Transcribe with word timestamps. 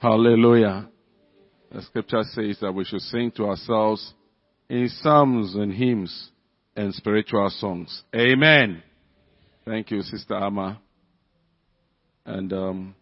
Hallelujah. 0.00 0.88
The 1.70 1.82
scripture 1.82 2.22
says 2.32 2.56
that 2.62 2.72
we 2.72 2.84
should 2.84 3.02
sing 3.02 3.30
to 3.32 3.44
ourselves 3.44 4.14
in 4.70 4.88
psalms 4.88 5.54
and 5.54 5.70
hymns 5.74 6.30
and 6.74 6.94
spiritual 6.94 7.50
songs. 7.50 8.02
Amen. 8.16 8.82
Thank 9.66 9.90
you, 9.90 10.00
Sister 10.00 10.34
Amma. 10.34 10.80
And 12.24 12.50
um, 12.50 12.94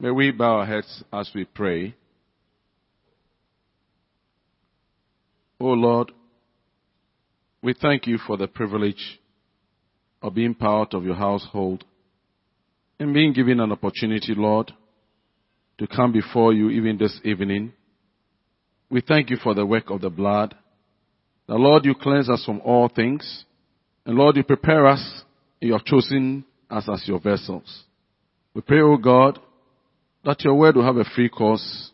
may 0.00 0.10
we 0.10 0.32
bow 0.32 0.56
our 0.56 0.66
heads 0.66 1.04
as 1.12 1.30
we 1.32 1.44
pray. 1.44 1.94
Oh 5.60 5.66
Lord, 5.66 6.10
we 7.62 7.74
thank 7.80 8.08
you 8.08 8.18
for 8.26 8.36
the 8.36 8.48
privilege 8.48 9.20
of 10.20 10.34
being 10.34 10.54
part 10.54 10.94
of 10.94 11.04
your 11.04 11.14
household 11.14 11.84
and 12.98 13.14
being 13.14 13.32
given 13.32 13.60
an 13.60 13.70
opportunity, 13.70 14.34
Lord, 14.36 14.72
to 15.80 15.86
come 15.86 16.12
before 16.12 16.52
you 16.52 16.68
even 16.68 16.98
this 16.98 17.18
evening. 17.24 17.72
We 18.90 19.00
thank 19.00 19.30
you 19.30 19.38
for 19.42 19.54
the 19.54 19.64
work 19.64 19.88
of 19.88 20.02
the 20.02 20.10
blood. 20.10 20.54
The 21.48 21.54
Lord, 21.54 21.86
you 21.86 21.94
cleanse 21.94 22.28
us 22.28 22.44
from 22.44 22.60
all 22.62 22.90
things. 22.94 23.46
And 24.04 24.14
Lord, 24.14 24.36
you 24.36 24.44
prepare 24.44 24.86
us. 24.86 25.22
You 25.58 25.72
have 25.72 25.86
chosen 25.86 26.44
us 26.70 26.86
as 26.92 27.08
your 27.08 27.18
vessels. 27.18 27.84
We 28.52 28.60
pray, 28.60 28.82
O 28.82 28.98
God, 28.98 29.38
that 30.22 30.44
your 30.44 30.54
word 30.54 30.76
will 30.76 30.84
have 30.84 30.98
a 30.98 31.10
free 31.16 31.30
course 31.30 31.90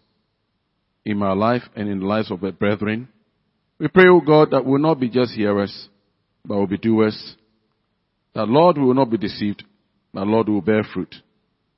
in 1.04 1.16
my 1.16 1.32
life 1.32 1.62
and 1.76 1.88
in 1.88 2.00
the 2.00 2.06
lives 2.06 2.32
of 2.32 2.40
the 2.40 2.50
brethren. 2.50 3.06
We 3.78 3.86
pray, 3.86 4.08
O 4.08 4.20
God, 4.20 4.50
that 4.50 4.64
we 4.64 4.72
will 4.72 4.78
not 4.80 4.98
be 4.98 5.08
just 5.08 5.30
hearers, 5.32 5.88
but 6.44 6.56
will 6.56 6.66
be 6.66 6.78
doers. 6.78 7.36
That 8.34 8.48
Lord, 8.48 8.78
we 8.78 8.84
will 8.84 8.94
not 8.94 9.10
be 9.10 9.16
deceived, 9.16 9.62
but 10.12 10.26
Lord, 10.26 10.48
we 10.48 10.54
will 10.54 10.60
bear 10.60 10.82
fruit. 10.82 11.14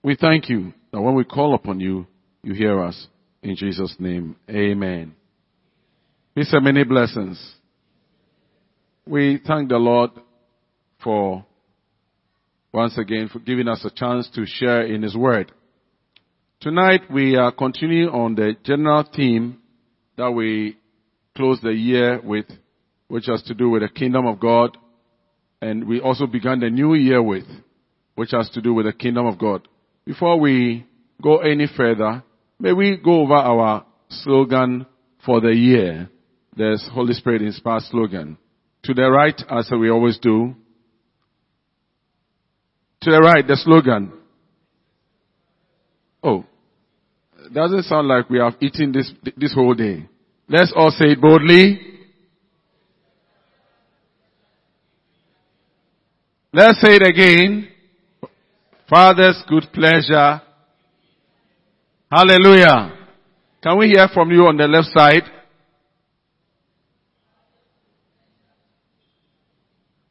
We 0.02 0.16
thank 0.18 0.48
you 0.48 0.72
that 0.92 1.00
when 1.00 1.14
we 1.14 1.24
call 1.24 1.54
upon 1.54 1.80
you, 1.80 2.06
you 2.42 2.54
hear 2.54 2.82
us. 2.82 3.06
In 3.42 3.56
Jesus' 3.56 3.94
name, 3.98 4.36
amen. 4.48 5.14
Peace 6.34 6.52
and 6.52 6.64
many 6.64 6.84
blessings. 6.84 7.54
We 9.06 9.40
thank 9.46 9.68
the 9.68 9.76
Lord 9.76 10.10
for 11.02 11.44
once 12.72 12.98
again 12.98 13.28
for 13.32 13.38
giving 13.38 13.68
us 13.68 13.84
a 13.84 13.90
chance 13.90 14.28
to 14.34 14.44
share 14.46 14.82
in 14.82 15.02
His 15.02 15.16
Word. 15.16 15.52
Tonight 16.60 17.02
we 17.10 17.36
are 17.36 17.52
continuing 17.52 18.08
on 18.08 18.34
the 18.34 18.56
general 18.64 19.04
theme 19.14 19.58
that 20.16 20.30
we 20.30 20.76
closed 21.36 21.62
the 21.62 21.72
year 21.72 22.20
with, 22.22 22.46
which 23.06 23.26
has 23.26 23.42
to 23.44 23.54
do 23.54 23.70
with 23.70 23.82
the 23.82 23.88
kingdom 23.88 24.26
of 24.26 24.40
God. 24.40 24.76
And 25.62 25.86
we 25.86 26.00
also 26.00 26.26
began 26.26 26.60
the 26.60 26.70
new 26.70 26.94
year 26.94 27.22
with, 27.22 27.44
which 28.16 28.32
has 28.32 28.50
to 28.50 28.60
do 28.60 28.74
with 28.74 28.86
the 28.86 28.92
kingdom 28.92 29.26
of 29.26 29.38
God. 29.38 29.66
Before 30.08 30.40
we 30.40 30.86
go 31.22 31.40
any 31.40 31.66
further, 31.76 32.22
may 32.58 32.72
we 32.72 32.96
go 32.96 33.20
over 33.20 33.34
our 33.34 33.84
slogan 34.08 34.86
for 35.26 35.42
the 35.42 35.54
year. 35.54 36.08
There's 36.56 36.88
Holy 36.94 37.12
Spirit 37.12 37.42
inspired 37.42 37.82
slogan. 37.82 38.38
To 38.84 38.94
the 38.94 39.02
right, 39.02 39.38
as 39.50 39.70
we 39.70 39.90
always 39.90 40.18
do. 40.18 40.54
To 43.02 43.10
the 43.10 43.18
right, 43.18 43.46
the 43.46 43.56
slogan. 43.56 44.14
Oh, 46.22 46.46
doesn't 47.52 47.82
sound 47.82 48.08
like 48.08 48.30
we 48.30 48.38
have 48.38 48.54
eaten 48.62 48.92
this, 48.92 49.12
this 49.36 49.52
whole 49.52 49.74
day. 49.74 50.08
Let's 50.48 50.72
all 50.74 50.90
say 50.90 51.08
it 51.08 51.20
boldly. 51.20 51.82
Let's 56.54 56.80
say 56.80 56.96
it 56.96 57.02
again. 57.02 57.68
Father's 58.88 59.42
good 59.46 59.66
pleasure. 59.72 60.40
Hallelujah. 62.10 62.94
Can 63.62 63.78
we 63.78 63.88
hear 63.88 64.08
from 64.14 64.30
you 64.30 64.46
on 64.46 64.56
the 64.56 64.66
left 64.66 64.88
side? 64.96 65.24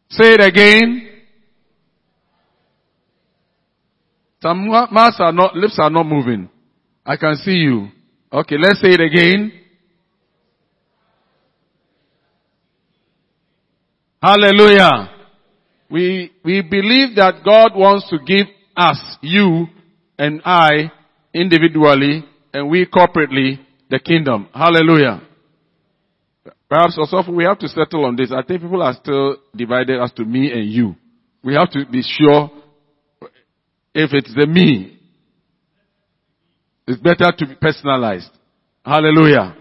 Say 0.09 0.33
it 0.33 0.41
again. 0.41 1.09
Some 4.41 4.67
mouths 4.67 5.17
are 5.19 5.31
not, 5.31 5.55
lips 5.55 5.77
are 5.81 5.89
not 5.89 6.05
moving. 6.05 6.47
I 7.03 7.17
can 7.17 7.35
see 7.37 7.51
you. 7.51 7.87
Okay, 8.31 8.57
let's 8.61 8.79
say 8.79 8.89
it 8.89 9.01
again. 9.01 9.51
Hallelujah. 14.21 15.09
We, 15.89 16.31
we 16.43 16.61
believe 16.61 17.15
that 17.15 17.41
God 17.43 17.71
wants 17.75 18.09
to 18.09 18.17
give 18.19 18.47
us, 18.77 19.17
you 19.21 19.67
and 20.17 20.41
I, 20.45 20.91
individually, 21.33 22.23
and 22.53 22.69
we 22.69 22.85
corporately, 22.85 23.59
the 23.89 23.99
kingdom. 23.99 24.47
Hallelujah. 24.53 25.21
Perhaps 26.69 26.97
also 26.97 27.31
we 27.31 27.45
have 27.45 27.59
to 27.59 27.67
settle 27.67 28.05
on 28.05 28.15
this. 28.15 28.31
I 28.31 28.43
think 28.43 28.61
people 28.61 28.81
are 28.81 28.93
still 28.93 29.37
divided 29.55 30.01
as 30.01 30.11
to 30.13 30.25
me 30.25 30.51
and 30.51 30.69
you. 30.69 30.95
We 31.43 31.53
have 31.53 31.71
to 31.71 31.85
be 31.89 32.01
sure 32.03 32.51
if 33.93 34.11
it's 34.13 34.33
the 34.35 34.45
me. 34.45 34.99
It's 36.87 37.01
better 37.01 37.31
to 37.37 37.45
be 37.45 37.55
personalized. 37.55 38.29
Hallelujah. 38.85 39.55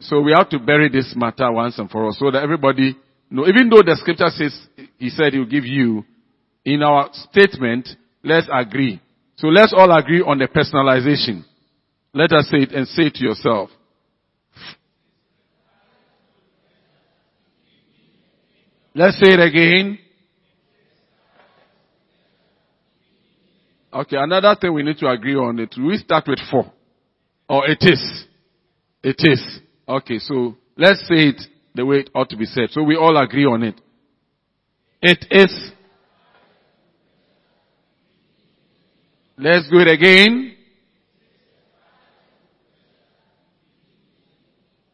So 0.00 0.20
we 0.20 0.32
have 0.32 0.48
to 0.50 0.58
bury 0.58 0.88
this 0.88 1.14
matter 1.16 1.50
once 1.50 1.78
and 1.78 1.90
for 1.90 2.04
all 2.04 2.12
so 2.12 2.30
that 2.30 2.42
everybody 2.42 2.96
know, 3.30 3.46
even 3.46 3.68
though 3.68 3.82
the 3.82 3.96
scripture 4.00 4.28
says 4.28 4.58
he 4.98 5.10
said 5.10 5.32
he 5.32 5.38
will 5.38 5.46
give 5.46 5.64
you, 5.64 6.04
in 6.64 6.82
our 6.82 7.10
statement, 7.30 7.88
let's 8.26 8.48
agree. 8.52 9.00
So 9.36 9.48
let's 9.48 9.72
all 9.76 9.96
agree 9.96 10.20
on 10.20 10.38
the 10.38 10.48
personalization. 10.48 11.44
Let 12.12 12.32
us 12.32 12.48
say 12.50 12.58
it 12.58 12.72
and 12.72 12.86
say 12.88 13.04
it 13.04 13.14
to 13.14 13.24
yourself. 13.24 13.70
Let's 18.94 19.16
say 19.20 19.34
it 19.34 19.40
again. 19.40 19.98
Okay, 23.92 24.16
another 24.18 24.56
thing 24.60 24.72
we 24.72 24.82
need 24.82 24.98
to 24.98 25.08
agree 25.08 25.34
on 25.36 25.58
it. 25.58 25.74
We 25.78 25.96
start 25.98 26.24
with 26.26 26.38
four. 26.50 26.72
Or 27.48 27.66
it 27.68 27.78
is. 27.82 28.24
It 29.02 29.16
is. 29.18 29.60
Okay, 29.88 30.18
so 30.18 30.56
let's 30.76 31.00
say 31.00 31.28
it 31.28 31.42
the 31.74 31.84
way 31.84 31.98
it 31.98 32.10
ought 32.14 32.28
to 32.30 32.36
be 32.36 32.46
said. 32.46 32.70
So 32.70 32.82
we 32.82 32.96
all 32.96 33.16
agree 33.16 33.44
on 33.44 33.62
it. 33.62 33.80
It 35.02 35.26
is. 35.30 35.72
Let's 39.38 39.68
do 39.68 39.78
it 39.80 39.88
again. 39.88 40.54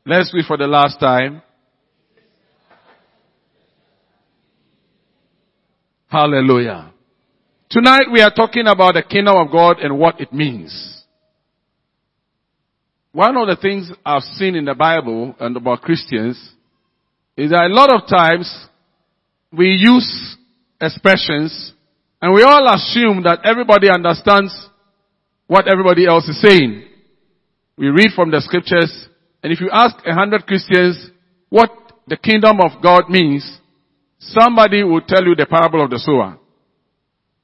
Let's 0.04 0.32
do 0.32 0.38
it 0.38 0.46
for 0.48 0.56
the 0.56 0.66
last 0.66 0.98
time. 0.98 1.42
Hallelujah. 6.08 6.92
Tonight 7.70 8.06
we 8.12 8.20
are 8.20 8.32
talking 8.34 8.66
about 8.66 8.94
the 8.94 9.02
kingdom 9.02 9.36
of 9.36 9.52
God 9.52 9.78
and 9.78 9.96
what 9.96 10.20
it 10.20 10.32
means. 10.32 11.04
One 13.12 13.36
of 13.36 13.46
the 13.46 13.56
things 13.62 13.92
I've 14.04 14.22
seen 14.22 14.56
in 14.56 14.64
the 14.64 14.74
Bible 14.74 15.36
and 15.38 15.56
about 15.56 15.82
Christians 15.82 16.36
is 17.36 17.50
that 17.52 17.70
a 17.70 17.72
lot 17.72 17.94
of 17.94 18.08
times 18.08 18.66
we 19.52 19.68
use 19.68 20.36
expressions 20.80 21.72
and 22.22 22.32
we 22.32 22.42
all 22.42 22.72
assume 22.72 23.24
that 23.24 23.40
everybody 23.44 23.90
understands 23.90 24.54
what 25.48 25.68
everybody 25.68 26.06
else 26.06 26.28
is 26.28 26.40
saying. 26.40 26.84
We 27.76 27.88
read 27.88 28.12
from 28.14 28.30
the 28.30 28.40
scriptures 28.40 29.08
and 29.42 29.52
if 29.52 29.60
you 29.60 29.68
ask 29.72 29.96
a 30.06 30.14
hundred 30.14 30.46
Christians 30.46 31.10
what 31.50 31.70
the 32.06 32.16
kingdom 32.16 32.60
of 32.60 32.80
God 32.82 33.10
means, 33.10 33.58
somebody 34.18 34.84
will 34.84 35.02
tell 35.02 35.24
you 35.24 35.34
the 35.34 35.46
parable 35.46 35.82
of 35.84 35.90
the 35.90 35.98
sower. 35.98 36.38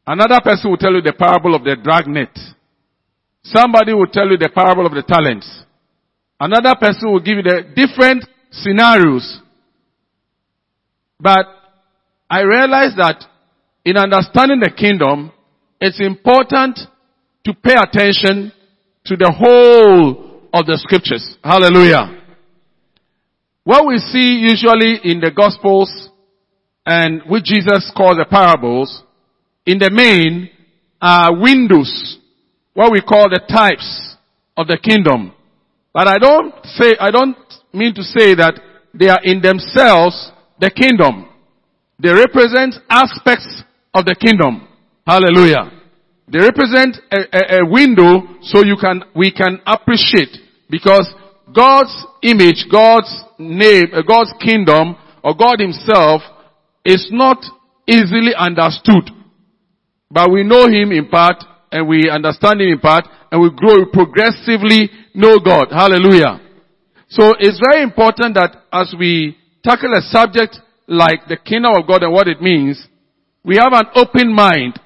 Another 0.06 0.40
person 0.42 0.70
will 0.70 0.78
tell 0.78 0.92
you 0.92 1.02
the 1.02 1.12
parable 1.12 1.54
of 1.54 1.64
the 1.64 1.76
dragnet. 1.82 2.30
Somebody 3.42 3.92
will 3.92 4.06
tell 4.06 4.30
you 4.30 4.38
the 4.38 4.48
parable 4.48 4.86
of 4.86 4.92
the 4.92 5.02
talents. 5.02 5.64
Another 6.40 6.74
person 6.80 7.10
will 7.12 7.20
give 7.20 7.36
you 7.38 7.42
the 7.42 7.64
different 7.74 8.24
scenarios 8.50 9.42
but 11.20 11.46
I 12.30 12.42
realize 12.42 12.94
that 12.96 13.24
in 13.88 13.96
understanding 13.96 14.60
the 14.60 14.70
kingdom, 14.70 15.32
it's 15.80 15.98
important 15.98 16.78
to 17.46 17.54
pay 17.54 17.72
attention 17.72 18.52
to 19.06 19.16
the 19.16 19.32
whole 19.32 20.42
of 20.52 20.66
the 20.66 20.76
scriptures. 20.76 21.38
Hallelujah. 21.42 22.20
What 23.64 23.86
we 23.86 23.96
see 23.96 24.44
usually 24.44 25.00
in 25.04 25.20
the 25.20 25.30
gospels 25.34 26.10
and 26.84 27.22
which 27.30 27.44
Jesus 27.44 27.90
calls 27.96 28.18
the 28.18 28.26
parables, 28.28 29.02
in 29.64 29.78
the 29.78 29.90
main 29.90 30.50
are 31.00 31.34
windows, 31.34 32.18
what 32.74 32.92
we 32.92 33.00
call 33.00 33.30
the 33.30 33.40
types 33.48 34.16
of 34.54 34.66
the 34.66 34.76
kingdom. 34.76 35.32
But 35.94 36.08
I 36.08 36.18
don't 36.18 36.54
say, 36.76 36.94
I 37.00 37.10
don't 37.10 37.38
mean 37.72 37.94
to 37.94 38.02
say 38.02 38.34
that 38.34 38.60
they 38.92 39.08
are 39.08 39.20
in 39.22 39.40
themselves 39.40 40.30
the 40.60 40.70
kingdom. 40.70 41.28
They 41.98 42.12
represent 42.12 42.74
aspects 42.90 43.64
of 43.98 44.04
the 44.04 44.14
kingdom. 44.14 44.66
Hallelujah. 45.06 45.72
They 46.30 46.38
represent 46.38 46.98
a, 47.10 47.18
a, 47.32 47.62
a 47.62 47.70
window 47.70 48.38
so 48.42 48.62
you 48.62 48.76
can, 48.80 49.02
we 49.16 49.32
can 49.32 49.60
appreciate 49.66 50.36
because 50.68 51.08
God's 51.54 51.94
image, 52.22 52.66
God's 52.70 53.08
name, 53.38 53.86
uh, 53.94 54.02
God's 54.02 54.32
kingdom, 54.40 54.96
or 55.24 55.34
God 55.34 55.60
himself 55.60 56.22
is 56.84 57.08
not 57.10 57.38
easily 57.86 58.32
understood. 58.36 59.10
But 60.10 60.30
we 60.30 60.44
know 60.44 60.68
him 60.68 60.92
in 60.92 61.08
part 61.08 61.42
and 61.72 61.88
we 61.88 62.10
understand 62.10 62.60
him 62.60 62.68
in 62.68 62.78
part 62.80 63.08
and 63.32 63.40
we 63.40 63.50
grow 63.54 63.86
progressively 63.92 64.90
know 65.14 65.38
God. 65.38 65.68
Hallelujah. 65.70 66.40
So 67.08 67.34
it's 67.38 67.60
very 67.70 67.82
important 67.82 68.34
that 68.34 68.64
as 68.72 68.94
we 68.98 69.36
tackle 69.64 69.92
a 69.96 70.02
subject 70.02 70.56
like 70.86 71.20
the 71.28 71.36
kingdom 71.36 71.72
of 71.76 71.86
God 71.86 72.02
and 72.02 72.12
what 72.12 72.28
it 72.28 72.40
means, 72.40 72.86
we 73.48 73.56
have 73.56 73.72
an 73.72 73.86
open 73.94 74.30
mind 74.34 74.78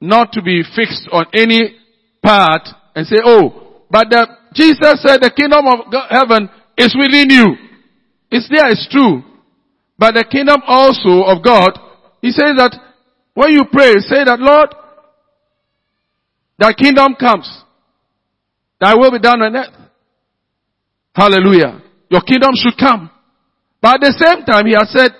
not 0.00 0.32
to 0.32 0.40
be 0.40 0.62
fixed 0.74 1.06
on 1.12 1.26
any 1.34 1.76
part 2.22 2.62
and 2.94 3.06
say, 3.06 3.18
oh, 3.22 3.82
but 3.90 4.08
the, 4.08 4.26
Jesus 4.54 5.02
said 5.04 5.20
the 5.20 5.30
kingdom 5.30 5.66
of 5.66 5.92
God, 5.92 6.06
heaven 6.08 6.48
is 6.78 6.96
within 6.98 7.28
you. 7.28 7.54
It's 8.30 8.48
there, 8.48 8.70
it's 8.70 8.88
true. 8.90 9.22
But 9.98 10.14
the 10.14 10.24
kingdom 10.24 10.62
also 10.66 11.24
of 11.28 11.44
God, 11.44 11.78
he 12.22 12.30
says 12.30 12.56
that 12.56 12.80
when 13.34 13.50
you 13.50 13.64
pray, 13.70 13.92
say 13.98 14.24
that 14.24 14.40
Lord, 14.40 14.74
thy 16.58 16.72
kingdom 16.72 17.14
comes. 17.20 17.62
Thy 18.80 18.94
will 18.94 19.12
be 19.12 19.18
done 19.18 19.42
on 19.42 19.54
earth. 19.54 19.74
Hallelujah. 21.14 21.82
Your 22.08 22.22
kingdom 22.22 22.52
should 22.54 22.78
come. 22.78 23.10
But 23.82 23.96
at 23.96 24.00
the 24.00 24.14
same 24.16 24.46
time, 24.46 24.64
he 24.64 24.72
has 24.72 24.90
said, 24.96 25.10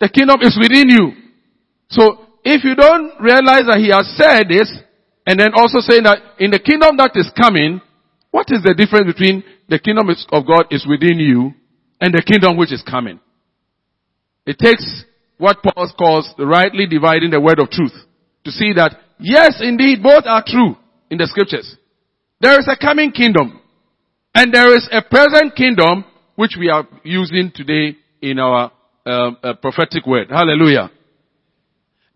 the 0.00 0.08
kingdom 0.08 0.38
is 0.40 0.56
within 0.58 0.88
you. 0.88 1.12
So, 1.90 2.27
if 2.44 2.64
you 2.64 2.74
don't 2.74 3.20
realize 3.20 3.66
that 3.66 3.78
he 3.78 3.90
has 3.90 4.06
said 4.16 4.48
this, 4.48 4.70
and 5.26 5.38
then 5.38 5.52
also 5.54 5.80
saying 5.80 6.04
that 6.04 6.18
in 6.38 6.50
the 6.50 6.58
kingdom 6.58 6.96
that 6.96 7.12
is 7.14 7.30
coming, 7.36 7.80
what 8.30 8.46
is 8.48 8.62
the 8.62 8.74
difference 8.74 9.12
between 9.12 9.44
the 9.68 9.78
kingdom 9.78 10.08
of 10.08 10.46
God 10.46 10.66
is 10.70 10.86
within 10.88 11.20
you 11.20 11.52
and 12.00 12.14
the 12.14 12.22
kingdom 12.22 12.56
which 12.56 12.72
is 12.72 12.82
coming? 12.82 13.20
It 14.46 14.58
takes 14.58 15.04
what 15.36 15.62
Paul 15.62 15.92
calls 15.98 16.32
rightly 16.38 16.86
dividing 16.86 17.30
the 17.30 17.40
word 17.40 17.58
of 17.58 17.70
truth 17.70 17.92
to 18.44 18.50
see 18.50 18.72
that 18.74 18.96
yes, 19.18 19.60
indeed, 19.60 20.02
both 20.02 20.24
are 20.24 20.42
true 20.46 20.76
in 21.10 21.18
the 21.18 21.26
scriptures. 21.26 21.76
There 22.40 22.58
is 22.58 22.68
a 22.68 22.76
coming 22.76 23.12
kingdom 23.12 23.60
and 24.34 24.52
there 24.52 24.74
is 24.74 24.88
a 24.92 25.02
present 25.02 25.54
kingdom 25.54 26.04
which 26.36 26.56
we 26.58 26.70
are 26.70 26.86
using 27.02 27.52
today 27.54 27.98
in 28.22 28.38
our 28.38 28.72
uh, 29.04 29.30
uh, 29.42 29.54
prophetic 29.54 30.06
word. 30.06 30.28
Hallelujah. 30.30 30.90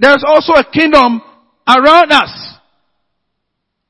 There's 0.03 0.25
also 0.27 0.55
a 0.55 0.65
kingdom 0.65 1.23
around 1.69 2.11
us 2.11 2.59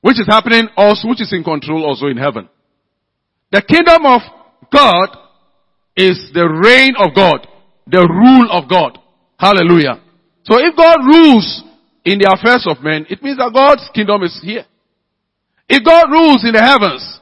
which 0.03 0.21
is 0.21 0.27
happening 0.29 0.69
also, 0.77 1.09
which 1.09 1.23
is 1.23 1.33
in 1.33 1.43
control 1.43 1.87
also 1.87 2.07
in 2.07 2.19
heaven. 2.19 2.51
The 3.51 3.63
kingdom 3.63 4.05
of 4.05 4.21
God 4.71 5.17
is 5.97 6.31
the 6.35 6.45
reign 6.45 6.93
of 6.99 7.15
God, 7.15 7.49
the 7.87 8.05
rule 8.05 8.49
of 8.53 8.69
God. 8.69 8.99
Hallelujah. 9.39 10.03
So 10.45 10.59
if 10.59 10.77
God 10.77 11.01
rules 11.01 11.65
in 12.05 12.19
the 12.19 12.29
affairs 12.29 12.67
of 12.69 12.85
men, 12.85 13.07
it 13.09 13.23
means 13.23 13.39
that 13.39 13.51
God's 13.55 13.89
kingdom 13.95 14.23
is 14.23 14.39
here. 14.43 14.67
If 15.67 15.83
God 15.83 16.11
rules 16.11 16.45
in 16.45 16.53
the 16.53 16.61
heavens 16.61 17.21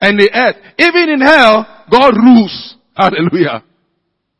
and 0.00 0.18
the 0.18 0.30
earth, 0.32 0.56
even 0.78 1.10
in 1.10 1.20
hell, 1.20 1.84
God 1.90 2.16
rules. 2.16 2.76
Hallelujah. 2.96 3.64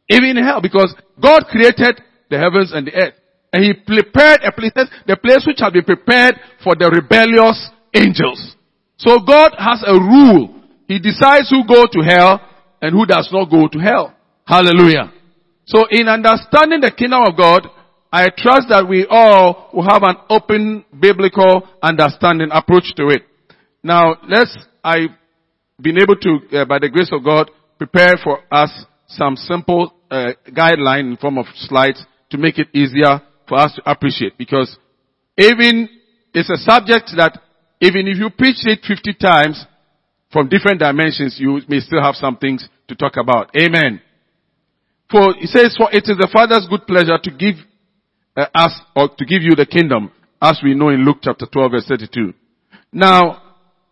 Even 0.09 0.39
in 0.39 0.45
hell, 0.45 0.63
because 0.63 0.95
God 1.21 1.45
created 1.51 2.01
the 2.31 2.39
heavens 2.39 2.73
and 2.73 2.87
the 2.87 2.95
earth. 2.95 3.20
And 3.53 3.65
He 3.65 3.73
prepared 3.75 4.41
a 4.45 4.53
place, 4.53 4.73
the 5.07 5.17
place 5.17 5.45
which 5.47 5.59
has 5.61 5.73
been 5.73 5.85
prepared 5.85 6.37
for 6.63 6.75
the 6.75 6.91
rebellious 6.91 7.71
angels. 7.95 8.57
So 8.97 9.19
God 9.21 9.53
has 9.59 9.83
a 9.87 9.95
rule. 9.95 10.63
He 10.87 10.99
decides 10.99 11.51
who 11.51 11.67
go 11.67 11.87
to 11.87 12.01
hell 12.03 12.41
and 12.83 12.93
who 12.93 13.07
does 13.07 13.29
not 13.33 13.51
go 13.51 13.69
to 13.69 13.79
hell. 13.79 14.15
Hallelujah. 14.47 15.13
So 15.65 15.87
in 15.91 16.09
understanding 16.09 16.81
the 16.81 16.93
kingdom 16.97 17.23
of 17.27 17.37
God, 17.37 17.67
I 18.13 18.29
trust 18.37 18.67
that 18.71 18.89
we 18.89 19.07
all 19.09 19.71
will 19.73 19.89
have 19.89 20.03
an 20.03 20.17
open 20.29 20.85
biblical 20.99 21.69
understanding 21.81 22.49
approach 22.51 22.93
to 22.97 23.09
it. 23.09 23.23
Now, 23.83 24.17
let's, 24.29 24.57
I've 24.83 25.11
been 25.81 25.97
able 26.03 26.17
to, 26.17 26.59
uh, 26.59 26.65
by 26.65 26.81
the 26.81 26.89
grace 26.89 27.11
of 27.13 27.25
God, 27.25 27.51
prepare 27.79 28.17
for 28.23 28.41
us 28.51 28.71
some 29.07 29.37
simple 29.37 29.95
uh, 30.11 30.33
guideline 30.49 31.13
in 31.13 31.17
form 31.17 31.39
of 31.39 31.47
slides 31.55 32.05
to 32.31 32.39
make 32.39 32.59
it 32.59 32.69
easier 32.75 33.23
for 33.51 33.59
us 33.59 33.75
to 33.75 33.83
appreciate 33.91 34.39
because 34.39 34.79
even 35.37 35.89
it's 36.33 36.49
a 36.49 36.57
subject 36.57 37.11
that 37.17 37.37
even 37.81 38.07
if 38.07 38.17
you 38.17 38.31
preach 38.31 38.63
it 38.63 38.79
50 38.87 39.15
times 39.15 39.67
from 40.33 40.49
different 40.49 40.79
dimensions, 40.79 41.37
you 41.41 41.61
may 41.67 41.81
still 41.81 42.01
have 42.01 42.15
some 42.15 42.37
things 42.37 42.67
to 42.87 42.95
talk 42.95 43.15
about. 43.17 43.51
Amen. 43.57 44.01
For, 45.11 45.35
it 45.37 45.49
says, 45.49 45.75
for 45.77 45.91
it 45.91 46.05
is 46.07 46.17
the 46.17 46.31
Father's 46.33 46.69
good 46.71 46.87
pleasure 46.87 47.19
to 47.21 47.31
give 47.33 47.57
uh, 48.37 48.47
us, 48.55 48.81
or 48.95 49.09
to 49.09 49.25
give 49.25 49.43
you 49.43 49.57
the 49.57 49.67
kingdom, 49.67 50.13
as 50.41 50.61
we 50.63 50.75
know 50.75 50.91
in 50.91 51.05
Luke 51.05 51.19
chapter 51.21 51.47
12 51.53 51.73
verse 51.73 51.87
32. 51.89 52.33
Now, 52.93 53.43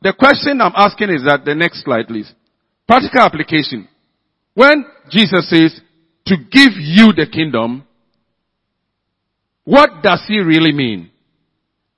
the 0.01 0.15
question 0.17 0.61
I'm 0.61 0.73
asking 0.77 1.11
is 1.11 1.25
that, 1.27 1.45
the 1.45 1.57
next 1.57 1.83
slide 1.83 2.07
please. 2.07 2.33
Practical 2.87 3.23
application. 3.23 3.89
When 4.55 4.85
Jesus 5.11 5.51
says, 5.51 5.81
to 6.27 6.37
give 6.37 6.77
you 6.77 7.11
the 7.17 7.27
kingdom, 7.27 7.88
what 9.69 10.03
does 10.03 10.25
he 10.27 10.39
really 10.41 10.73
mean? 10.73 11.11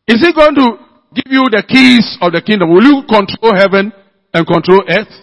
Is 0.08 0.18
he 0.20 0.32
going 0.34 0.56
to 0.56 0.74
give 1.14 1.30
you 1.30 1.46
the 1.54 1.62
keys 1.62 2.18
of 2.20 2.32
the 2.32 2.42
kingdom? 2.42 2.74
Will 2.74 2.82
you 2.82 3.06
control 3.06 3.54
heaven 3.54 3.92
and 4.34 4.42
control 4.44 4.82
earth? 4.90 5.14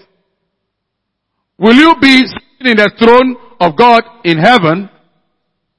Will 1.60 1.76
you 1.76 1.96
be 2.00 2.24
sitting 2.24 2.72
in 2.72 2.78
the 2.78 2.88
throne 2.96 3.36
of 3.60 3.76
God 3.76 4.00
in 4.24 4.38
heaven? 4.40 4.90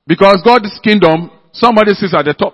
Because 0.06 0.42
God's 0.44 0.68
kingdom, 0.84 1.30
somebody 1.52 1.94
sits 1.94 2.12
at 2.12 2.26
the 2.26 2.34
top. 2.34 2.52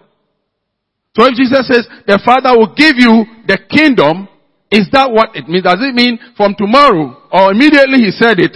So 1.19 1.27
if 1.27 1.35
Jesus 1.35 1.67
says 1.67 1.83
the 2.07 2.23
Father 2.25 2.55
will 2.57 2.71
give 2.71 2.95
you 2.95 3.27
the 3.51 3.59
kingdom, 3.67 4.29
is 4.71 4.87
that 4.93 5.11
what 5.11 5.35
it 5.35 5.49
means? 5.49 5.65
Does 5.65 5.83
it 5.83 5.95
mean 5.95 6.21
from 6.37 6.55
tomorrow 6.55 7.19
or 7.33 7.51
immediately 7.51 7.99
he 7.99 8.11
said 8.15 8.39
it, 8.39 8.55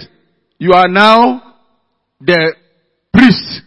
you 0.57 0.71
are 0.71 0.87
now 0.87 1.55
the 2.21 2.55
priest 3.11 3.63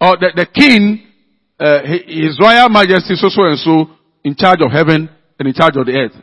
or 0.00 0.14
the, 0.14 0.30
the 0.36 0.46
king, 0.46 1.10
uh, 1.58 1.80
his 1.84 2.38
royal 2.40 2.68
majesty 2.68 3.14
so 3.14 3.28
so 3.28 3.44
and 3.44 3.58
so 3.58 3.86
in 4.24 4.34
charge 4.34 4.60
of 4.60 4.70
heaven 4.72 5.08
and 5.38 5.48
in 5.48 5.54
charge 5.54 5.76
of 5.76 5.86
the 5.86 5.92
earth. 5.92 6.16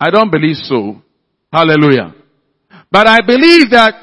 I 0.00 0.10
don't 0.10 0.30
believe 0.30 0.56
so. 0.56 1.02
Hallelujah. 1.52 2.14
But 2.90 3.06
I 3.06 3.20
believe 3.20 3.70
that 3.70 3.94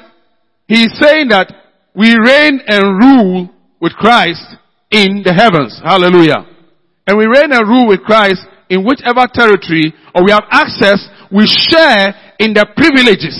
he's 0.68 0.92
saying 1.00 1.28
that 1.28 1.52
we 1.94 2.14
reign 2.14 2.60
and 2.66 3.02
rule 3.02 3.50
with 3.80 3.92
Christ 3.92 4.44
in 4.90 5.22
the 5.24 5.32
heavens. 5.32 5.80
Hallelujah. 5.82 6.46
And 7.06 7.18
we 7.18 7.26
reign 7.26 7.52
and 7.52 7.66
rule 7.66 7.88
with 7.88 8.02
Christ 8.02 8.42
in 8.68 8.84
whichever 8.84 9.26
territory 9.32 9.94
or 10.14 10.24
we 10.24 10.32
have 10.32 10.44
access, 10.50 11.08
we 11.32 11.46
share 11.46 12.14
in 12.38 12.52
the 12.52 12.66
privileges. 12.76 13.38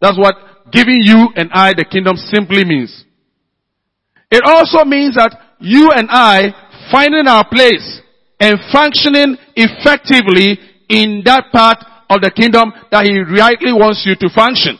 That's 0.00 0.18
what 0.18 0.34
giving 0.72 1.00
you 1.02 1.28
and 1.36 1.50
I 1.52 1.72
the 1.74 1.84
kingdom 1.84 2.16
simply 2.16 2.64
means. 2.64 3.04
It 4.30 4.42
also 4.44 4.84
means 4.84 5.16
that 5.16 5.36
you 5.62 5.90
and 5.94 6.08
I 6.10 6.52
finding 6.90 7.26
our 7.26 7.46
place 7.48 8.02
and 8.40 8.58
functioning 8.72 9.38
effectively 9.54 10.58
in 10.90 11.22
that 11.24 11.48
part 11.52 11.78
of 12.10 12.20
the 12.20 12.30
kingdom 12.30 12.74
that 12.90 13.06
he 13.06 13.16
rightly 13.22 13.72
wants 13.72 14.04
you 14.04 14.18
to 14.18 14.28
function. 14.34 14.76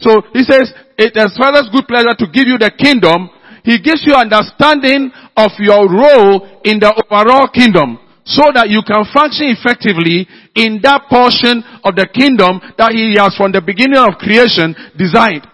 So 0.00 0.20
he 0.34 0.42
says, 0.42 0.74
it 0.98 1.16
is 1.16 1.32
Father's 1.38 1.70
good 1.72 1.86
pleasure 1.86 2.12
to 2.18 2.26
give 2.28 2.50
you 2.50 2.58
the 2.58 2.74
kingdom. 2.74 3.30
He 3.64 3.80
gives 3.80 4.04
you 4.04 4.12
understanding 4.12 5.08
of 5.36 5.54
your 5.58 5.88
role 5.88 6.60
in 6.66 6.82
the 6.82 6.92
overall 6.92 7.48
kingdom 7.48 8.02
so 8.26 8.50
that 8.52 8.68
you 8.68 8.82
can 8.84 9.06
function 9.14 9.54
effectively 9.54 10.26
in 10.56 10.80
that 10.82 11.08
portion 11.08 11.62
of 11.84 11.94
the 11.96 12.08
kingdom 12.10 12.60
that 12.76 12.92
he 12.92 13.16
has 13.16 13.36
from 13.36 13.52
the 13.52 13.62
beginning 13.62 14.00
of 14.00 14.18
creation 14.20 14.74
designed. 14.96 15.46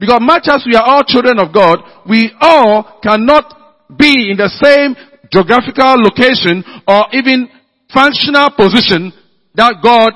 Because 0.00 0.18
much 0.24 0.48
as 0.48 0.64
we 0.64 0.74
are 0.74 0.82
all 0.82 1.04
children 1.04 1.38
of 1.38 1.52
God, 1.52 1.78
we 2.08 2.32
all 2.40 2.98
cannot 3.04 3.44
be 3.92 4.32
in 4.32 4.40
the 4.40 4.48
same 4.48 4.96
geographical 5.30 6.00
location 6.00 6.64
or 6.88 7.04
even 7.12 7.52
functional 7.92 8.48
position 8.56 9.12
that 9.54 9.76
God 9.84 10.10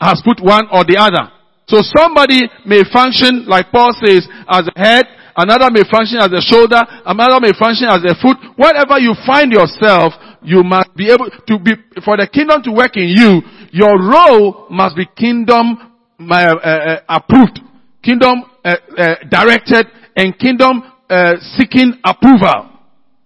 has 0.00 0.24
put 0.24 0.40
one 0.40 0.66
or 0.72 0.88
the 0.88 0.96
other. 0.96 1.30
So 1.68 1.82
somebody 1.82 2.48
may 2.64 2.80
function, 2.88 3.44
like 3.46 3.68
Paul 3.68 3.92
says, 4.00 4.24
as 4.48 4.70
a 4.70 4.78
head, 4.78 5.04
another 5.36 5.68
may 5.68 5.82
function 5.84 6.22
as 6.22 6.32
a 6.32 6.40
shoulder, 6.40 6.80
another 7.04 7.42
may 7.42 7.52
function 7.58 7.90
as 7.90 8.00
a 8.06 8.14
foot. 8.16 8.38
Wherever 8.56 8.96
you 9.02 9.12
find 9.26 9.52
yourself, 9.52 10.14
you 10.46 10.62
must 10.62 10.94
be 10.94 11.10
able 11.10 11.26
to 11.28 11.54
be, 11.58 11.74
for 12.06 12.16
the 12.16 12.28
kingdom 12.30 12.62
to 12.62 12.72
work 12.72 12.96
in 12.96 13.10
you, 13.10 13.42
your 13.74 13.98
role 13.98 14.70
must 14.70 14.94
be 14.94 15.04
kingdom 15.18 15.76
uh, 16.22 16.32
uh, 16.32 17.00
approved, 17.08 17.58
kingdom 18.02 18.46
uh, 18.66 18.74
uh 18.98 19.14
directed, 19.30 19.86
and 20.16 20.36
kingdom 20.38 20.82
uh, 21.08 21.38
seeking 21.54 21.94
approval. 22.02 22.74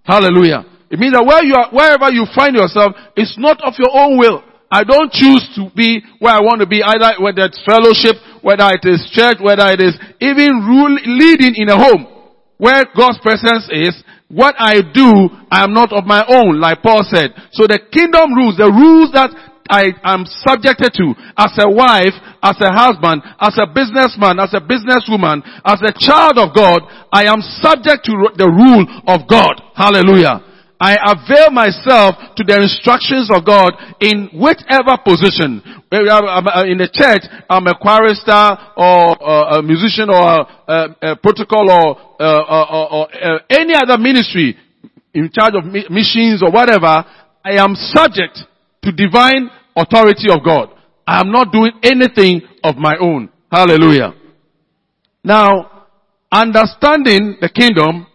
Hallelujah. 0.04 0.66
It 0.90 0.98
means 0.98 1.14
that 1.14 1.24
where 1.24 1.40
you 1.40 1.54
are, 1.54 1.70
wherever 1.72 2.12
you 2.12 2.26
find 2.34 2.52
yourself, 2.52 2.92
it's 3.16 3.38
not 3.38 3.62
of 3.62 3.74
your 3.78 3.94
own 3.94 4.18
will. 4.18 4.42
I 4.70 4.84
don't 4.84 5.10
choose 5.10 5.42
to 5.56 5.70
be 5.74 6.02
where 6.18 6.34
I 6.34 6.42
want 6.42 6.60
to 6.60 6.66
be, 6.66 6.82
either 6.82 7.18
whether 7.18 7.46
it's 7.46 7.58
fellowship, 7.66 8.18
whether 8.42 8.70
it 8.70 8.86
is 8.86 9.02
church, 9.10 9.42
whether 9.42 9.66
it 9.70 9.80
is 9.80 9.98
even 10.20 10.62
rule, 10.62 10.94
leading 10.94 11.58
in 11.58 11.70
a 11.70 11.78
home 11.78 12.06
where 12.58 12.84
God's 12.94 13.18
presence 13.22 13.66
is. 13.72 13.96
What 14.30 14.54
I 14.58 14.78
do, 14.78 15.10
I 15.50 15.64
am 15.64 15.74
not 15.74 15.90
of 15.90 16.06
my 16.06 16.22
own, 16.22 16.60
like 16.60 16.82
Paul 16.82 17.02
said. 17.02 17.34
So 17.50 17.66
the 17.66 17.82
kingdom 17.90 18.30
rules, 18.30 18.54
the 18.54 18.70
rules 18.70 19.10
that 19.10 19.34
I 19.66 19.90
am 20.06 20.22
subjected 20.26 20.94
to 20.94 21.14
as 21.34 21.50
a 21.58 21.66
wife, 21.66 22.14
as 22.42 22.56
a 22.60 22.72
husband, 22.72 23.22
as 23.40 23.56
a 23.60 23.68
businessman, 23.68 24.40
as 24.40 24.52
a 24.56 24.60
businesswoman, 24.60 25.44
as 25.64 25.80
a 25.84 25.92
child 25.92 26.38
of 26.40 26.56
God, 26.56 26.80
I 27.12 27.28
am 27.28 27.40
subject 27.40 28.04
to 28.08 28.32
the 28.36 28.48
rule 28.48 28.84
of 29.06 29.28
God. 29.28 29.60
Hallelujah. 29.76 30.50
I 30.80 30.96
avail 30.96 31.52
myself 31.52 32.16
to 32.36 32.42
the 32.42 32.56
instructions 32.56 33.28
of 33.28 33.44
God 33.44 33.76
in 34.00 34.32
whichever 34.32 34.96
position. 35.04 35.60
Uh, 35.92 36.64
in 36.64 36.80
the 36.80 36.88
church, 36.88 37.28
I'm 37.50 37.66
a 37.68 37.76
chorister 37.76 38.56
or 38.80 39.12
uh, 39.20 39.58
a 39.58 39.62
musician 39.62 40.08
or 40.08 40.24
a, 40.24 41.12
a 41.12 41.16
protocol 41.20 41.68
or, 41.68 42.00
uh, 42.16 42.64
or, 42.64 43.04
or 43.04 43.40
any 43.50 43.74
other 43.76 43.98
ministry 44.00 44.56
in 45.12 45.28
charge 45.28 45.52
of 45.52 45.68
missions 45.68 46.40
or 46.42 46.50
whatever. 46.50 47.04
I 47.44 47.60
am 47.60 47.76
subject 47.76 48.40
to 48.80 48.92
divine 48.92 49.50
authority 49.76 50.32
of 50.32 50.40
God. 50.42 50.79
I 51.10 51.18
am 51.18 51.32
not 51.32 51.50
doing 51.50 51.72
anything 51.82 52.42
of 52.62 52.76
my 52.76 52.96
own. 52.96 53.30
Hallelujah. 53.50 54.14
Now, 55.24 55.88
understanding 56.30 57.36
the 57.40 57.48
kingdom, 57.48 58.06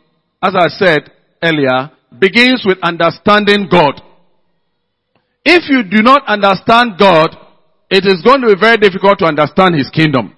as 0.41 0.55
I 0.55 0.69
said 0.69 1.11
earlier, 1.43 1.91
begins 2.17 2.63
with 2.65 2.77
understanding 2.81 3.67
God. 3.69 4.01
If 5.43 5.69
you 5.69 5.83
do 5.83 6.03
not 6.03 6.25
understand 6.25 6.93
God, 6.97 7.35
it 7.89 8.05
is 8.05 8.21
going 8.23 8.39
to 8.39 8.55
be 8.55 8.59
very 8.59 8.77
difficult 8.77 9.19
to 9.19 9.25
understand 9.25 9.75
His 9.75 9.89
kingdom. 9.89 10.33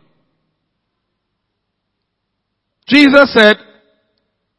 Jesus 2.88 3.36
said, 3.36 3.58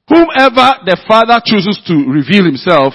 whomever 0.08 0.86
the 0.86 0.96
Father 1.08 1.42
chooses 1.44 1.82
to 1.88 1.94
reveal 2.08 2.44
Himself, 2.44 2.94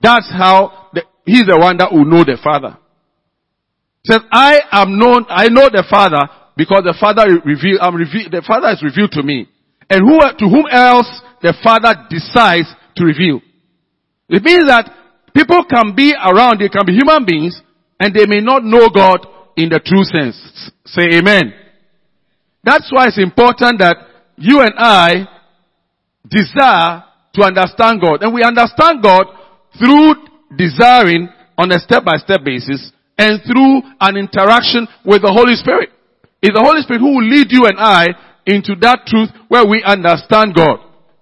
that's 0.00 0.30
how 0.30 0.90
the, 0.94 1.02
He's 1.24 1.46
the 1.46 1.58
one 1.58 1.78
that 1.78 1.90
will 1.90 2.04
know 2.04 2.22
the 2.22 2.38
Father. 2.40 2.78
Says, 4.06 4.20
I 4.30 4.60
am 4.70 4.98
known, 4.98 5.26
I 5.28 5.48
know 5.48 5.66
the 5.66 5.84
Father 5.90 6.30
because 6.56 6.82
the 6.86 6.94
Father 6.98 7.26
reveal, 7.44 7.78
I'm 7.80 7.94
reveal, 7.94 8.30
the 8.30 8.42
Father 8.46 8.70
is 8.70 8.82
revealed 8.82 9.10
to 9.12 9.22
me. 9.22 9.48
And 9.90 10.00
who, 10.02 10.18
to 10.18 10.46
whom 10.46 10.66
else 10.70 11.10
the 11.42 11.54
Father 11.62 12.06
decides 12.08 12.70
to 12.96 13.04
reveal. 13.04 13.42
It 14.28 14.42
means 14.42 14.66
that 14.66 14.90
people 15.34 15.62
can 15.66 15.94
be 15.94 16.14
around, 16.14 16.60
they 16.60 16.70
can 16.70 16.86
be 16.86 16.94
human 16.94 17.26
beings, 17.26 17.60
and 17.98 18.14
they 18.14 18.26
may 18.26 18.40
not 18.40 18.62
know 18.62 18.88
God 18.90 19.26
in 19.56 19.68
the 19.70 19.82
true 19.82 20.06
sense. 20.06 20.38
Say 20.86 21.18
amen. 21.18 21.52
That's 22.62 22.90
why 22.90 23.06
it's 23.06 23.18
important 23.18 23.78
that 23.78 23.96
you 24.36 24.60
and 24.60 24.74
I 24.78 25.26
desire 26.28 27.04
to 27.34 27.42
understand 27.42 28.00
God. 28.00 28.22
And 28.22 28.34
we 28.34 28.42
understand 28.42 29.02
God 29.02 29.26
through 29.78 30.14
desiring 30.56 31.28
on 31.58 31.72
a 31.72 31.78
step 31.78 32.04
by 32.04 32.16
step 32.18 32.44
basis 32.44 32.92
and 33.18 33.40
through 33.44 33.82
an 34.00 34.16
interaction 34.16 34.86
with 35.04 35.22
the 35.22 35.32
Holy 35.32 35.56
Spirit. 35.56 35.90
It's 36.42 36.54
the 36.54 36.64
Holy 36.64 36.82
Spirit 36.82 37.00
who 37.00 37.16
will 37.16 37.28
lead 37.28 37.48
you 37.50 37.64
and 37.66 37.80
I 37.80 38.06
into 38.46 38.76
that 38.80 39.04
truth 39.06 39.30
where 39.48 39.66
we 39.66 39.82
understand 39.82 40.54
God. 40.54 40.78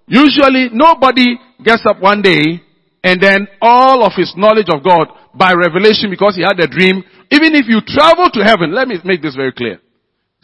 Usually 0.07 0.69
nobody 0.71 1.39
gets 1.63 1.85
up 1.87 1.99
one 1.99 2.21
day 2.21 2.61
and 3.03 3.21
then 3.21 3.47
all 3.61 4.03
of 4.03 4.13
his 4.15 4.33
knowledge 4.37 4.69
of 4.69 4.83
God 4.83 5.07
by 5.33 5.53
revelation 5.53 6.09
because 6.09 6.35
he 6.35 6.43
had 6.43 6.59
a 6.59 6.67
dream. 6.67 7.03
Even 7.31 7.55
if 7.55 7.65
you 7.67 7.81
travel 7.81 8.29
to 8.29 8.41
heaven, 8.43 8.73
let 8.73 8.87
me 8.87 8.99
make 9.03 9.21
this 9.21 9.35
very 9.35 9.51
clear. 9.51 9.79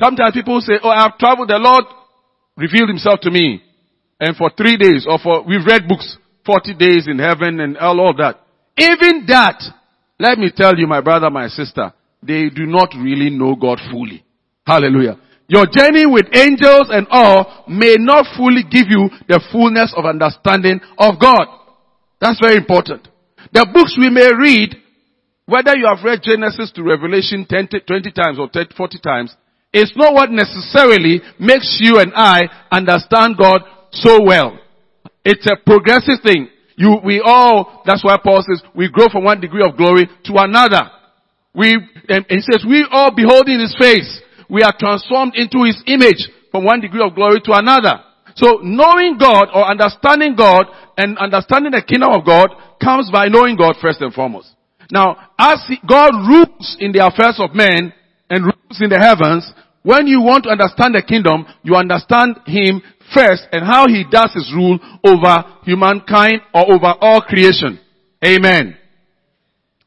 Sometimes 0.01 0.33
people 0.33 0.59
say, 0.61 0.81
oh, 0.81 0.89
I 0.89 1.03
have 1.03 1.17
traveled, 1.17 1.49
the 1.49 1.61
Lord 1.61 1.85
revealed 2.57 2.89
himself 2.89 3.19
to 3.21 3.31
me. 3.31 3.61
And 4.19 4.35
for 4.35 4.49
three 4.55 4.77
days, 4.77 5.05
or 5.07 5.19
for, 5.19 5.43
we've 5.43 5.65
read 5.65 5.87
books, 5.87 6.17
40 6.45 6.73
days 6.75 7.07
in 7.07 7.19
heaven 7.19 7.59
and 7.59 7.77
all 7.77 8.09
of 8.09 8.17
that. 8.17 8.41
Even 8.77 9.25
that, 9.27 9.61
let 10.21 10.37
me 10.37 10.51
tell 10.55 10.77
you, 10.77 10.85
my 10.85 11.01
brother, 11.01 11.29
my 11.29 11.47
sister, 11.47 11.91
they 12.21 12.49
do 12.49 12.67
not 12.67 12.89
really 12.95 13.31
know 13.31 13.55
God 13.55 13.79
fully. 13.89 14.23
Hallelujah. 14.65 15.19
Your 15.47 15.65
journey 15.65 16.05
with 16.05 16.27
angels 16.33 16.87
and 16.93 17.07
all 17.09 17.65
may 17.67 17.95
not 17.97 18.25
fully 18.37 18.63
give 18.63 18.85
you 18.87 19.09
the 19.27 19.41
fullness 19.51 19.93
of 19.97 20.05
understanding 20.05 20.79
of 20.97 21.19
God. 21.19 21.47
That's 22.21 22.39
very 22.39 22.55
important. 22.55 23.07
The 23.51 23.67
books 23.73 23.97
we 23.97 24.09
may 24.09 24.29
read, 24.31 24.77
whether 25.47 25.75
you 25.75 25.87
have 25.87 26.05
read 26.05 26.21
Genesis 26.23 26.71
to 26.75 26.83
Revelation 26.83 27.45
10, 27.49 27.69
20 27.85 28.11
times 28.11 28.37
or 28.39 28.47
30, 28.47 28.75
40 28.77 28.99
times, 28.99 29.35
it's 29.73 29.97
not 29.97 30.13
what 30.13 30.29
necessarily 30.29 31.21
makes 31.39 31.79
you 31.81 31.97
and 31.97 32.13
I 32.15 32.41
understand 32.71 33.37
God 33.41 33.61
so 33.91 34.23
well. 34.23 34.59
It's 35.25 35.47
a 35.47 35.57
progressive 35.65 36.21
thing. 36.23 36.47
You, 36.81 36.97
we 37.05 37.21
all, 37.23 37.83
that's 37.85 38.03
why 38.03 38.17
Paul 38.17 38.41
says, 38.41 38.63
we 38.73 38.89
grow 38.89 39.05
from 39.11 39.23
one 39.23 39.39
degree 39.39 39.63
of 39.63 39.77
glory 39.77 40.09
to 40.25 40.33
another. 40.37 40.89
We, 41.53 41.77
and 42.09 42.25
he 42.27 42.41
says, 42.41 42.65
we 42.67 42.87
all 42.89 43.13
beholding 43.13 43.59
his 43.59 43.75
face 43.79 44.21
we 44.51 44.63
are 44.63 44.75
transformed 44.77 45.33
into 45.35 45.63
His 45.63 45.81
image 45.87 46.27
from 46.51 46.65
one 46.65 46.81
degree 46.81 47.01
of 47.01 47.15
glory 47.15 47.39
to 47.45 47.53
another. 47.53 48.03
So 48.35 48.59
knowing 48.61 49.17
God 49.17 49.47
or 49.55 49.63
understanding 49.63 50.35
God 50.35 50.67
and 50.97 51.17
understanding 51.17 51.71
the 51.71 51.81
kingdom 51.81 52.11
of 52.11 52.25
God 52.25 52.49
comes 52.83 53.09
by 53.09 53.27
knowing 53.27 53.55
God 53.55 53.75
first 53.81 54.01
and 54.01 54.13
foremost. 54.13 54.53
Now, 54.91 55.15
as 55.39 55.63
God 55.87 56.11
rules 56.27 56.75
in 56.79 56.91
the 56.91 57.07
affairs 57.07 57.39
of 57.39 57.55
men 57.55 57.93
and 58.29 58.43
rules 58.43 58.79
in 58.81 58.89
the 58.89 58.99
heavens, 58.99 59.49
when 59.83 60.05
you 60.05 60.21
want 60.21 60.43
to 60.43 60.49
understand 60.49 60.95
the 60.95 61.01
kingdom, 61.01 61.45
you 61.63 61.75
understand 61.75 62.39
Him 62.45 62.83
first 63.13 63.43
and 63.51 63.65
how 63.65 63.87
He 63.87 64.05
does 64.09 64.33
His 64.33 64.51
rule 64.55 64.79
over 65.03 65.43
humankind 65.63 66.41
or 66.53 66.73
over 66.73 66.93
all 66.99 67.21
creation. 67.21 67.79
Amen. 68.23 68.77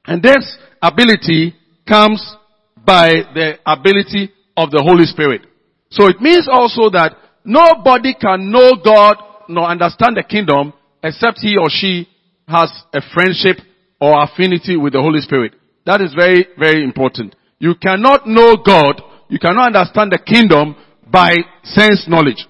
And 0.06 0.22
this 0.22 0.58
ability 0.82 1.54
comes 1.88 2.36
by 2.84 3.08
the 3.34 3.58
ability 3.66 4.30
of 4.56 4.70
the 4.70 4.82
Holy 4.82 5.04
Spirit. 5.04 5.42
So 5.90 6.08
it 6.08 6.20
means 6.20 6.48
also 6.50 6.90
that 6.90 7.16
nobody 7.44 8.14
can 8.14 8.50
know 8.50 8.72
God 8.84 9.16
nor 9.48 9.64
understand 9.64 10.16
the 10.16 10.24
kingdom 10.24 10.72
except 11.02 11.38
he 11.40 11.56
or 11.56 11.68
she 11.68 12.08
has 12.48 12.70
a 12.92 13.00
friendship 13.14 13.56
or 14.00 14.22
affinity 14.22 14.76
with 14.76 14.92
the 14.92 15.00
Holy 15.00 15.20
Spirit. 15.20 15.54
That 15.86 16.00
is 16.00 16.12
very, 16.14 16.46
very 16.58 16.82
important. 16.82 17.36
You 17.58 17.74
cannot 17.74 18.26
know 18.26 18.56
God, 18.56 19.00
you 19.28 19.38
cannot 19.38 19.74
understand 19.74 20.12
the 20.12 20.18
kingdom 20.18 20.76
by 21.10 21.36
sense 21.62 22.06
knowledge. 22.08 22.46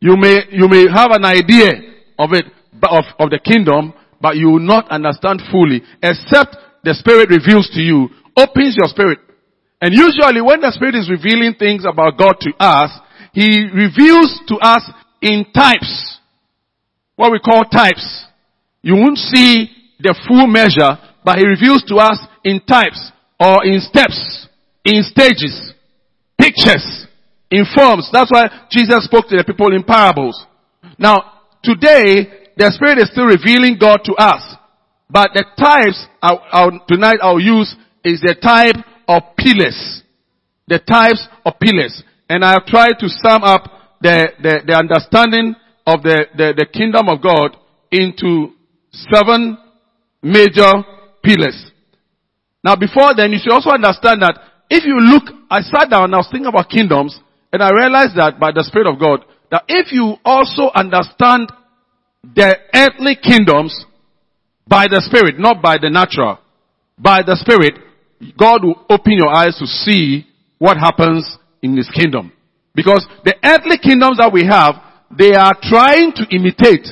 You 0.00 0.16
may, 0.16 0.42
you 0.50 0.68
may 0.68 0.86
have 0.92 1.10
an 1.10 1.24
idea 1.24 1.72
of 2.18 2.32
it, 2.32 2.44
of, 2.82 3.04
of 3.18 3.30
the 3.30 3.40
kingdom, 3.42 3.94
but 4.20 4.36
you 4.36 4.50
will 4.50 4.60
not 4.60 4.88
understand 4.90 5.42
fully, 5.50 5.82
except 6.02 6.56
the 6.84 6.94
Spirit 6.94 7.30
reveals 7.30 7.68
to 7.74 7.80
you, 7.80 8.08
opens 8.36 8.76
your 8.76 8.88
spirit, 8.88 9.18
and 9.80 9.92
usually 9.92 10.40
when 10.40 10.60
the 10.60 10.72
Spirit 10.72 10.94
is 10.94 11.10
revealing 11.10 11.54
things 11.58 11.84
about 11.84 12.16
God 12.18 12.36
to 12.40 12.52
us, 12.58 12.90
He 13.32 13.68
reveals 13.72 14.40
to 14.48 14.56
us 14.56 14.82
in 15.20 15.44
types. 15.52 16.18
What 17.16 17.32
we 17.32 17.38
call 17.38 17.64
types. 17.64 18.24
You 18.82 18.94
won't 18.94 19.18
see 19.18 19.68
the 20.00 20.14
full 20.28 20.46
measure, 20.46 20.96
but 21.24 21.38
He 21.38 21.46
reveals 21.46 21.82
to 21.88 21.96
us 21.96 22.18
in 22.44 22.60
types 22.60 23.12
or 23.38 23.64
in 23.64 23.80
steps, 23.80 24.48
in 24.84 25.02
stages, 25.02 25.74
pictures, 26.38 27.05
in 27.56 27.64
forms. 27.74 28.08
That's 28.12 28.30
why 28.30 28.68
Jesus 28.70 29.04
spoke 29.04 29.28
to 29.28 29.36
the 29.36 29.44
people 29.44 29.74
in 29.74 29.82
parables. 29.82 30.36
Now, 30.98 31.42
today, 31.62 32.52
the 32.56 32.70
Spirit 32.72 32.98
is 32.98 33.10
still 33.10 33.26
revealing 33.26 33.76
God 33.80 34.00
to 34.04 34.14
us. 34.14 34.56
But 35.08 35.30
the 35.34 35.44
types 35.56 36.06
I'll, 36.20 36.42
I'll, 36.50 36.80
tonight 36.88 37.18
I'll 37.22 37.40
use 37.40 37.74
is 38.04 38.20
the 38.20 38.34
type 38.34 38.76
of 39.08 39.22
pillars. 39.36 40.02
The 40.68 40.78
types 40.80 41.26
of 41.44 41.54
pillars. 41.60 42.02
And 42.28 42.44
I 42.44 42.52
have 42.52 42.66
tried 42.66 42.98
to 42.98 43.08
sum 43.08 43.42
up 43.44 43.70
the, 44.00 44.32
the, 44.42 44.60
the 44.66 44.74
understanding 44.74 45.54
of 45.86 46.02
the, 46.02 46.26
the, 46.36 46.54
the 46.56 46.66
kingdom 46.66 47.08
of 47.08 47.22
God 47.22 47.56
into 47.90 48.52
seven 48.90 49.58
major 50.22 50.82
pillars. 51.22 51.70
Now 52.64 52.74
before 52.74 53.14
then, 53.16 53.30
you 53.30 53.38
should 53.40 53.52
also 53.52 53.70
understand 53.70 54.22
that 54.22 54.38
if 54.68 54.84
you 54.84 54.98
look, 54.98 55.30
I 55.48 55.60
sat 55.60 55.90
down 55.90 56.10
and 56.10 56.14
I 56.14 56.18
was 56.18 56.28
thinking 56.30 56.48
about 56.48 56.68
kingdoms, 56.68 57.18
and 57.56 57.64
I 57.64 57.72
realized 57.72 58.16
that 58.18 58.38
by 58.38 58.52
the 58.52 58.62
Spirit 58.62 58.86
of 58.86 59.00
God, 59.00 59.24
that 59.50 59.64
if 59.66 59.90
you 59.90 60.16
also 60.26 60.68
understand 60.74 61.48
the 62.22 62.52
earthly 62.74 63.16
kingdoms 63.16 63.72
by 64.68 64.88
the 64.92 65.00
Spirit, 65.00 65.38
not 65.38 65.62
by 65.62 65.78
the 65.80 65.88
natural, 65.88 66.36
by 66.98 67.22
the 67.24 67.34
Spirit, 67.40 67.80
God 68.36 68.62
will 68.62 68.84
open 68.90 69.16
your 69.16 69.32
eyes 69.32 69.56
to 69.56 69.64
see 69.64 70.26
what 70.58 70.76
happens 70.76 71.24
in 71.62 71.74
His 71.74 71.88
kingdom. 71.88 72.30
Because 72.74 73.08
the 73.24 73.32
earthly 73.42 73.78
kingdoms 73.78 74.18
that 74.18 74.28
we 74.30 74.44
have, 74.44 74.76
they 75.16 75.32
are 75.32 75.56
trying 75.62 76.12
to 76.12 76.28
imitate. 76.28 76.84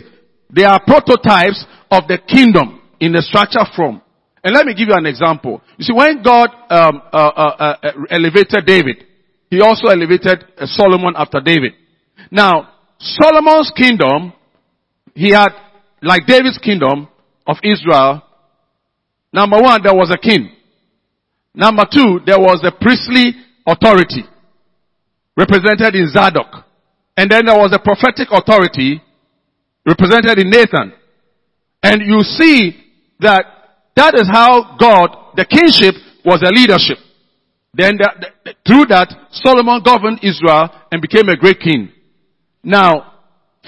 They 0.49 0.65
are 0.65 0.81
prototypes 0.81 1.61
of 1.91 2.09
the 2.09 2.17
kingdom 2.17 2.81
in 3.01 3.13
the 3.13 3.21
structure 3.21 3.69
form. 3.77 4.01
And 4.43 4.55
let 4.55 4.65
me 4.65 4.73
give 4.73 4.89
you 4.89 4.97
an 4.97 5.05
example. 5.05 5.61
You 5.77 5.85
see, 5.85 5.93
when 5.93 6.23
God 6.23 6.49
um, 6.71 7.03
uh, 7.13 7.17
uh, 7.17 7.77
uh, 7.83 7.91
elevated 8.09 8.65
David, 8.65 9.13
He 9.55 9.61
also 9.61 9.87
elevated 9.87 10.45
uh, 10.59 10.67
Solomon 10.67 11.15
after 11.17 11.41
David. 11.41 11.75
Now, 12.29 12.71
Solomon's 12.99 13.71
kingdom, 13.77 14.33
he 15.15 15.31
had, 15.31 15.51
like 16.03 16.27
David's 16.27 16.59
kingdom 16.59 17.07
of 17.47 17.59
Israel, 17.63 18.23
number 19.33 19.61
one, 19.63 19.81
there 19.81 19.95
was 19.95 20.11
a 20.11 20.19
king. 20.19 20.51
Number 21.55 21.85
two, 21.85 22.19
there 22.27 22.41
was 22.41 22.65
a 22.65 22.73
priestly 22.73 23.35
authority 23.65 24.25
represented 25.37 25.95
in 25.95 26.09
Zadok. 26.09 26.65
And 27.17 27.31
then 27.31 27.47
there 27.47 27.57
was 27.57 27.73
a 27.73 27.79
prophetic 27.79 28.29
authority 28.33 29.01
represented 29.87 30.41
in 30.41 30.51
Nathan. 30.51 30.95
And 31.81 32.03
you 32.03 32.23
see 32.23 32.75
that 33.21 33.45
that 33.95 34.15
is 34.17 34.29
how 34.33 34.77
God, 34.81 35.37
the 35.37 35.45
kingship 35.45 35.95
was 36.25 36.43
a 36.43 36.51
leadership. 36.51 36.99
Then 37.77 37.97
the, 37.99 38.31
the, 38.45 38.55
through 38.67 38.87
that, 38.87 39.11
Solomon 39.33 39.83
governed 39.85 40.21
Israel 40.23 40.71
and 40.93 41.03
became 41.03 41.29
a 41.29 41.37
great 41.37 41.59
king. 41.59 41.91
Now, 42.63 43.13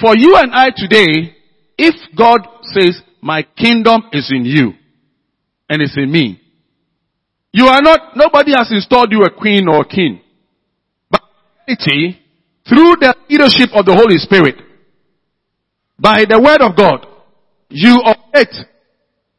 for 0.00 0.16
you 0.16 0.36
and 0.36 0.54
I 0.54 0.70
today, 0.74 1.34
if 1.76 1.94
God 2.16 2.40
says, 2.62 3.02
my 3.20 3.42
kingdom 3.56 4.02
is 4.12 4.30
in 4.30 4.44
you 4.44 4.72
and 5.68 5.82
it's 5.82 5.96
in 5.96 6.10
me, 6.10 6.40
you 7.52 7.66
are 7.66 7.82
not, 7.82 8.16
nobody 8.16 8.52
has 8.52 8.70
installed 8.70 9.10
you 9.10 9.22
a 9.22 9.30
queen 9.30 9.66
or 9.68 9.80
a 9.80 9.88
king. 9.88 10.20
But 11.10 11.22
through 11.66 12.96
the 13.00 13.14
leadership 13.28 13.70
of 13.74 13.86
the 13.86 13.94
Holy 13.94 14.18
Spirit, 14.18 14.56
by 15.98 16.24
the 16.28 16.38
word 16.38 16.60
of 16.60 16.76
God, 16.76 17.06
you 17.68 17.94
operate 18.04 18.54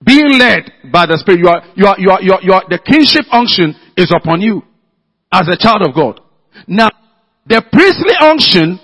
being 0.03 0.37
led 0.37 0.91
by 0.91 1.05
the 1.05 1.17
Spirit. 1.17 1.39
You 1.39 1.47
are, 1.47 1.63
you 1.75 1.85
are, 1.85 1.99
you 1.99 2.09
are, 2.09 2.21
you 2.21 2.33
are, 2.33 2.41
you 2.41 2.53
are, 2.53 2.63
the 2.67 2.79
kingship 2.79 3.25
unction 3.31 3.75
is 3.97 4.13
upon 4.15 4.41
you 4.41 4.61
as 5.33 5.47
a 5.49 5.57
child 5.57 5.81
of 5.81 5.95
God. 5.95 6.21
Now, 6.67 6.89
the 7.45 7.61
priestly 7.71 8.13
unction 8.21 8.79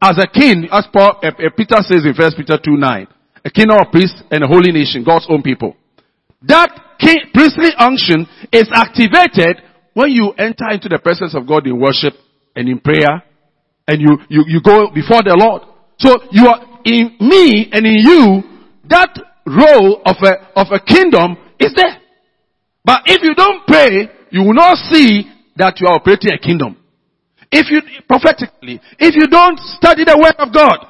as 0.00 0.18
a 0.18 0.28
king, 0.28 0.68
as 0.70 0.86
Paul, 0.92 1.18
uh, 1.22 1.28
uh, 1.28 1.50
Peter 1.56 1.80
says 1.80 2.04
in 2.04 2.14
1 2.14 2.30
Peter 2.36 2.58
2 2.62 2.76
9, 2.76 3.08
a 3.44 3.50
kingdom 3.50 3.78
of 3.80 3.90
priests 3.90 4.22
and 4.30 4.44
a 4.44 4.46
holy 4.46 4.70
nation, 4.70 5.02
God's 5.02 5.26
own 5.28 5.42
people. 5.42 5.74
That 6.42 6.70
king, 7.00 7.18
priestly 7.32 7.70
unction 7.78 8.26
is 8.52 8.68
activated 8.72 9.62
when 9.94 10.10
you 10.10 10.30
enter 10.38 10.70
into 10.70 10.88
the 10.88 11.00
presence 11.02 11.34
of 11.34 11.46
God 11.48 11.66
in 11.66 11.80
worship 11.80 12.14
and 12.54 12.68
in 12.68 12.78
prayer 12.78 13.24
and 13.88 14.00
you, 14.00 14.18
you, 14.28 14.44
you 14.46 14.60
go 14.62 14.90
before 14.94 15.22
the 15.22 15.34
Lord. 15.34 15.62
So 15.98 16.14
you 16.30 16.46
are 16.46 16.80
in 16.84 17.16
me 17.18 17.68
and 17.72 17.86
in 17.86 17.98
you, 17.98 18.42
that 18.88 19.10
role 19.46 20.02
of 20.04 20.16
a, 20.22 20.60
of 20.60 20.68
a 20.70 20.78
kingdom 20.78 21.36
is 21.58 21.74
there. 21.74 21.98
But 22.84 23.02
if 23.06 23.22
you 23.22 23.34
don't 23.34 23.66
pray, 23.66 24.08
you 24.30 24.42
will 24.42 24.54
not 24.54 24.76
see 24.90 25.24
that 25.56 25.80
you 25.80 25.86
are 25.88 25.96
operating 25.96 26.32
a 26.32 26.38
kingdom. 26.38 26.76
If 27.50 27.70
you, 27.72 27.80
prophetically, 28.06 28.80
if 28.98 29.16
you 29.16 29.26
don't 29.26 29.58
study 29.80 30.04
the 30.04 30.16
word 30.16 30.36
of 30.38 30.52
God, 30.52 30.84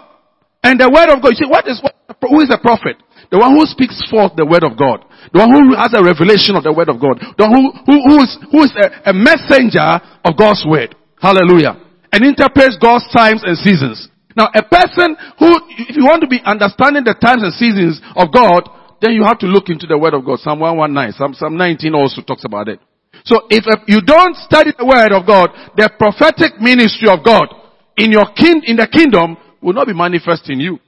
and 0.62 0.78
the 0.78 0.90
word 0.90 1.08
of 1.08 1.22
God, 1.22 1.38
you 1.38 1.46
see, 1.46 1.50
what 1.50 1.64
is, 1.70 1.78
who 1.78 2.40
is 2.42 2.50
a 2.50 2.58
prophet? 2.58 2.98
The 3.30 3.38
one 3.38 3.54
who 3.54 3.62
speaks 3.70 3.94
forth 4.10 4.34
the 4.34 4.48
word 4.48 4.64
of 4.66 4.74
God. 4.74 5.04
The 5.30 5.38
one 5.38 5.52
who 5.52 5.76
has 5.78 5.94
a 5.94 6.02
revelation 6.02 6.56
of 6.58 6.64
the 6.64 6.74
word 6.74 6.90
of 6.90 6.98
God. 6.98 7.20
The 7.38 7.46
one 7.46 7.54
who, 7.54 7.66
who, 7.86 7.96
who 8.10 8.16
is, 8.24 8.32
who 8.50 8.60
is 8.66 8.72
a, 8.74 9.12
a 9.12 9.14
messenger 9.14 10.00
of 10.24 10.34
God's 10.34 10.64
word. 10.66 10.96
Hallelujah. 11.20 11.78
And 12.10 12.24
interprets 12.24 12.80
God's 12.80 13.06
times 13.14 13.44
and 13.44 13.54
seasons. 13.60 14.08
Now, 14.34 14.48
a 14.54 14.64
person 14.64 15.14
who, 15.38 15.50
if 15.86 15.94
you 15.94 16.08
want 16.08 16.22
to 16.24 16.30
be 16.30 16.40
understanding 16.42 17.04
the 17.04 17.14
times 17.14 17.44
and 17.44 17.52
seasons 17.54 18.00
of 18.16 18.32
God, 18.32 18.66
then 19.02 19.12
you 19.12 19.22
have 19.24 19.38
to 19.40 19.46
look 19.46 19.68
into 19.68 19.86
the 19.86 19.98
Word 19.98 20.14
of 20.14 20.24
God. 20.24 20.38
Psalm 20.40 20.60
119, 20.60 21.12
Psalm, 21.14 21.34
Psalm 21.34 21.56
19 21.56 21.94
also 21.94 22.22
talks 22.22 22.44
about 22.44 22.68
it. 22.68 22.80
So 23.28 23.44
if 23.50 23.68
you 23.86 24.00
don't 24.00 24.34
study 24.40 24.72
the 24.72 24.88
Word 24.88 25.12
of 25.12 25.28
God, 25.28 25.52
the 25.76 25.92
prophetic 26.00 26.56
ministry 26.64 27.12
of 27.12 27.20
God 27.20 27.52
in 28.00 28.08
your 28.08 28.24
king, 28.32 28.64
in 28.64 28.80
the 28.80 28.88
kingdom 28.88 29.36
will 29.60 29.76
not 29.76 29.86
be 29.86 29.92
manifest 29.92 30.48
in 30.48 30.58
you. 30.60 30.80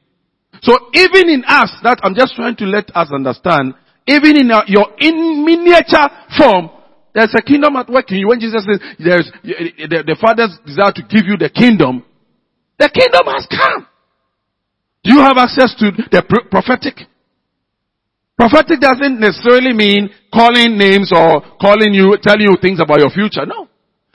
So 0.65 0.73
even 0.97 1.29
in 1.29 1.45
us, 1.45 1.69
that 1.85 2.01
I'm 2.03 2.17
just 2.17 2.35
trying 2.35 2.57
to 2.57 2.65
let 2.65 2.89
us 2.97 3.13
understand, 3.13 3.75
even 4.09 4.41
in 4.41 4.49
your 4.73 4.89
in 4.97 5.45
miniature 5.45 6.09
form, 6.41 6.73
there's 7.13 7.35
a 7.37 7.43
kingdom 7.43 7.77
at 7.77 7.93
work 7.93 8.09
in 8.11 8.25
you. 8.25 8.29
When 8.29 8.41
Jesus 8.41 8.65
says 8.65 8.81
there's 8.97 9.29
the, 9.45 10.01
the 10.01 10.17
Father's 10.17 10.57
desire 10.65 10.97
to 10.97 11.03
give 11.13 11.29
you 11.29 11.37
the 11.37 11.53
kingdom, 11.53 12.05
the 12.79 12.89
kingdom 12.89 13.29
has 13.29 13.45
come. 13.53 13.85
Do 15.05 15.13
you 15.13 15.21
have 15.21 15.37
access 15.37 15.77
to 15.77 15.93
the 15.93 16.25
prophetic? 16.51 17.05
Prophetic 18.41 18.81
doesn't 18.81 19.21
necessarily 19.21 19.77
mean 19.77 20.09
calling 20.33 20.79
names 20.79 21.13
or 21.13 21.45
calling 21.61 21.93
you, 21.93 22.17
telling 22.23 22.49
you 22.49 22.57
things 22.57 22.81
about 22.81 22.99
your 23.01 23.11
future. 23.11 23.45
No. 23.45 23.69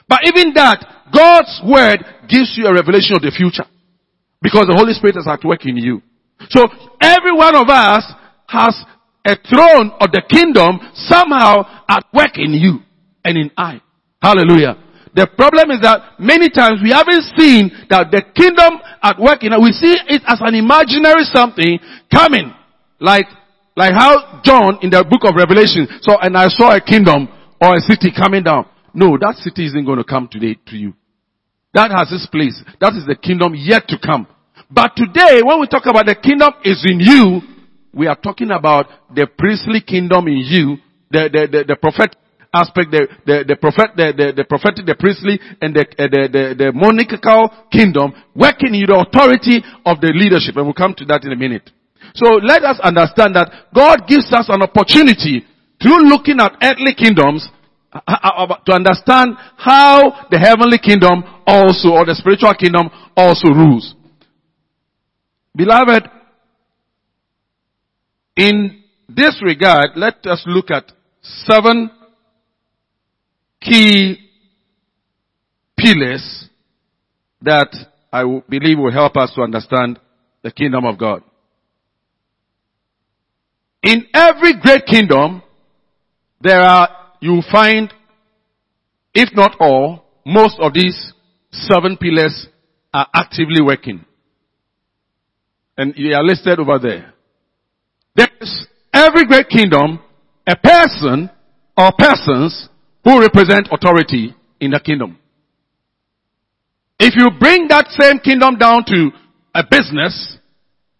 But 0.09 0.25
even 0.25 0.49
that, 0.57 0.81
God's 1.13 1.61
word 1.61 2.01
gives 2.27 2.57
you 2.57 2.65
a 2.65 2.73
revelation 2.73 3.13
of 3.13 3.21
the 3.21 3.29
future. 3.29 3.69
Because 4.41 4.65
the 4.65 4.73
Holy 4.73 4.93
Spirit 4.97 5.17
is 5.21 5.29
at 5.29 5.45
work 5.45 5.61
in 5.69 5.77
you. 5.77 6.01
So 6.49 6.65
every 6.97 7.37
one 7.37 7.53
of 7.53 7.69
us 7.69 8.01
has 8.49 8.73
a 9.29 9.37
throne 9.45 9.93
of 10.01 10.09
the 10.09 10.25
kingdom 10.25 10.81
somehow 11.05 11.85
at 11.87 12.05
work 12.11 12.41
in 12.41 12.57
you 12.57 12.81
and 13.23 13.37
in 13.37 13.51
I. 13.55 13.79
Hallelujah. 14.23 14.81
The 15.13 15.29
problem 15.37 15.69
is 15.69 15.81
that 15.85 16.17
many 16.17 16.49
times 16.49 16.81
we 16.81 16.89
haven't 16.89 17.29
seen 17.37 17.69
that 17.93 18.09
the 18.09 18.25
kingdom 18.33 18.81
at 19.05 19.21
work 19.21 19.45
in 19.45 19.53
us. 19.53 19.61
we 19.61 19.69
see 19.71 19.93
it 20.09 20.25
as 20.25 20.41
an 20.41 20.57
imaginary 20.57 21.29
something 21.29 21.77
coming. 22.09 22.49
Like, 22.99 23.25
like 23.75 23.93
how 23.93 24.41
John 24.43 24.79
in 24.81 24.89
the 24.89 25.03
book 25.03 25.27
of 25.27 25.35
Revelation 25.35 25.87
saw, 26.01 26.17
and 26.19 26.37
I 26.37 26.47
saw 26.47 26.75
a 26.75 26.81
kingdom 26.81 27.27
or 27.61 27.75
a 27.75 27.81
city 27.81 28.11
coming 28.15 28.43
down. 28.43 28.65
No, 28.93 29.17
that 29.19 29.35
city 29.43 29.65
isn't 29.67 29.85
going 29.85 29.97
to 29.97 30.07
come 30.07 30.29
today 30.31 30.57
to 30.67 30.75
you. 30.77 30.93
That 31.73 31.91
has 31.91 32.07
its 32.11 32.25
place. 32.27 32.55
That 32.79 32.95
is 32.95 33.05
the 33.05 33.15
kingdom 33.15 33.53
yet 33.53 33.87
to 33.89 33.99
come. 33.99 34.27
But 34.71 34.95
today, 34.95 35.43
when 35.43 35.59
we 35.59 35.67
talk 35.67 35.85
about 35.85 36.05
the 36.07 36.15
kingdom 36.15 36.53
is 36.63 36.87
in 36.87 37.03
you, 37.03 37.41
we 37.93 38.07
are 38.07 38.15
talking 38.15 38.51
about 38.51 38.87
the 39.13 39.27
priestly 39.37 39.81
kingdom 39.81 40.27
in 40.27 40.39
you, 40.39 40.77
the, 41.11 41.27
the, 41.27 41.47
the, 41.51 41.63
the 41.67 41.75
prophet 41.75 42.15
aspect, 42.53 42.91
the, 42.91 43.07
the, 43.25 43.43
the 43.47 43.55
prophet, 43.59 43.91
the, 43.95 44.15
the, 44.15 44.27
the 44.31 44.45
prophetic, 44.45 44.85
the 44.85 44.95
priestly, 44.95 45.39
and 45.61 45.75
the, 45.75 45.83
uh, 45.99 46.07
the, 46.07 46.21
the, 46.31 46.43
the 46.55 46.71
monarchical 46.71 47.51
kingdom 47.71 48.15
working 48.33 48.73
in 48.73 48.87
the 48.87 48.95
authority 48.95 49.59
of 49.85 49.99
the 49.99 50.15
leadership. 50.15 50.55
And 50.55 50.63
we'll 50.63 50.73
come 50.73 50.95
to 50.95 51.05
that 51.11 51.23
in 51.27 51.31
a 51.31 51.35
minute. 51.35 51.69
So 52.15 52.39
let 52.41 52.63
us 52.63 52.79
understand 52.81 53.35
that 53.35 53.51
God 53.75 54.07
gives 54.07 54.31
us 54.31 54.47
an 54.47 54.63
opportunity 54.63 55.45
through 55.81 56.07
looking 56.07 56.39
at 56.39 56.55
earthly 56.63 56.95
kingdoms 56.95 57.47
uh, 57.91 57.99
uh, 58.07 58.45
uh, 58.49 58.55
to 58.65 58.73
understand 58.73 59.35
how 59.57 60.27
the 60.31 60.39
heavenly 60.39 60.77
kingdom 60.77 61.23
also, 61.45 61.89
or 61.89 62.05
the 62.05 62.15
spiritual 62.15 62.53
kingdom 62.53 62.89
also 63.15 63.49
rules. 63.49 63.95
Beloved, 65.55 66.09
in 68.37 68.83
this 69.07 69.41
regard, 69.41 69.91
let 69.95 70.25
us 70.25 70.43
look 70.45 70.71
at 70.71 70.91
seven 71.21 71.89
key 73.61 74.17
pillars 75.77 76.49
that 77.41 77.73
I 78.11 78.23
believe 78.49 78.79
will 78.79 78.91
help 78.91 79.17
us 79.17 79.33
to 79.35 79.41
understand 79.41 79.99
the 80.43 80.51
kingdom 80.51 80.85
of 80.85 80.97
God. 80.97 81.23
In 83.85 84.07
every 84.15 84.59
great 84.59 84.87
kingdom, 84.87 85.43
there 86.41 86.59
are, 86.59 86.89
you 87.21 87.43
find, 87.51 87.93
if 89.13 89.29
not 89.33 89.55
all, 89.59 90.03
most 90.25 90.57
of 90.59 90.73
these 90.73 91.13
seven 91.51 91.95
pillars 91.95 92.47
are 92.91 93.07
actively 93.13 93.61
working. 93.61 94.03
And 95.77 95.93
they 95.93 96.13
are 96.13 96.23
listed 96.23 96.59
over 96.59 96.79
there. 96.79 97.13
There's 98.15 98.67
every 98.91 99.25
great 99.25 99.49
kingdom, 99.49 99.99
a 100.47 100.55
person 100.55 101.29
or 101.77 101.91
persons 101.95 102.69
who 103.03 103.21
represent 103.21 103.69
authority 103.71 104.33
in 104.59 104.71
the 104.71 104.79
kingdom. 104.79 105.19
If 106.99 107.13
you 107.15 107.29
bring 107.39 107.67
that 107.67 107.85
same 107.89 108.17
kingdom 108.17 108.57
down 108.57 108.83
to 108.85 109.11
a 109.53 109.63
business 109.69 110.37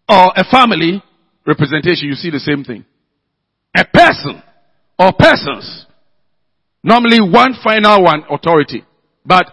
or 0.08 0.30
a 0.36 0.44
family 0.48 1.02
representation, 1.46 2.08
you 2.08 2.14
see 2.14 2.30
the 2.30 2.40
same 2.40 2.64
thing. 2.64 2.84
A 3.76 3.84
person 3.84 4.42
or 4.98 5.12
persons, 5.12 5.86
normally 6.82 7.20
one 7.20 7.54
final 7.62 8.02
one 8.02 8.24
authority, 8.30 8.84
but 9.24 9.46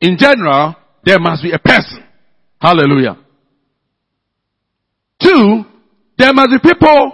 in 0.00 0.16
general, 0.18 0.76
there 1.04 1.18
must 1.18 1.42
be 1.42 1.52
a 1.52 1.58
person. 1.58 2.04
Hallelujah. 2.60 3.18
Two, 5.22 5.64
there 6.16 6.32
must 6.32 6.50
be 6.50 6.70
people 6.70 7.12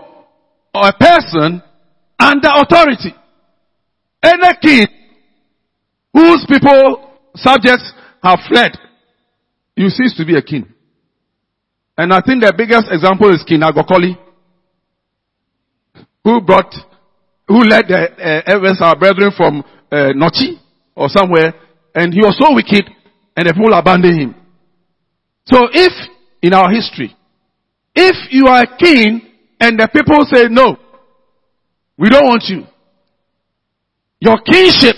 or 0.75 0.89
a 0.89 0.93
person 0.93 1.63
under 2.19 2.49
authority. 2.53 3.15
Any 4.23 4.57
king 4.63 4.87
whose 6.13 6.47
people, 6.49 7.11
subjects 7.35 7.93
have 8.23 8.39
fled, 8.49 8.73
you 9.77 9.89
cease 9.89 10.17
to 10.17 10.25
be 10.25 10.37
a 10.37 10.43
king. 10.43 10.74
And 11.97 12.13
I 12.13 12.21
think 12.21 12.43
the 12.43 12.53
biggest 12.57 12.89
example 12.91 13.31
is 13.31 13.45
King 13.47 13.61
Agokoli. 13.61 14.19
who 16.25 16.41
brought, 16.41 16.75
who 17.47 17.61
led 17.61 17.85
the 17.87 18.11
uh, 18.19 18.43
Evans, 18.47 18.79
our 18.81 18.97
brethren 18.99 19.31
from 19.37 19.63
uh, 19.93 20.13
Notsie 20.17 20.59
or 20.97 21.09
somewhere, 21.09 21.53
and 21.95 22.13
he 22.13 22.21
was 22.21 22.37
so 22.39 22.55
wicked, 22.55 22.91
and 23.37 23.47
the 23.47 23.53
people 23.53 23.75
abandoned 23.75 24.21
him. 24.21 24.35
So 25.45 25.69
if 25.71 25.93
in 26.43 26.55
our 26.55 26.71
history, 26.71 27.15
if 27.95 28.17
you 28.33 28.47
are 28.47 28.63
a 28.63 28.77
king 28.77 29.21
and 29.61 29.79
the 29.79 29.89
people 29.93 30.25
say 30.33 30.49
no, 30.49 30.77
we 31.99 32.09
don't 32.09 32.27
want 32.27 32.45
you, 32.49 32.65
your 34.19 34.39
kingship, 34.39 34.97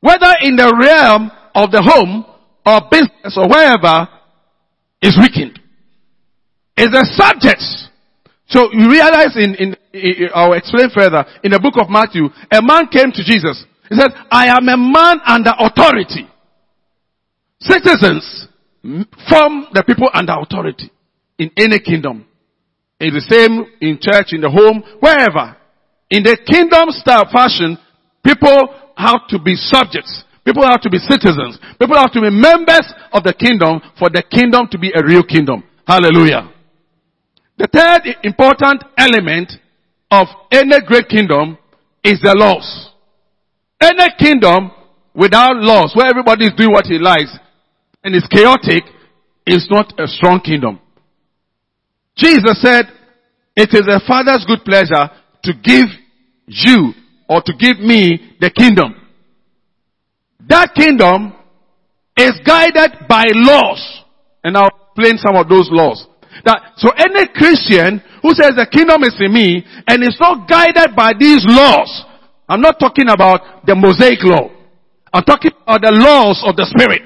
whether 0.00 0.32
in 0.42 0.56
the 0.56 0.72
realm 0.80 1.30
of 1.54 1.70
the 1.70 1.82
home 1.82 2.24
or 2.64 2.80
business 2.90 3.36
or 3.36 3.48
wherever, 3.48 4.08
is 5.02 5.18
weakened. 5.20 5.58
Is 6.76 6.94
a 6.94 7.04
subject. 7.04 7.62
So 8.46 8.72
you 8.72 8.90
realize 8.90 9.36
in, 9.36 9.54
in, 9.56 9.76
in, 9.92 10.28
I'll 10.34 10.54
explain 10.54 10.88
further, 10.94 11.24
in 11.42 11.52
the 11.52 11.60
book 11.60 11.74
of 11.76 11.90
Matthew, 11.90 12.28
a 12.50 12.62
man 12.62 12.86
came 12.88 13.12
to 13.12 13.22
Jesus. 13.24 13.64
He 13.88 13.96
said, 13.96 14.10
I 14.30 14.46
am 14.46 14.68
a 14.68 14.76
man 14.76 15.20
under 15.26 15.52
authority. 15.58 16.28
Citizens 17.60 18.48
form 19.28 19.66
the 19.72 19.84
people 19.86 20.08
under 20.12 20.34
authority 20.40 20.90
in 21.38 21.50
any 21.56 21.78
kingdom. 21.78 22.26
It's 22.98 23.14
the 23.14 23.34
same 23.34 23.66
in 23.80 23.98
church, 24.00 24.32
in 24.32 24.40
the 24.40 24.50
home, 24.50 24.82
wherever. 25.00 25.56
In 26.10 26.22
the 26.22 26.36
kingdom 26.46 26.90
style 26.90 27.28
fashion, 27.32 27.78
people 28.24 28.68
have 28.96 29.26
to 29.28 29.38
be 29.38 29.56
subjects. 29.56 30.24
People 30.44 30.64
have 30.64 30.80
to 30.80 30.90
be 30.90 30.98
citizens. 30.98 31.58
People 31.78 31.96
have 31.96 32.12
to 32.12 32.20
be 32.20 32.30
members 32.30 32.92
of 33.12 33.22
the 33.22 33.32
kingdom 33.32 33.80
for 33.98 34.10
the 34.10 34.22
kingdom 34.22 34.66
to 34.70 34.78
be 34.78 34.92
a 34.94 35.04
real 35.04 35.22
kingdom. 35.22 35.62
Hallelujah. 35.86 36.50
The 37.58 37.68
third 37.72 38.16
important 38.24 38.82
element 38.98 39.52
of 40.10 40.26
any 40.50 40.80
great 40.86 41.08
kingdom 41.08 41.56
is 42.02 42.20
the 42.20 42.34
laws. 42.36 42.90
Any 43.80 44.08
kingdom 44.18 44.72
without 45.14 45.56
laws, 45.56 45.92
where 45.94 46.08
everybody 46.08 46.46
is 46.46 46.52
doing 46.56 46.72
what 46.72 46.86
he 46.86 46.98
likes 46.98 47.36
and 48.02 48.14
is 48.14 48.26
chaotic, 48.30 48.82
is 49.46 49.68
not 49.70 49.92
a 49.98 50.06
strong 50.06 50.40
kingdom. 50.40 50.80
Jesus 52.16 52.60
said, 52.60 52.86
it 53.54 53.70
is 53.72 53.86
a 53.86 54.00
father's 54.06 54.44
good 54.46 54.64
pleasure 54.64 55.10
to 55.44 55.52
give 55.62 55.86
you 56.46 56.92
or 57.28 57.42
to 57.42 57.52
give 57.58 57.78
me 57.78 58.36
the 58.40 58.50
kingdom. 58.50 58.94
That 60.52 60.76
kingdom 60.76 61.32
is 62.12 62.36
guided 62.44 63.08
by 63.08 63.24
laws. 63.32 63.80
And 64.44 64.52
I'll 64.52 64.68
explain 64.68 65.16
some 65.16 65.32
of 65.32 65.48
those 65.48 65.72
laws. 65.72 66.04
That, 66.44 66.76
so 66.76 66.92
any 66.92 67.24
Christian 67.32 68.04
who 68.20 68.36
says 68.36 68.52
the 68.52 68.68
kingdom 68.68 69.00
is 69.00 69.16
in 69.16 69.32
me 69.32 69.64
and 69.88 70.04
is 70.04 70.20
not 70.20 70.44
guided 70.44 70.92
by 70.92 71.16
these 71.16 71.40
laws, 71.48 71.88
I'm 72.48 72.60
not 72.60 72.76
talking 72.76 73.08
about 73.08 73.64
the 73.64 73.72
Mosaic 73.72 74.20
law. 74.28 74.52
I'm 75.08 75.24
talking 75.24 75.52
about 75.64 75.80
the 75.80 75.94
laws 75.96 76.44
of 76.44 76.52
the 76.56 76.68
Spirit. 76.68 77.00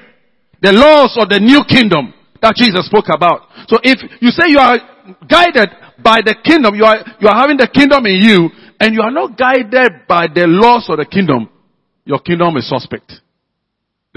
The 0.59 0.75
laws 0.75 1.15
of 1.15 1.29
the 1.31 1.39
new 1.39 1.63
kingdom 1.63 2.11
that 2.43 2.51
Jesus 2.59 2.83
spoke 2.91 3.07
about. 3.07 3.47
So 3.71 3.79
if 3.79 4.03
you 4.19 4.27
say 4.35 4.51
you 4.51 4.59
are 4.59 4.75
guided 5.23 5.71
by 6.03 6.19
the 6.19 6.35
kingdom, 6.43 6.75
you 6.75 6.83
are, 6.83 6.99
you 7.23 7.31
are 7.31 7.39
having 7.39 7.55
the 7.55 7.71
kingdom 7.71 8.03
in 8.11 8.19
you, 8.19 8.51
and 8.81 8.91
you 8.91 8.99
are 8.99 9.11
not 9.11 9.37
guided 9.39 10.03
by 10.03 10.27
the 10.27 10.51
laws 10.51 10.91
of 10.91 10.99
the 10.99 11.05
kingdom, 11.05 11.47
your 12.03 12.19
kingdom 12.19 12.57
is 12.57 12.67
suspect. 12.67 13.23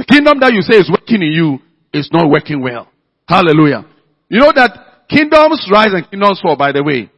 The 0.00 0.08
kingdom 0.08 0.40
that 0.40 0.56
you 0.56 0.64
say 0.64 0.80
is 0.80 0.88
working 0.88 1.20
in 1.20 1.28
you 1.28 1.58
is 1.92 2.08
not 2.10 2.30
working 2.30 2.62
well. 2.62 2.88
Hallelujah. 3.28 3.84
You 4.30 4.40
know 4.40 4.48
that 4.48 5.04
kingdoms 5.10 5.68
rise 5.70 5.92
and 5.92 6.08
kingdoms 6.08 6.40
fall, 6.40 6.56
by 6.56 6.72
the 6.72 6.82
way. 6.82 7.12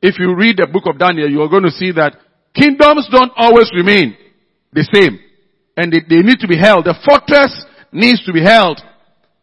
If 0.00 0.20
you 0.20 0.36
read 0.36 0.58
the 0.58 0.70
book 0.70 0.86
of 0.86 1.00
Daniel, 1.02 1.28
you 1.28 1.42
are 1.42 1.50
going 1.50 1.66
to 1.66 1.74
see 1.74 1.90
that 1.98 2.14
kingdoms 2.54 3.10
don't 3.10 3.32
always 3.34 3.72
remain 3.74 4.14
the 4.70 4.86
same. 4.86 5.18
And 5.76 5.90
they, 5.90 5.98
they 6.06 6.22
need 6.22 6.38
to 6.38 6.46
be 6.46 6.56
held. 6.56 6.86
The 6.86 6.94
fortress 7.02 7.50
needs 7.90 8.24
to 8.26 8.32
be 8.32 8.46
held. 8.46 8.78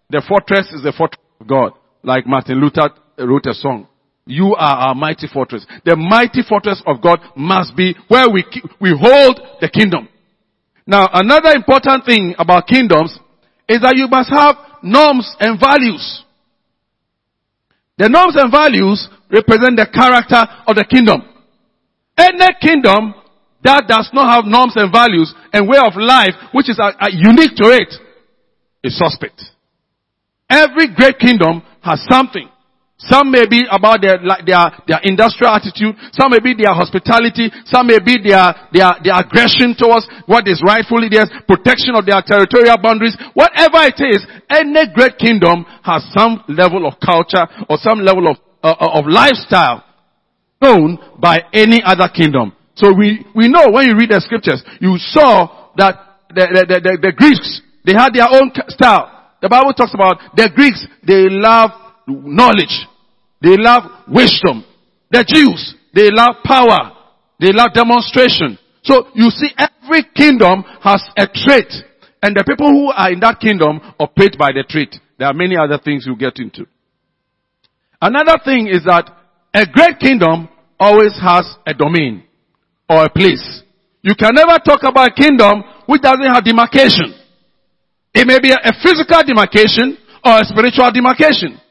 The 0.10 0.24
fortress 0.24 0.72
is 0.72 0.80
the 0.80 0.96
fortress 0.96 1.20
of 1.42 1.48
God. 1.48 1.74
Like 2.02 2.26
Martin 2.26 2.62
Luther 2.64 2.96
wrote 3.20 3.46
a 3.46 3.54
song. 3.54 3.90
You 4.26 4.56
are 4.56 4.88
our 4.88 4.96
mighty 4.96 5.28
fortress. 5.28 5.68
The 5.84 5.98
mighty 5.98 6.48
fortress 6.48 6.82
of 6.88 7.02
God 7.02 7.20
must 7.36 7.76
be 7.76 7.94
where 8.08 8.32
we, 8.32 8.46
we 8.80 8.96
hold 8.96 9.36
the 9.60 9.68
kingdom. 9.68 10.08
Now, 10.88 11.10
another 11.14 11.50
important 11.56 12.06
thing 12.06 12.36
about 12.38 12.68
kingdoms 12.68 13.18
is 13.68 13.82
that 13.82 13.96
you 13.96 14.08
must 14.08 14.30
have 14.30 14.56
norms 14.84 15.36
and 15.40 15.60
values. 15.60 16.24
The 17.98 18.10
norms 18.10 18.36
and 18.36 18.52
values 18.52 19.08
represent 19.32 19.78
the 19.78 19.88
character 19.90 20.46
of 20.68 20.76
the 20.76 20.86
kingdom. 20.86 21.24
Any 22.18 22.54
kingdom 22.62 23.16
that 23.64 23.86
does 23.88 24.10
not 24.14 24.30
have 24.30 24.46
norms 24.46 24.74
and 24.76 24.92
values 24.92 25.34
and 25.52 25.68
way 25.68 25.80
of 25.82 25.98
life 25.98 26.38
which 26.54 26.70
is 26.70 26.80
uh, 26.80 26.94
uh, 27.00 27.10
unique 27.12 27.58
to 27.58 27.74
it 27.74 27.90
is 28.84 28.98
suspect. 28.98 29.42
Every 30.50 30.94
great 30.94 31.18
kingdom 31.18 31.64
has 31.82 32.06
something. 32.08 32.48
Some 33.06 33.30
may 33.30 33.46
be 33.46 33.62
about 33.70 34.02
their, 34.02 34.18
their, 34.18 34.66
their 34.90 35.02
industrial 35.06 35.54
attitude. 35.54 35.94
Some 36.14 36.34
may 36.34 36.42
be 36.42 36.58
their 36.58 36.74
hospitality. 36.74 37.54
Some 37.70 37.88
may 37.88 38.02
be 38.02 38.18
their, 38.18 38.50
their, 38.74 38.98
their 39.06 39.18
aggression 39.22 39.78
towards 39.78 40.10
what 40.26 40.48
is 40.50 40.62
rightfully 40.66 41.10
theirs, 41.10 41.30
protection 41.46 41.94
of 41.94 42.06
their 42.06 42.22
territorial 42.26 42.82
boundaries. 42.82 43.14
Whatever 43.38 43.86
it 43.86 44.02
is, 44.02 44.26
any 44.50 44.90
great 44.94 45.18
kingdom 45.22 45.66
has 45.86 46.02
some 46.18 46.42
level 46.50 46.90
of 46.90 46.98
culture 46.98 47.46
or 47.70 47.78
some 47.78 48.02
level 48.02 48.26
of, 48.28 48.38
uh, 48.64 48.74
uh 48.74 49.00
of 49.00 49.06
lifestyle 49.06 49.86
known 50.62 50.98
by 51.20 51.42
any 51.54 51.82
other 51.86 52.10
kingdom. 52.10 52.54
So 52.76 52.92
we, 52.92 53.26
we 53.36 53.48
know 53.48 53.70
when 53.70 53.88
you 53.88 53.96
read 53.96 54.10
the 54.10 54.22
scriptures, 54.22 54.64
you 54.82 54.98
saw 54.98 55.72
that 55.78 55.96
the, 56.30 56.66
the, 56.68 56.80
the, 56.82 56.98
the 57.02 57.12
Greeks, 57.14 57.62
they 57.86 57.94
had 57.94 58.14
their 58.14 58.28
own 58.28 58.52
style. 58.68 59.12
The 59.42 59.50
Bible 59.50 59.74
talks 59.74 59.94
about 59.94 60.18
the 60.36 60.50
Greeks, 60.54 60.86
they 61.06 61.30
love 61.30 61.72
knowledge. 62.08 62.88
They 63.46 63.58
love 63.62 63.84
wisdom. 64.08 64.66
The 65.12 65.22
Jews, 65.22 65.76
they 65.94 66.10
love 66.10 66.42
power. 66.44 66.98
They 67.40 67.54
love 67.54 67.78
demonstration. 67.78 68.58
So 68.82 69.06
you 69.14 69.30
see 69.30 69.54
every 69.54 70.02
kingdom 70.16 70.66
has 70.82 71.06
a 71.16 71.28
trait. 71.30 71.70
And 72.24 72.36
the 72.36 72.44
people 72.44 72.74
who 72.74 72.90
are 72.90 73.12
in 73.12 73.20
that 73.20 73.40
kingdom 73.40 73.80
operate 74.00 74.36
by 74.36 74.50
the 74.50 74.66
trait. 74.68 74.98
There 75.20 75.28
are 75.28 75.34
many 75.34 75.56
other 75.56 75.78
things 75.78 76.08
you 76.10 76.18
get 76.18 76.40
into. 76.40 76.66
Another 78.02 78.42
thing 78.44 78.66
is 78.66 78.84
that 78.86 79.14
a 79.54 79.66
great 79.70 80.00
kingdom 80.00 80.50
always 80.80 81.14
has 81.22 81.46
a 81.68 81.74
domain 81.76 82.24
or 82.90 83.06
a 83.06 83.10
place. 83.10 83.62
You 84.02 84.16
can 84.18 84.34
never 84.34 84.58
talk 84.58 84.82
about 84.82 85.12
a 85.12 85.14
kingdom 85.14 85.62
which 85.86 86.02
doesn't 86.02 86.34
have 86.34 86.44
demarcation. 86.44 87.14
It 88.12 88.26
may 88.26 88.40
be 88.42 88.50
a 88.50 88.74
physical 88.82 89.22
demarcation 89.22 90.02
or 90.26 90.42
a 90.42 90.46
spiritual 90.46 90.90
demarcation. 90.90 91.62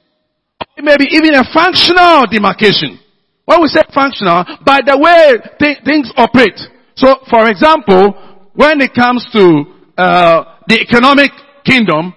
It 0.77 0.85
may 0.85 0.97
be 0.97 1.07
even 1.13 1.35
a 1.35 1.45
functional 1.53 2.27
demarcation. 2.27 2.99
When 3.45 3.63
we 3.63 3.69
say 3.69 3.83
functional, 3.95 4.45
by 4.65 4.81
the 4.85 4.97
way 4.99 5.37
th- 5.59 5.85
things 5.85 6.11
operate. 6.17 6.59
So, 6.97 7.17
for 7.31 7.49
example, 7.49 8.15
when 8.55 8.81
it 8.81 8.95
comes 8.95 9.27
to 9.33 9.65
uh, 9.99 10.59
the 10.67 10.81
economic 10.81 11.31
kingdom, 11.65 12.15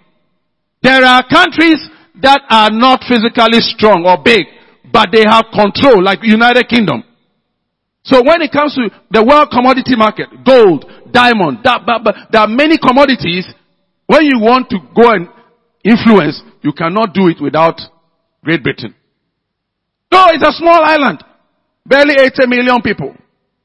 there 0.81 1.03
are 1.03 1.23
countries 1.27 1.81
that 2.21 2.41
are 2.49 2.69
not 2.71 3.01
physically 3.07 3.59
strong 3.61 4.05
or 4.05 4.17
big, 4.23 4.45
but 4.91 5.09
they 5.11 5.23
have 5.27 5.45
control, 5.53 6.01
like 6.01 6.19
United 6.23 6.67
Kingdom. 6.69 7.03
So 8.03 8.23
when 8.23 8.41
it 8.41 8.51
comes 8.51 8.73
to 8.75 8.89
the 9.11 9.21
world 9.21 9.51
commodity 9.51 9.95
market, 9.97 10.29
gold, 10.45 10.85
diamond, 11.11 11.59
that, 11.63 11.81
but, 11.85 12.03
but 12.03 12.15
there 12.31 12.41
are 12.41 12.47
many 12.47 12.77
commodities. 12.77 13.45
When 14.07 14.23
you 14.23 14.39
want 14.39 14.69
to 14.69 14.79
go 14.95 15.11
and 15.11 15.27
influence, 15.83 16.41
you 16.61 16.71
cannot 16.71 17.13
do 17.13 17.27
it 17.27 17.41
without 17.41 17.81
Great 18.43 18.63
Britain. 18.63 18.95
No, 20.11 20.27
it's 20.29 20.43
a 20.43 20.53
small 20.53 20.83
island. 20.83 21.23
Barely 21.85 22.15
80 22.19 22.47
million 22.47 22.81
people. 22.81 23.15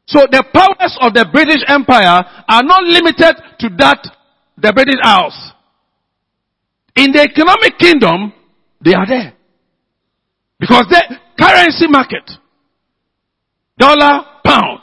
So 0.06 0.26
the 0.30 0.44
powers 0.52 0.96
of 1.00 1.14
the 1.14 1.26
British 1.32 1.62
Empire 1.68 2.22
are 2.48 2.62
not 2.62 2.82
limited 2.84 3.34
to 3.60 3.68
that, 3.78 4.02
the 4.58 4.72
British 4.72 5.00
Isles. 5.02 5.52
In 6.96 7.12
the 7.12 7.22
economic 7.22 7.78
kingdom, 7.78 8.32
they 8.84 8.94
are 8.94 9.06
there. 9.06 9.32
Because 10.58 10.86
the 10.90 11.16
currency 11.38 11.86
market, 11.88 12.30
dollar, 13.78 14.24
pound, 14.44 14.80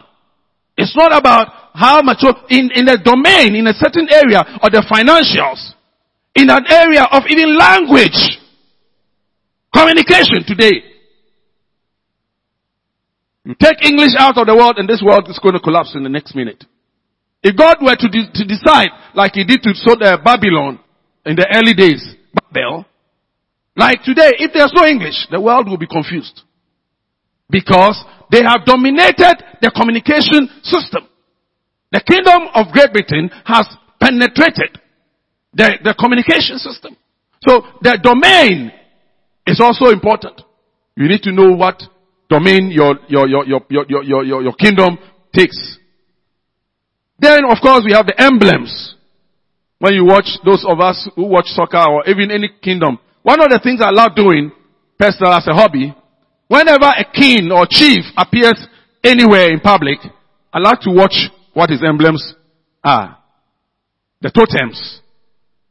it's 0.77 0.95
not 0.95 1.15
about 1.15 1.47
how 1.73 2.01
much, 2.01 2.23
in, 2.49 2.71
in 2.73 2.89
a 2.89 2.97
domain, 2.97 3.55
in 3.55 3.67
a 3.67 3.73
certain 3.73 4.07
area 4.11 4.39
of 4.39 4.71
the 4.71 4.83
financials, 4.89 5.75
in 6.35 6.49
an 6.49 6.65
area 6.69 7.03
of 7.11 7.23
even 7.29 7.57
language, 7.57 8.39
Communication 9.73 10.43
today. 10.45 10.83
You 13.45 13.55
take 13.59 13.83
English 13.83 14.13
out 14.17 14.37
of 14.37 14.45
the 14.45 14.55
world 14.55 14.77
and 14.77 14.87
this 14.87 15.01
world 15.05 15.25
is 15.29 15.39
going 15.39 15.53
to 15.53 15.59
collapse 15.59 15.93
in 15.95 16.03
the 16.03 16.09
next 16.09 16.35
minute. 16.35 16.63
If 17.41 17.55
God 17.55 17.77
were 17.81 17.95
to, 17.95 18.09
de- 18.09 18.31
to 18.33 18.43
decide, 18.45 18.89
like 19.15 19.33
he 19.33 19.43
did 19.43 19.63
to 19.63 19.71
uh, 19.71 20.17
Babylon 20.23 20.79
in 21.25 21.35
the 21.35 21.47
early 21.55 21.73
days, 21.73 22.03
Babel, 22.33 22.85
like 23.75 24.03
today, 24.03 24.35
if 24.39 24.51
there's 24.53 24.73
no 24.75 24.85
English, 24.85 25.27
the 25.31 25.39
world 25.39 25.69
will 25.69 25.77
be 25.77 25.87
confused. 25.87 26.41
Because 27.49 28.03
they 28.31 28.43
have 28.43 28.65
dominated 28.65 29.41
the 29.61 29.71
communication 29.73 30.49
system. 30.61 31.07
The 31.91 32.01
kingdom 32.01 32.49
of 32.53 32.73
Great 32.73 32.91
Britain 32.91 33.31
has 33.45 33.65
penetrated 33.99 34.77
the, 35.53 35.79
the 35.83 35.95
communication 35.97 36.59
system. 36.59 36.95
So 37.41 37.63
the 37.81 37.97
domain 38.03 38.71
is 39.49 39.59
also 39.59 39.85
important. 39.91 40.41
You 40.95 41.07
need 41.07 41.23
to 41.23 41.31
know 41.31 41.51
what 41.55 41.81
domain 42.29 42.71
your, 42.71 42.95
your, 43.07 43.27
your, 43.27 43.45
your, 43.45 43.61
your, 43.69 44.03
your, 44.03 44.23
your, 44.23 44.43
your 44.43 44.53
kingdom 44.53 44.97
takes. 45.33 45.77
Then 47.19 47.43
of 47.49 47.57
course 47.61 47.83
we 47.85 47.93
have 47.93 48.05
the 48.05 48.19
emblems. 48.21 48.95
When 49.79 49.93
you 49.93 50.05
watch 50.05 50.27
those 50.45 50.65
of 50.67 50.79
us 50.79 51.09
who 51.15 51.25
watch 51.25 51.47
soccer 51.47 51.83
or 51.89 52.07
even 52.07 52.31
any 52.31 52.49
kingdom, 52.61 52.99
one 53.23 53.41
of 53.41 53.49
the 53.49 53.59
things 53.63 53.81
I 53.81 53.91
love 53.91 54.15
doing 54.15 54.51
personal 54.97 55.33
as 55.33 55.47
a 55.47 55.53
hobby, 55.53 55.95
whenever 56.47 56.85
a 56.85 57.05
king 57.11 57.51
or 57.51 57.65
chief 57.69 58.03
appears 58.17 58.59
anywhere 59.03 59.51
in 59.51 59.59
public, 59.61 59.99
I 60.51 60.59
like 60.59 60.81
to 60.81 60.91
watch 60.91 61.15
what 61.53 61.69
his 61.69 61.81
emblems 61.83 62.35
are. 62.83 63.17
The 64.21 64.31
totems. 64.31 65.01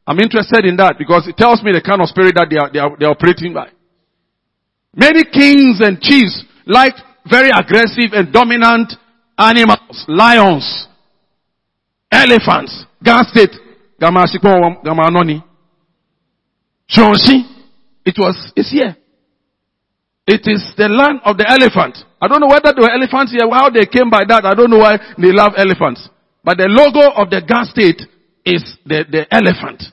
I'm 0.09 0.17
interested 0.17 0.65
in 0.65 0.75
that 0.77 0.97
because 0.97 1.27
it 1.27 1.37
tells 1.37 1.61
me 1.61 1.69
the 1.69 1.85
kind 1.85 2.01
of 2.01 2.09
spirit 2.09 2.33
that 2.33 2.49
they 2.49 2.57
are, 2.57 2.73
they 2.73 2.79
are, 2.81 2.97
they 2.97 3.05
are 3.05 3.13
operating 3.13 3.53
by. 3.53 3.69
Many 4.89 5.21
kings 5.21 5.85
and 5.85 6.01
chiefs 6.01 6.41
like 6.65 6.97
very 7.29 7.53
aggressive 7.53 8.17
and 8.17 8.33
dominant 8.33 8.89
animals, 9.37 10.05
lions, 10.09 10.65
elephants, 12.09 12.89
Gamasikon, 13.05 14.81
Gamanoni. 14.81 15.43
Shonshi, 16.89 17.45
it 18.03 18.17
was, 18.17 18.51
it's 18.55 18.71
here. 18.71 18.97
It 20.25 20.41
is 20.49 20.73
the 20.75 20.89
land 20.89 21.21
of 21.23 21.37
the 21.37 21.45
elephant. 21.45 21.99
I 22.19 22.27
don't 22.27 22.41
know 22.41 22.49
whether 22.49 22.73
there 22.73 22.81
were 22.81 22.97
elephants 22.97 23.31
here, 23.31 23.45
how 23.45 23.69
they 23.69 23.85
came 23.85 24.09
by 24.09 24.25
that. 24.25 24.41
I 24.43 24.55
don't 24.55 24.71
know 24.71 24.79
why 24.79 24.97
they 25.21 25.29
love 25.29 25.53
elephants. 25.55 26.09
But 26.43 26.57
the 26.57 26.65
logo 26.65 27.13
of 27.13 27.29
the 27.29 27.45
Ghana 27.45 27.65
state 27.65 28.01
is 28.43 28.65
the, 28.89 29.05
the 29.05 29.29
elephant. 29.29 29.83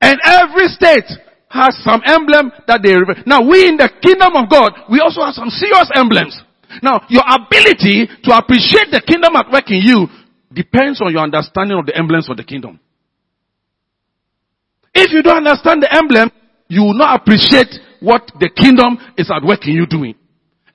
And 0.00 0.18
every 0.24 0.68
state 0.68 1.08
has 1.48 1.72
some 1.82 2.02
emblem 2.04 2.52
that 2.66 2.82
they 2.82 2.92
represent. 2.92 3.26
Now 3.26 3.40
we 3.40 3.68
in 3.68 3.76
the 3.76 3.88
kingdom 4.02 4.36
of 4.36 4.50
God, 4.50 4.90
we 4.90 5.00
also 5.00 5.24
have 5.24 5.34
some 5.34 5.48
serious 5.48 5.88
emblems. 5.94 6.36
Now 6.82 7.00
your 7.08 7.24
ability 7.24 8.08
to 8.24 8.30
appreciate 8.36 8.92
the 8.92 9.00
kingdom 9.00 9.36
at 9.36 9.48
work 9.50 9.70
in 9.70 9.80
you 9.80 10.08
depends 10.52 11.00
on 11.00 11.12
your 11.12 11.22
understanding 11.22 11.78
of 11.78 11.86
the 11.86 11.96
emblems 11.96 12.28
of 12.28 12.36
the 12.36 12.44
kingdom. 12.44 12.80
If 14.94 15.12
you 15.12 15.22
don't 15.22 15.46
understand 15.46 15.82
the 15.82 15.92
emblem, 15.92 16.30
you 16.68 16.82
will 16.82 16.96
not 16.96 17.20
appreciate 17.20 17.68
what 18.00 18.32
the 18.40 18.48
kingdom 18.48 18.98
is 19.16 19.30
at 19.30 19.44
work 19.44 19.66
in 19.66 19.74
you 19.74 19.86
doing. 19.86 20.14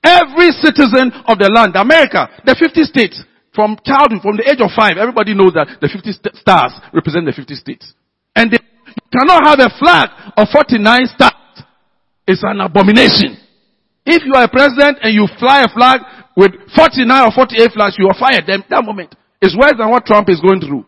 Every 0.03 0.49
citizen 0.62 1.12
of 1.25 1.38
the 1.38 1.49
land, 1.49 1.75
America, 1.75 2.29
the 2.45 2.55
50 2.57 2.84
states, 2.84 3.21
from 3.53 3.77
childhood, 3.84 4.21
from 4.21 4.38
the 4.38 4.47
age 4.47 4.62
of 4.62 4.71
five, 4.71 4.97
everybody 4.97 5.34
knows 5.36 5.53
that 5.53 5.67
the 5.81 5.89
50 5.91 6.12
st- 6.12 6.36
stars 6.39 6.71
represent 6.93 7.25
the 7.25 7.34
50 7.34 7.53
states. 7.55 7.93
And 8.36 8.49
they 8.49 8.57
cannot 9.12 9.45
have 9.45 9.60
a 9.60 9.69
flag 9.78 10.10
of 10.38 10.47
49 10.52 11.06
stars. 11.13 11.63
It's 12.28 12.43
an 12.43 12.62
abomination. 12.62 13.38
If 14.06 14.24
you 14.26 14.34
are 14.34 14.45
a 14.45 14.50
president 14.50 15.00
and 15.04 15.13
you 15.13 15.28
fly 15.38 15.62
a 15.62 15.69
flag 15.69 16.02
with 16.36 16.52
49 16.76 17.28
or 17.28 17.32
48 17.32 17.71
flags, 17.74 17.95
you 18.00 18.08
are 18.08 18.17
fired. 18.17 18.45
Then 18.47 18.63
that 18.69 18.84
moment 18.84 19.13
is 19.41 19.56
worse 19.58 19.74
than 19.78 19.89
what 19.89 20.06
Trump 20.06 20.30
is 20.30 20.39
going 20.39 20.62
through. 20.62 20.86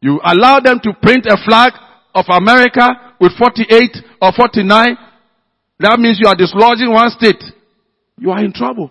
You 0.00 0.20
allow 0.24 0.60
them 0.60 0.80
to 0.82 0.92
print 1.00 1.26
a 1.26 1.36
flag 1.44 1.72
of 2.14 2.26
America 2.28 2.88
with 3.20 3.32
48 3.38 3.96
or 4.20 4.32
49. 4.32 4.96
That 5.80 5.98
means 5.98 6.18
you 6.20 6.28
are 6.28 6.36
dislodging 6.36 6.92
one 6.92 7.10
state. 7.10 7.42
You 8.18 8.30
are 8.30 8.44
in 8.44 8.52
trouble. 8.52 8.90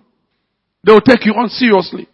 They 0.83 0.91
will 0.91 1.01
take 1.01 1.25
you 1.25 1.33
on 1.33 1.49
seriously. 1.49 2.07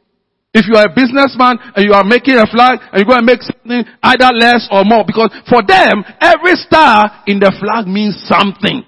If 0.58 0.66
you 0.66 0.74
are 0.74 0.90
a 0.90 0.94
businessman 0.94 1.62
and 1.78 1.86
you 1.86 1.94
are 1.94 2.04
making 2.04 2.34
a 2.34 2.50
flag 2.50 2.82
and 2.90 2.98
you 2.98 3.06
go 3.06 3.14
and 3.14 3.30
make 3.30 3.46
something 3.46 3.86
either 4.02 4.34
less 4.34 4.66
or 4.74 4.82
more 4.90 5.06
because 5.06 5.30
for 5.46 5.62
them, 5.62 6.02
every 6.18 6.58
star 6.58 7.22
in 7.30 7.38
the 7.38 7.54
flag 7.62 7.86
means 7.86 8.18
something. 8.26 8.82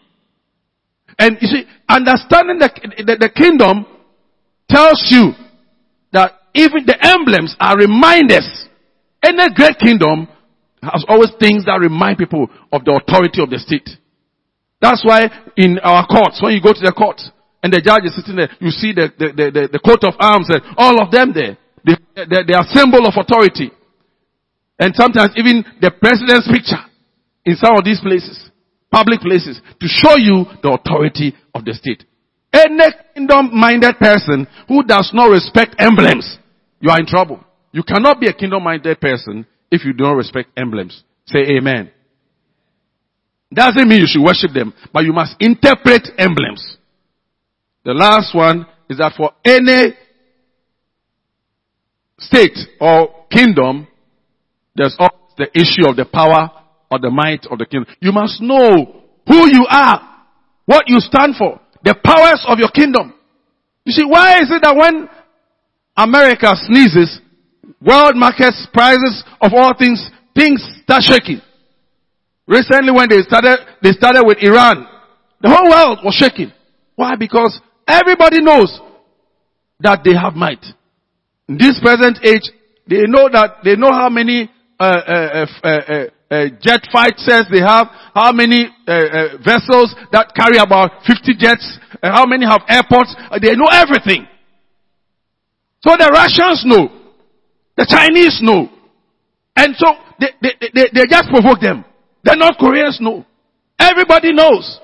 And 1.20 1.38
you 1.40 1.48
see, 1.48 1.64
understanding 1.88 2.58
the, 2.58 2.70
the, 3.06 3.16
the 3.22 3.30
kingdom 3.30 3.86
tells 4.66 5.06
you 5.14 5.38
that 6.12 6.34
even 6.56 6.90
the 6.90 6.98
emblems 7.06 7.56
are 7.60 7.78
reminders. 7.78 8.50
Any 9.22 9.54
great 9.54 9.78
kingdom 9.78 10.28
has 10.82 11.06
always 11.08 11.30
things 11.40 11.66
that 11.66 11.78
remind 11.80 12.18
people 12.18 12.48
of 12.72 12.84
the 12.84 12.98
authority 12.98 13.44
of 13.44 13.50
the 13.52 13.60
state. 13.60 13.90
That's 14.82 15.06
why 15.06 15.30
in 15.58 15.78
our 15.84 16.08
courts, 16.08 16.42
when 16.42 16.54
you 16.54 16.62
go 16.62 16.74
to 16.74 16.82
the 16.82 16.94
court, 16.98 17.22
and 17.62 17.74
the 17.74 17.82
judge 17.82 18.06
is 18.06 18.16
sitting 18.16 18.36
there. 18.36 18.50
You 18.60 18.72
see 18.72 18.94
the, 18.94 19.12
the, 19.18 19.28
the, 19.36 19.64
the 19.74 19.82
coat 19.84 20.04
of 20.08 20.16
arms 20.20 20.48
and 20.50 20.62
all 20.78 21.02
of 21.02 21.12
them 21.12 21.34
there. 21.34 21.58
They, 21.84 21.96
they, 22.16 22.44
they 22.48 22.56
are 22.56 22.64
symbol 22.72 23.06
of 23.06 23.16
authority. 23.16 23.72
And 24.80 24.96
sometimes 24.96 25.36
even 25.36 25.66
the 25.82 25.92
president's 25.92 26.48
picture 26.48 26.80
in 27.46 27.56
some 27.56 27.76
of 27.76 27.84
these 27.84 28.00
places, 28.00 28.50
public 28.92 29.20
places, 29.20 29.60
to 29.60 29.88
show 29.88 30.16
you 30.16 30.48
the 30.64 30.80
authority 30.80 31.36
of 31.54 31.66
the 31.66 31.74
state. 31.74 32.06
Any 32.52 32.88
kingdom-minded 33.14 34.00
person 34.00 34.48
who 34.68 34.84
does 34.84 35.12
not 35.14 35.30
respect 35.30 35.76
emblems, 35.80 36.38
you 36.80 36.90
are 36.90 37.00
in 37.00 37.06
trouble. 37.06 37.44
You 37.72 37.84
cannot 37.84 38.20
be 38.20 38.28
a 38.28 38.34
kingdom-minded 38.34 39.00
person 39.00 39.46
if 39.70 39.86
you 39.86 39.94
do 39.94 40.06
not 40.06 40.16
respect 40.16 40.50
emblems. 40.58 41.04
Say 41.26 41.40
amen. 41.58 41.92
Doesn't 43.54 43.88
mean 43.88 44.02
you 44.02 44.08
should 44.08 44.24
worship 44.24 44.52
them, 44.54 44.74
but 44.94 45.04
you 45.04 45.14
must 45.14 45.36
interpret 45.40 46.08
emblems. 46.18 46.78
The 47.84 47.94
last 47.94 48.36
one 48.36 48.66
is 48.90 48.98
that 48.98 49.14
for 49.16 49.32
any 49.46 49.94
state 52.20 52.58
or 52.80 53.26
kingdom, 53.32 53.88
there's 54.76 54.96
always 55.00 55.34
the 55.38 55.50
issue 55.54 55.90
of 55.90 55.96
the 55.96 56.06
power 56.06 56.52
or 56.92 57.00
the 57.00 57.10
might 57.10 57.46
of 57.50 57.58
the 57.58 57.66
kingdom. 57.66 57.94
You 58.02 58.12
must 58.12 58.42
know 58.42 59.04
who 59.28 59.48
you 59.48 59.66
are, 59.70 60.26
what 60.66 60.84
you 60.88 61.00
stand 61.00 61.36
for, 61.38 61.60
the 61.84 61.96
powers 62.04 62.44
of 62.48 62.60
your 62.60 62.70
kingdom. 62.70 63.14
You 63.86 63.94
see, 63.94 64.06
why 64.06 64.38
is 64.40 64.52
it 64.52 64.62
that 64.62 64.76
when 64.76 65.08
America 65.96 66.54
sneezes, 66.68 67.22
world 67.82 68.16
markets, 68.16 68.68
prices 68.74 69.24
of 69.42 69.52
all 69.54 69.74
things, 69.78 70.10
things 70.36 70.62
start 70.84 71.04
shaking? 71.04 71.42
Recently 72.46 72.92
when 72.92 73.08
they 73.10 73.22
started, 73.22 73.60
they 73.82 73.92
started 73.92 74.24
with 74.26 74.40
Iran, 74.42 74.88
the 75.42 75.50
whole 75.50 75.70
world 75.70 76.00
was 76.04 76.16
shaking. 76.16 76.52
Why? 76.96 77.16
Because 77.16 77.62
Everybody 77.90 78.42
knows 78.42 78.80
that 79.80 80.02
they 80.04 80.14
have 80.14 80.36
might. 80.36 80.64
In 81.48 81.58
this 81.58 81.80
present 81.82 82.20
age, 82.24 82.46
they 82.88 83.10
know 83.10 83.28
that, 83.32 83.64
they 83.64 83.76
know 83.76 83.92
how 83.92 84.10
many 84.10 84.50
uh, 84.80 84.84
uh, 84.84 85.46
uh, 85.64 85.70
uh 86.30 86.46
jet 86.62 86.86
fighters 86.94 87.50
they 87.52 87.60
have, 87.66 87.88
how 88.14 88.32
many 88.32 88.70
vessels 89.42 89.96
that 90.14 90.32
carry 90.38 90.62
about 90.62 91.02
50 91.08 91.34
jets, 91.38 91.66
how 92.04 92.26
many 92.26 92.46
have 92.46 92.62
airports. 92.70 93.16
They 93.42 93.56
know 93.56 93.68
everything. 93.72 94.28
So 95.82 95.96
the 95.98 96.10
Russians 96.14 96.64
know. 96.66 96.90
The 97.76 97.88
Chinese 97.90 98.40
know. 98.44 98.70
And 99.56 99.76
so 99.76 99.88
they, 100.20 100.28
they, 100.42 100.70
they, 100.74 100.86
they 100.94 101.06
just 101.10 101.30
provoke 101.30 101.62
them. 101.62 101.84
The 102.24 102.36
North 102.36 102.58
Koreans 102.60 103.00
know. 103.02 103.26
Everybody 103.80 104.34
knows. 104.34 104.80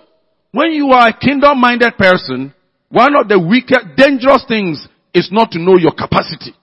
When 0.51 0.71
you 0.71 0.89
are 0.91 1.09
a 1.09 1.13
kingdom 1.13 1.59
minded 1.59 1.97
person, 1.97 2.53
one 2.89 3.15
of 3.15 3.27
the 3.27 3.39
wicked, 3.39 3.95
dangerous 3.97 4.45
things 4.47 4.87
is 5.13 5.29
not 5.31 5.51
to 5.51 5.59
know 5.59 5.77
your 5.77 5.91
capacity. 5.91 6.53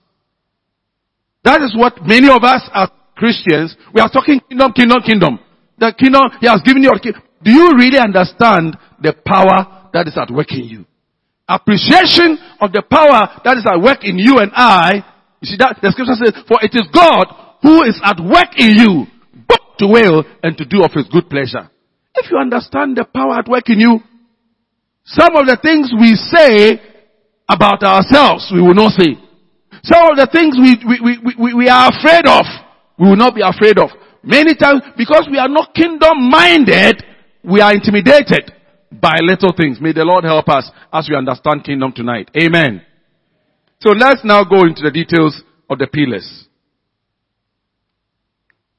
That 1.43 1.61
is 1.61 1.75
what 1.75 2.01
many 2.05 2.29
of 2.29 2.43
us 2.43 2.63
as 2.73 2.89
Christians, 3.15 3.75
we 3.93 4.01
are 4.01 4.09
talking 4.09 4.39
kingdom, 4.49 4.71
kingdom, 4.73 5.01
kingdom. 5.05 5.39
The 5.77 5.93
kingdom, 5.93 6.31
He 6.39 6.47
has 6.47 6.61
given 6.63 6.83
you. 6.83 6.91
Do 7.43 7.51
you 7.51 7.75
really 7.75 7.99
understand 7.99 8.77
the 9.01 9.13
power 9.13 9.89
that 9.91 10.07
is 10.07 10.17
at 10.17 10.31
work 10.31 10.51
in 10.51 10.65
you? 10.65 10.85
Appreciation 11.47 12.39
of 12.61 12.71
the 12.71 12.81
power 12.81 13.41
that 13.43 13.57
is 13.59 13.67
at 13.67 13.77
work 13.83 14.03
in 14.03 14.17
you 14.17 14.39
and 14.39 14.51
I, 14.55 15.03
you 15.41 15.51
see 15.51 15.57
that, 15.59 15.77
the 15.83 15.91
scripture 15.91 16.15
says, 16.15 16.31
for 16.47 16.63
it 16.63 16.71
is 16.71 16.87
God 16.95 17.27
who 17.61 17.83
is 17.83 17.99
at 18.03 18.17
work 18.23 18.55
in 18.55 18.79
you, 18.79 19.05
both 19.45 19.77
to 19.79 19.87
will 19.87 20.23
and 20.41 20.57
to 20.57 20.65
do 20.65 20.83
of 20.83 20.95
His 20.95 21.05
good 21.11 21.29
pleasure. 21.29 21.69
If 22.15 22.31
you 22.31 22.37
understand 22.37 22.95
the 22.95 23.03
power 23.03 23.39
at 23.39 23.47
work 23.47 23.67
in 23.67 23.79
you, 23.79 23.99
some 25.05 25.35
of 25.35 25.45
the 25.45 25.57
things 25.61 25.91
we 25.99 26.15
say 26.15 26.79
about 27.49 27.83
ourselves, 27.83 28.49
we 28.53 28.61
will 28.61 28.73
not 28.73 28.93
say. 28.93 29.19
Some 29.83 30.11
of 30.11 30.15
the 30.15 30.29
things 30.31 30.55
we, 30.55 30.79
we, 30.87 30.97
we, 31.03 31.35
we, 31.35 31.53
we 31.53 31.69
are 31.69 31.91
afraid 31.91 32.25
of, 32.25 32.45
we 32.97 33.09
will 33.09 33.19
not 33.19 33.35
be 33.35 33.41
afraid 33.43 33.77
of. 33.77 33.89
Many 34.23 34.55
times, 34.55 34.81
because 34.95 35.27
we 35.29 35.37
are 35.37 35.49
not 35.49 35.75
kingdom 35.75 36.29
minded, 36.29 37.03
we 37.43 37.59
are 37.59 37.73
intimidated 37.73 38.53
by 38.91 39.19
little 39.19 39.51
things. 39.51 39.81
May 39.81 39.91
the 39.91 40.05
Lord 40.05 40.23
help 40.23 40.47
us 40.47 40.71
as 40.93 41.07
we 41.09 41.17
understand 41.17 41.65
kingdom 41.65 41.91
tonight. 41.91 42.31
Amen. 42.41 42.81
So 43.79 43.91
let's 43.91 44.23
now 44.23 44.45
go 44.45 44.61
into 44.61 44.81
the 44.81 44.91
details 44.91 45.43
of 45.69 45.79
the 45.79 45.87
pillars. 45.87 46.47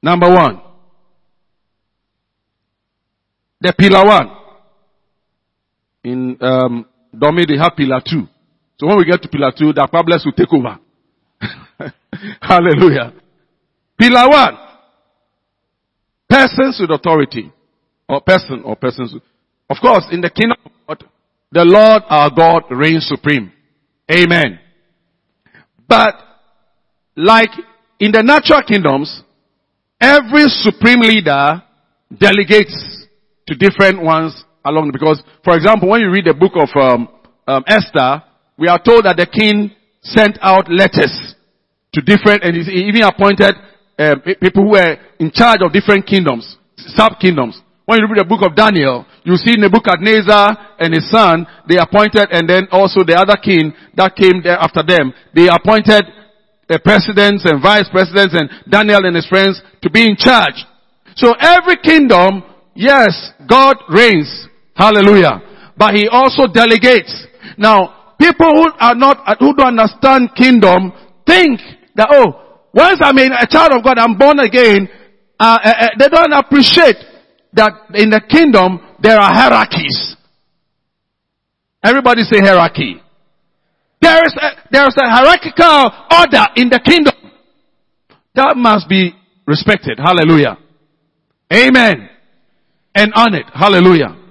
Number 0.03 0.31
one. 0.31 0.63
The 3.61 3.75
pillar 3.77 4.07
one 4.07 4.34
in 6.05 6.37
um, 6.41 6.87
Domi 7.17 7.45
they 7.47 7.57
have 7.57 7.73
pillar 7.77 8.01
two. 8.05 8.27
So 8.79 8.87
when 8.87 8.99
we 8.99 9.05
get 9.05 9.23
to 9.23 9.29
pillar 9.29 9.53
two, 9.57 9.73
the 9.73 9.81
Akwabless 9.81 10.25
will 10.25 10.33
take 10.33 10.53
over. 10.53 10.79
Hallelujah. 12.41 13.13
Pillar 13.99 14.29
one. 14.29 14.57
Persons 16.29 16.79
with 16.81 16.91
authority. 16.91 17.53
Or 18.09 18.21
person 18.21 18.63
or 18.65 18.77
persons. 18.77 19.15
Of 19.71 19.77
course, 19.81 20.05
in 20.13 20.21
the 20.21 20.31
kingdom 20.31 20.59
of 20.65 20.73
God, 20.87 21.09
the 21.51 21.65
Lord 21.65 22.03
our 22.09 22.31
God 22.31 22.65
reigns 22.71 23.07
supreme. 23.07 23.53
Amen. 24.11 24.59
But, 25.89 26.15
like 27.17 27.51
in 27.99 28.13
the 28.13 28.23
natural 28.23 28.63
kingdoms, 28.67 29.23
every 30.01 30.45
supreme 30.49 31.01
leader 31.01 31.63
delegates 32.19 33.07
to 33.47 33.55
different 33.55 34.03
ones 34.03 34.45
along, 34.65 34.91
because, 34.93 35.23
for 35.45 35.57
example, 35.57 35.89
when 35.89 36.01
you 36.01 36.11
read 36.11 36.25
the 36.25 36.35
book 36.35 36.53
of 36.57 36.69
um, 36.81 37.09
um, 37.47 37.65
Esther, 37.67 38.23
we 38.57 38.69
are 38.69 38.79
told 38.79 39.05
that 39.05 39.17
the 39.17 39.27
king 39.27 39.71
sent 40.03 40.39
out 40.41 40.71
letters 40.71 41.35
to 41.93 42.01
different, 42.01 42.43
and 42.43 42.57
he 42.57 42.89
even 42.89 43.03
appointed 43.03 43.55
uh, 43.99 44.15
people 44.41 44.65
who 44.65 44.71
were 44.73 44.97
in 45.19 45.31
charge 45.31 45.61
of 45.63 45.73
different 45.73 46.07
kingdoms, 46.07 46.57
sub 46.77 47.19
kingdoms. 47.21 47.61
When 47.87 48.01
you 48.01 48.09
read 48.09 48.25
the 48.25 48.29
book 48.29 48.41
of 48.41 48.57
Daniel, 48.57 49.05
you 49.25 49.37
see 49.37 49.53
in 49.53 49.61
the 49.61 49.69
book 49.69 49.85
of 49.87 50.01
Nebuchadnezzar 50.01 50.81
and 50.81 50.95
his 50.95 51.05
son, 51.11 51.47
they 51.69 51.77
appointed, 51.77 52.33
and 52.33 52.49
then 52.49 52.67
also 52.73 53.05
the 53.05 53.15
other 53.15 53.37
king 53.37 53.77
that 53.95 54.17
came 54.17 54.41
there 54.43 54.57
after 54.57 54.81
them, 54.81 55.13
they 55.37 55.53
appointed 55.53 56.09
the 56.69 56.81
presidents 56.81 57.45
and 57.45 57.61
vice 57.61 57.85
presidents 57.93 58.33
and 58.33 58.49
Daniel 58.73 59.05
and 59.05 59.15
his 59.15 59.29
friends 59.29 59.61
to 59.83 59.91
be 59.91 60.09
in 60.09 60.17
charge. 60.17 60.65
So 61.15 61.37
every 61.39 61.77
kingdom, 61.77 62.43
yes, 62.75 63.13
God 63.47 63.77
reigns. 63.93 64.49
Hallelujah. 64.75 65.41
But 65.77 65.95
he 65.95 66.09
also 66.09 66.47
delegates. 66.47 67.27
Now, 67.59 68.15
people 68.21 68.47
who 68.47 68.71
are 68.79 68.95
not, 68.95 69.39
who 69.39 69.55
don't 69.55 69.79
understand 69.79 70.31
kingdom 70.37 70.93
think 71.27 71.61
that, 71.95 72.09
oh, 72.11 72.61
once 72.73 72.99
I'm 73.01 73.19
a 73.19 73.47
child 73.47 73.73
of 73.73 73.85
God, 73.85 73.99
I'm 73.99 74.19
born 74.19 74.41
again, 74.41 74.89
uh, 75.39 75.59
uh, 75.63 75.69
uh, 75.69 75.89
they 75.99 76.09
don't 76.09 76.33
appreciate 76.33 76.97
that 77.53 77.73
in 77.95 78.11
the 78.11 78.21
kingdom 78.29 78.81
there 79.01 79.19
are 79.19 79.33
hierarchies. 79.33 80.17
Everybody 81.83 82.23
say 82.23 82.41
hierarchy. 82.41 83.01
There 84.01 84.25
is 84.25 84.35
a, 84.41 84.49
there 84.71 84.87
is 84.89 84.97
a 84.97 85.09
hierarchical 85.09 85.91
order 86.11 86.47
in 86.57 86.69
the 86.69 86.81
kingdom 86.85 87.15
that 88.35 88.57
must 88.57 88.89
be 88.89 89.15
respected. 89.47 89.99
Hallelujah. 90.03 90.59
Amen. 91.53 92.09
And 92.95 93.13
honored. 93.15 93.47
Hallelujah. 93.53 94.24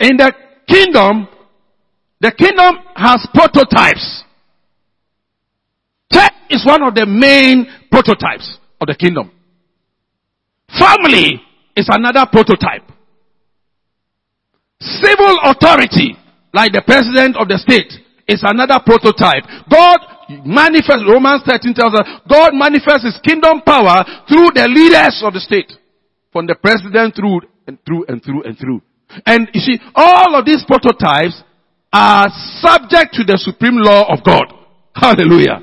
In 0.00 0.16
the 0.16 0.32
kingdom, 0.68 1.28
the 2.20 2.32
kingdom 2.32 2.76
has 2.94 3.26
prototypes. 3.34 4.24
Church 6.12 6.32
is 6.50 6.64
one 6.66 6.82
of 6.82 6.94
the 6.94 7.06
main 7.06 7.66
prototypes 7.90 8.58
of 8.80 8.86
the 8.86 8.94
kingdom. 8.94 9.30
Family 10.78 11.42
is 11.76 11.88
another 11.90 12.26
prototype. 12.30 12.84
Civil 14.80 15.38
authority, 15.44 16.16
like 16.52 16.72
the 16.72 16.82
president 16.86 17.36
of 17.36 17.48
the 17.48 17.58
state, 17.58 17.92
is 18.28 18.42
another 18.42 18.78
prototype. 18.84 19.44
God 19.70 19.98
manifests, 20.44 21.04
Romans 21.08 21.42
13 21.46 21.74
tells 21.74 21.94
us, 21.94 22.06
God 22.28 22.54
manifests 22.54 23.04
his 23.04 23.18
kingdom 23.24 23.62
power 23.66 24.04
through 24.28 24.54
the 24.54 24.66
leaders 24.70 25.22
of 25.24 25.34
the 25.34 25.40
state. 25.40 25.72
From 26.32 26.46
the 26.46 26.54
president 26.54 27.14
through 27.14 27.40
and 27.66 27.78
through 27.84 28.06
and 28.08 28.22
through 28.22 28.42
and 28.44 28.58
through. 28.58 28.80
And 29.26 29.48
you 29.52 29.60
see, 29.60 29.78
all 29.94 30.34
of 30.34 30.44
these 30.44 30.64
prototypes 30.66 31.42
are 31.92 32.28
subject 32.60 33.14
to 33.14 33.24
the 33.24 33.36
supreme 33.36 33.76
law 33.76 34.12
of 34.12 34.24
God. 34.24 34.44
Hallelujah. 34.94 35.60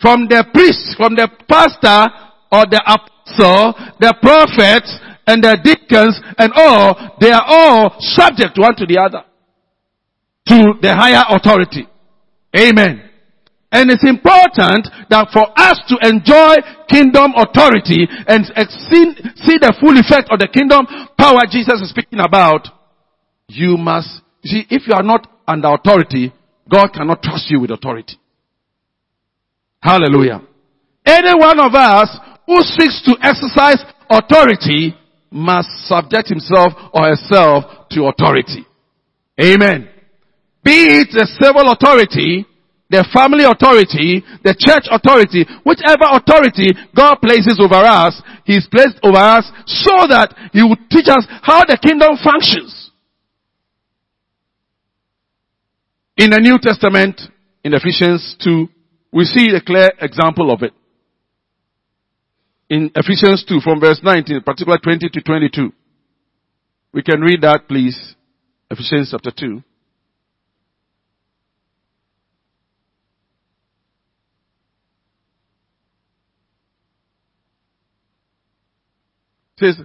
From 0.00 0.26
the 0.28 0.44
priest, 0.52 0.96
from 0.96 1.14
the 1.14 1.28
pastor 1.48 2.10
or 2.50 2.64
the 2.66 2.80
apostle, 2.86 3.74
the 4.00 4.14
prophets 4.22 4.98
and 5.26 5.44
the 5.44 5.58
deacons 5.62 6.18
and 6.38 6.52
all, 6.54 7.16
they 7.20 7.30
are 7.30 7.44
all 7.46 7.94
subject 7.98 8.58
one 8.58 8.74
to 8.76 8.86
the 8.86 8.98
other. 8.98 9.24
To 10.48 10.74
the 10.80 10.94
higher 10.94 11.22
authority. 11.28 11.86
Amen. 12.56 13.09
And 13.72 13.90
it's 13.90 14.02
important 14.02 14.88
that 15.10 15.30
for 15.32 15.46
us 15.54 15.78
to 15.86 15.96
enjoy 16.02 16.58
kingdom 16.90 17.32
authority 17.38 18.08
and 18.26 18.44
see, 18.46 19.56
the 19.62 19.74
full 19.78 19.94
effect 19.94 20.26
of 20.30 20.40
the 20.40 20.48
kingdom 20.50 20.86
power 21.16 21.46
Jesus 21.48 21.80
is 21.80 21.90
speaking 21.90 22.18
about, 22.18 22.66
you 23.46 23.76
must, 23.76 24.22
see, 24.44 24.66
if 24.70 24.88
you 24.88 24.94
are 24.94 25.04
not 25.04 25.26
under 25.46 25.68
authority, 25.74 26.32
God 26.68 26.90
cannot 26.92 27.22
trust 27.22 27.50
you 27.50 27.60
with 27.60 27.70
authority. 27.70 28.18
Hallelujah. 29.82 30.42
Any 31.06 31.34
one 31.38 31.60
of 31.60 31.74
us 31.74 32.10
who 32.46 32.62
seeks 32.62 33.02
to 33.06 33.16
exercise 33.22 33.78
authority 34.10 34.96
must 35.30 35.68
subject 35.86 36.28
himself 36.28 36.72
or 36.92 37.06
herself 37.06 37.64
to 37.90 38.06
authority. 38.06 38.66
Amen. 39.40 39.88
Be 40.64 41.00
it 41.00 41.14
a 41.14 41.26
civil 41.40 41.70
authority, 41.70 42.46
the 42.90 43.06
family 43.14 43.46
authority, 43.46 44.22
the 44.42 44.54
church 44.58 44.90
authority, 44.90 45.46
whichever 45.62 46.10
authority 46.10 46.74
God 46.94 47.22
places 47.22 47.56
over 47.62 47.78
us, 47.78 48.20
He's 48.44 48.66
placed 48.66 48.98
over 49.02 49.16
us 49.16 49.46
so 49.64 50.10
that 50.10 50.34
He 50.52 50.62
will 50.62 50.76
teach 50.90 51.06
us 51.06 51.24
how 51.42 51.64
the 51.64 51.78
kingdom 51.78 52.18
functions. 52.18 52.90
In 56.18 56.30
the 56.30 56.40
New 56.42 56.58
Testament, 56.60 57.20
in 57.64 57.72
Ephesians 57.72 58.36
2, 58.42 58.68
we 59.12 59.24
see 59.24 59.54
a 59.54 59.60
clear 59.60 59.90
example 60.00 60.50
of 60.50 60.62
it. 60.62 60.72
In 62.68 62.90
Ephesians 62.94 63.44
2 63.48 63.60
from 63.60 63.80
verse 63.80 64.00
19, 64.02 64.42
particularly 64.42 64.80
20 64.82 65.08
to 65.08 65.20
22. 65.22 65.72
We 66.92 67.02
can 67.02 67.20
read 67.20 67.42
that 67.42 67.66
please. 67.68 68.14
Ephesians 68.70 69.10
chapter 69.10 69.30
2. 69.36 69.62
Says, 79.60 79.76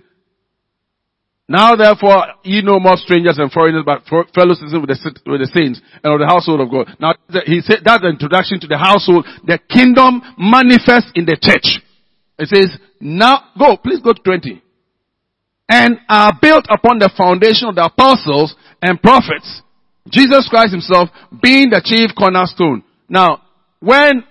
now 1.47 1.75
therefore 1.75 2.25
ye 2.43 2.61
no 2.63 2.79
more 2.79 2.97
strangers 2.97 3.38
and 3.38 3.51
foreigners, 3.51 3.83
but 3.85 4.03
fellow 4.07 4.55
citizens 4.55 4.81
with 4.81 4.89
the, 4.89 5.21
with 5.29 5.41
the 5.41 5.51
saints 5.53 5.79
and 6.03 6.13
of 6.13 6.19
the 6.19 6.25
household 6.25 6.61
of 6.61 6.71
God. 6.71 6.89
Now 6.99 7.13
he 7.45 7.61
said 7.61 7.85
that's 7.85 8.01
the 8.01 8.09
introduction 8.09 8.59
to 8.61 8.67
the 8.67 8.81
household. 8.81 9.27
The 9.45 9.59
kingdom 9.69 10.21
manifests 10.38 11.11
in 11.13 11.25
the 11.25 11.38
church. 11.38 11.85
It 12.39 12.49
says, 12.49 12.77
now 12.99 13.53
go, 13.57 13.77
please 13.77 14.01
go 14.01 14.13
to 14.13 14.21
20. 14.21 14.61
And 15.69 15.97
are 16.09 16.33
built 16.41 16.65
upon 16.69 16.99
the 16.99 17.11
foundation 17.15 17.69
of 17.69 17.75
the 17.75 17.85
apostles 17.85 18.55
and 18.81 19.01
prophets. 19.01 19.61
Jesus 20.09 20.47
Christ 20.49 20.71
himself 20.71 21.09
being 21.41 21.69
the 21.69 21.81
chief 21.83 22.11
cornerstone. 22.17 22.83
Now, 23.09 23.41
when 23.79 24.23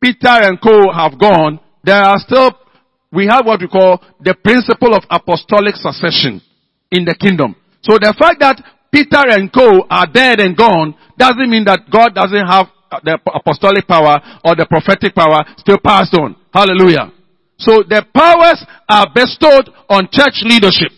Peter 0.00 0.42
and 0.46 0.60
co 0.60 0.92
have 0.92 1.18
gone, 1.18 1.60
there 1.84 2.02
are 2.02 2.18
still 2.18 2.50
we 3.12 3.26
have 3.26 3.46
what 3.46 3.60
we 3.60 3.68
call 3.68 4.02
the 4.20 4.34
principle 4.34 4.94
of 4.94 5.04
apostolic 5.10 5.76
succession 5.76 6.40
in 6.90 7.04
the 7.04 7.14
kingdom. 7.14 7.56
So 7.82 7.96
the 7.96 8.14
fact 8.18 8.40
that 8.40 8.60
Peter 8.92 9.24
and 9.32 9.52
co 9.52 9.84
are 9.90 10.06
dead 10.06 10.40
and 10.40 10.56
gone 10.56 10.94
doesn't 11.16 11.48
mean 11.50 11.64
that 11.64 11.88
God 11.90 12.14
doesn't 12.14 12.46
have 12.46 12.68
the 13.04 13.20
apostolic 13.34 13.86
power 13.86 14.16
or 14.44 14.56
the 14.56 14.64
prophetic 14.64 15.14
power 15.14 15.44
still 15.56 15.78
passed 15.78 16.14
on. 16.16 16.36
Hallelujah. 16.52 17.12
So 17.58 17.82
the 17.84 18.06
powers 18.14 18.64
are 18.88 19.06
bestowed 19.12 19.68
on 19.90 20.08
church 20.12 20.40
leadership. 20.46 20.92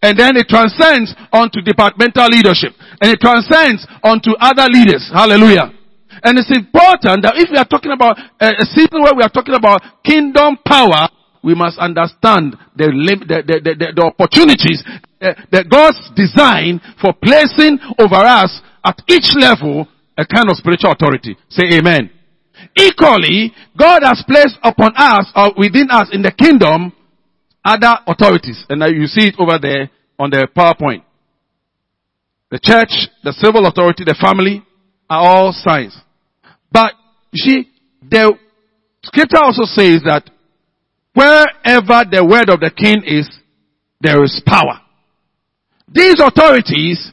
And 0.00 0.20
then 0.20 0.36
it 0.36 0.48
transcends 0.48 1.16
onto 1.32 1.64
departmental 1.64 2.28
leadership. 2.28 2.76
And 3.00 3.08
it 3.08 3.20
transcends 3.20 3.88
onto 4.04 4.36
other 4.36 4.68
leaders. 4.68 5.08
Hallelujah. 5.12 5.72
And 6.22 6.38
it's 6.38 6.52
important 6.52 7.24
that 7.24 7.36
if 7.36 7.50
we 7.50 7.58
are 7.58 7.68
talking 7.68 7.92
about 7.92 8.16
a 8.40 8.64
season 8.72 9.02
where 9.02 9.16
we 9.16 9.24
are 9.24 9.32
talking 9.32 9.56
about 9.56 9.80
kingdom 10.04 10.56
power, 10.64 11.08
we 11.44 11.54
must 11.54 11.78
understand 11.78 12.56
the, 12.74 12.88
the, 12.88 13.44
the, 13.44 13.92
the, 13.92 14.02
opportunities 14.02 14.82
that 15.20 15.68
God's 15.68 16.00
design 16.16 16.80
for 17.00 17.12
placing 17.12 17.78
over 18.00 18.16
us 18.16 18.60
at 18.84 18.96
each 19.08 19.36
level 19.36 19.86
a 20.16 20.24
kind 20.24 20.48
of 20.48 20.56
spiritual 20.56 20.92
authority. 20.92 21.36
Say 21.50 21.68
amen. 21.76 22.10
Equally, 22.76 23.52
God 23.76 24.02
has 24.02 24.24
placed 24.26 24.56
upon 24.62 24.92
us 24.96 25.30
or 25.36 25.52
within 25.56 25.90
us 25.90 26.08
in 26.12 26.22
the 26.22 26.32
kingdom 26.32 26.92
other 27.64 27.98
authorities. 28.06 28.64
And 28.68 28.82
you 28.96 29.06
see 29.06 29.28
it 29.28 29.34
over 29.38 29.58
there 29.60 29.90
on 30.18 30.30
the 30.30 30.48
PowerPoint. 30.56 31.02
The 32.50 32.60
church, 32.62 33.10
the 33.22 33.32
civil 33.32 33.66
authority, 33.66 34.04
the 34.04 34.16
family 34.20 34.62
are 35.10 35.20
all 35.20 35.52
signs. 35.52 35.96
But 36.70 36.92
you 37.32 37.42
see, 37.42 37.68
the 38.08 38.34
scripture 39.02 39.42
also 39.42 39.64
says 39.64 40.02
that 40.04 40.30
Wherever 41.14 42.04
the 42.10 42.26
word 42.28 42.50
of 42.50 42.60
the 42.60 42.70
king 42.70 43.02
is, 43.06 43.30
there 44.00 44.22
is 44.22 44.42
power. 44.44 44.80
These 45.88 46.20
authorities, 46.20 47.12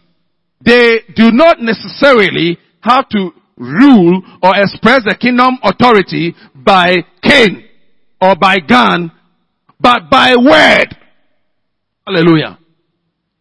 they 0.66 1.02
do 1.16 1.32
not 1.32 1.62
necessarily 1.62 2.58
have 2.82 3.08
to 3.10 3.30
rule 3.58 4.22
or 4.42 4.54
express 4.56 5.02
the 5.06 5.16
kingdom 5.20 5.60
authority 5.64 6.36
by 6.56 6.98
cane 7.22 7.66
or 8.20 8.36
by 8.36 8.58
gun, 8.58 9.12
but 9.80 10.10
by 10.10 10.36
word. 10.36 10.98
Hallelujah. 12.06 12.58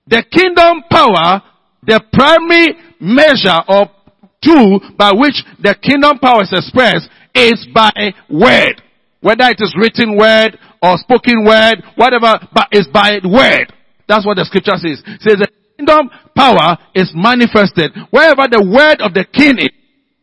The 0.07 0.23
kingdom 0.31 0.85
power, 0.91 1.43
the 1.83 2.03
primary 2.13 2.77
measure 3.01 3.61
or 3.67 3.89
tool 4.43 4.81
by 4.99 5.13
which 5.15 5.43
the 5.61 5.75
kingdom 5.81 6.19
power 6.19 6.43
is 6.43 6.53
expressed 6.53 7.09
is 7.35 7.67
by 7.75 8.13
word. 8.29 8.83
Whether 9.21 9.45
it 9.51 9.61
is 9.61 9.75
written 9.77 10.17
word 10.17 10.59
or 10.83 10.97
spoken 10.99 11.45
word, 11.45 11.83
whatever, 11.97 12.41
but 12.55 12.69
it's 12.73 12.89
by 12.89 13.21
word. 13.23 13.73
That's 14.09 14.27
what 14.27 14.37
the 14.37 14.45
scripture 14.45 14.77
says. 14.77 15.03
It 15.07 15.21
says 15.23 15.39
the 15.39 15.49
kingdom 15.77 16.11
power 16.35 16.79
is 16.95 17.13
manifested 17.15 17.93
wherever 18.11 18.49
the 18.51 18.65
word 18.65 19.01
of 19.05 19.15
the 19.15 19.25
king 19.25 19.59
is. 19.59 19.71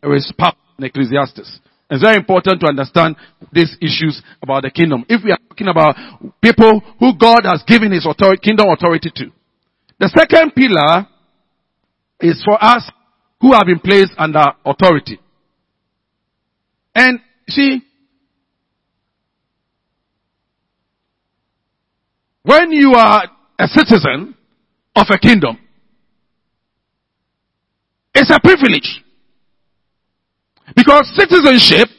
There 0.02 0.16
is 0.16 0.34
power 0.38 0.54
in 0.78 0.86
Ecclesiastes. 0.86 1.60
It's 1.90 2.04
very 2.04 2.18
important 2.18 2.60
to 2.62 2.68
understand 2.68 3.16
these 3.54 3.78
issues 3.82 4.22
about 4.44 4.64
the 4.64 4.72
kingdom. 4.72 5.06
If 5.08 5.24
we 5.24 5.32
are 5.32 5.40
talking 5.48 5.70
about 5.70 5.96
people 6.42 6.82
who 7.00 7.16
God 7.18 7.46
has 7.46 7.64
given 7.66 7.92
his 7.92 8.06
authority, 8.06 8.42
kingdom 8.44 8.68
authority 8.70 9.10
to. 9.16 9.32
The 10.00 10.12
second 10.12 10.54
pillar 10.54 11.08
is 12.20 12.44
for 12.44 12.62
us 12.62 12.92
who 13.40 13.54
have 13.54 13.66
been 13.66 13.80
placed 13.80 14.12
under 14.18 14.44
authority. 14.66 15.20
And 16.94 17.20
see, 17.48 17.82
when 22.48 22.72
you 22.72 22.94
are 22.94 23.24
a 23.60 23.68
citizen 23.68 24.34
of 24.96 25.08
a 25.10 25.18
kingdom, 25.20 25.60
it's 28.16 28.32
a 28.32 28.40
privilege. 28.40 29.04
Because 30.74 31.12
citizenship 31.16 31.90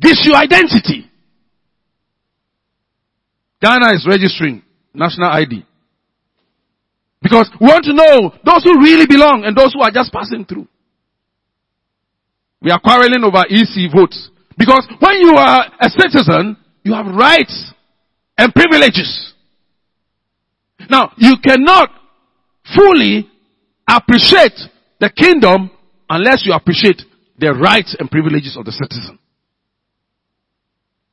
gives 0.00 0.20
you 0.24 0.34
identity. 0.34 1.10
Ghana 3.60 3.92
is 3.92 4.06
registering 4.08 4.62
national 4.94 5.30
ID. 5.30 5.66
Because 7.20 7.50
we 7.60 7.66
want 7.66 7.84
to 7.84 7.92
know 7.92 8.32
those 8.44 8.64
who 8.64 8.80
really 8.80 9.06
belong 9.06 9.44
and 9.44 9.54
those 9.54 9.74
who 9.74 9.82
are 9.82 9.90
just 9.90 10.10
passing 10.12 10.46
through. 10.46 10.66
We 12.62 12.70
are 12.70 12.80
quarreling 12.80 13.22
over 13.22 13.44
EC 13.48 13.92
votes. 13.94 14.30
Because 14.56 14.88
when 14.98 15.16
you 15.20 15.34
are 15.36 15.66
a 15.78 15.90
citizen, 15.90 16.56
you 16.84 16.94
have 16.94 17.06
rights 17.06 17.72
and 18.38 18.52
privileges. 18.54 19.31
Now, 20.88 21.12
you 21.16 21.36
cannot 21.44 21.90
fully 22.74 23.28
appreciate 23.88 24.58
the 25.00 25.10
kingdom 25.10 25.70
unless 26.08 26.44
you 26.46 26.52
appreciate 26.52 27.02
the 27.38 27.52
rights 27.52 27.96
and 27.98 28.10
privileges 28.10 28.56
of 28.56 28.64
the 28.64 28.72
citizen. 28.72 29.18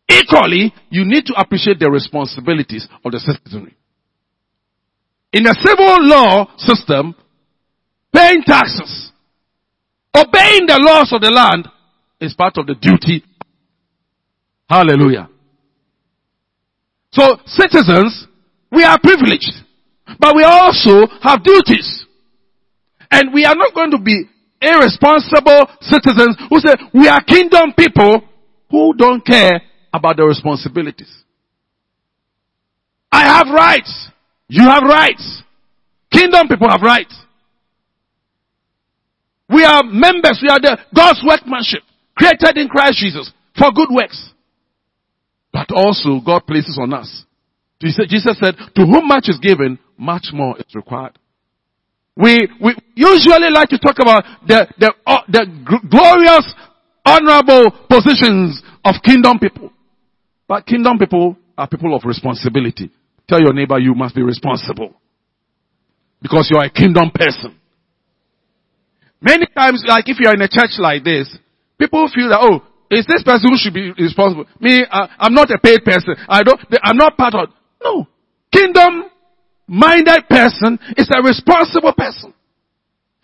Equally, 0.10 0.74
you 0.90 1.06
need 1.06 1.26
to 1.28 1.34
appreciate 1.38 1.80
the 1.80 1.90
responsibilities 1.90 2.88
of 3.06 3.12
the 3.12 3.20
citizenry. 3.20 3.76
In 5.32 5.44
the 5.44 5.56
civil 5.64 6.08
law 6.08 6.48
system, 6.58 7.16
paying 8.14 8.42
taxes, 8.44 9.12
obeying 10.16 10.66
the 10.66 10.80
laws 10.82 11.14
of 11.14 11.22
the 11.22 11.30
land 11.30 11.68
is 12.20 12.34
part 12.34 12.58
of 12.58 12.66
the 12.66 12.76
duty. 12.76 13.24
Hallelujah. 14.68 15.30
So 17.12 17.38
citizens, 17.46 18.28
we 18.72 18.84
are 18.84 19.00
privileged, 19.02 19.52
but 20.20 20.36
we 20.36 20.44
also 20.44 21.08
have 21.22 21.44
duties. 21.44 22.06
And 23.12 23.34
we 23.34 23.46
are 23.46 23.56
not 23.56 23.74
going 23.74 23.92
to 23.92 24.00
be 24.00 24.26
irresponsible 24.62 25.68
citizens 25.82 26.38
who 26.50 26.60
say 26.60 26.74
we 26.94 27.08
are 27.08 27.24
kingdom 27.24 27.74
people 27.78 28.22
who 28.70 28.94
don't 28.96 29.26
care 29.26 29.62
about 29.94 30.18
the 30.18 30.24
responsibilities. 30.24 31.24
I 33.12 33.24
have 33.24 33.48
rights. 33.48 34.10
You 34.48 34.64
have 34.64 34.84
rights. 34.84 35.44
Kingdom 36.12 36.48
people 36.48 36.70
have 36.70 36.82
rights. 36.82 37.16
We 39.50 39.64
are 39.64 39.84
members. 39.84 40.40
We 40.44 40.50
are 40.50 40.60
the 40.60 40.78
God's 40.96 41.24
workmanship 41.26 41.82
created 42.16 42.58
in 42.58 42.68
Christ 42.68 43.00
Jesus 43.00 43.32
for 43.58 43.72
good 43.72 43.90
works. 43.92 44.32
But 45.52 45.70
also 45.74 46.20
God 46.24 46.46
places 46.46 46.78
on 46.80 46.94
us. 46.94 47.26
Jesus 47.82 48.38
said, 48.40 48.56
to 48.76 48.86
whom 48.86 49.08
much 49.08 49.30
is 49.30 49.40
given, 49.42 49.80
much 49.98 50.28
more 50.34 50.58
is 50.58 50.76
required. 50.76 51.18
We, 52.16 52.50
we 52.62 52.76
usually 52.96 53.50
like 53.50 53.70
to 53.70 53.78
talk 53.80 53.96
about 54.00 54.24
the, 54.46 54.68
the, 54.78 54.94
uh, 55.06 55.22
the 55.30 55.46
glorious, 55.90 56.54
honorable 57.06 57.72
positions 57.90 58.62
of 58.84 58.96
kingdom 59.04 59.40
people. 59.40 59.72
But 60.48 60.66
kingdom 60.66 60.98
people 60.98 61.38
are 61.58 61.68
people 61.68 61.96
of 61.96 62.04
responsibility. 62.04 62.92
Tell 63.28 63.40
your 63.40 63.54
neighbor 63.54 63.80
you 63.80 63.94
must 63.94 64.16
be 64.16 64.24
responsible. 64.24 64.96
Because 66.22 66.50
you 66.52 66.60
are 66.60 66.66
a 66.66 66.70
kingdom 66.70 67.12
person. 67.14 67.58
Many 69.22 69.46
times, 69.56 69.84
like 69.88 70.06
if 70.08 70.20
you 70.20 70.28
are 70.28 70.34
in 70.34 70.42
a 70.42 70.48
church 70.48 70.76
like 70.80 71.04
this, 71.04 71.34
people 71.78 72.10
feel 72.14 72.30
that, 72.30 72.40
oh, 72.42 72.60
is 72.92 73.06
this 73.06 73.24
person 73.24 73.52
who 73.52 73.58
should 73.58 73.74
be 73.74 73.92
responsible? 73.92 74.46
Me, 74.60 74.84
uh, 74.90 75.08
I'm 75.20 75.34
not 75.34 75.52
a 75.52 75.60
paid 75.60 75.86
person. 75.86 76.16
I 76.28 76.44
don't, 76.44 76.60
I'm 76.84 76.98
not 76.98 77.16
part 77.16 77.36
of, 77.36 77.50
no. 77.84 78.08
Kingdom 78.52 79.06
minded 79.68 80.28
person 80.30 80.80
is 80.98 81.10
a 81.14 81.22
responsible 81.22 81.94
person. 81.94 82.34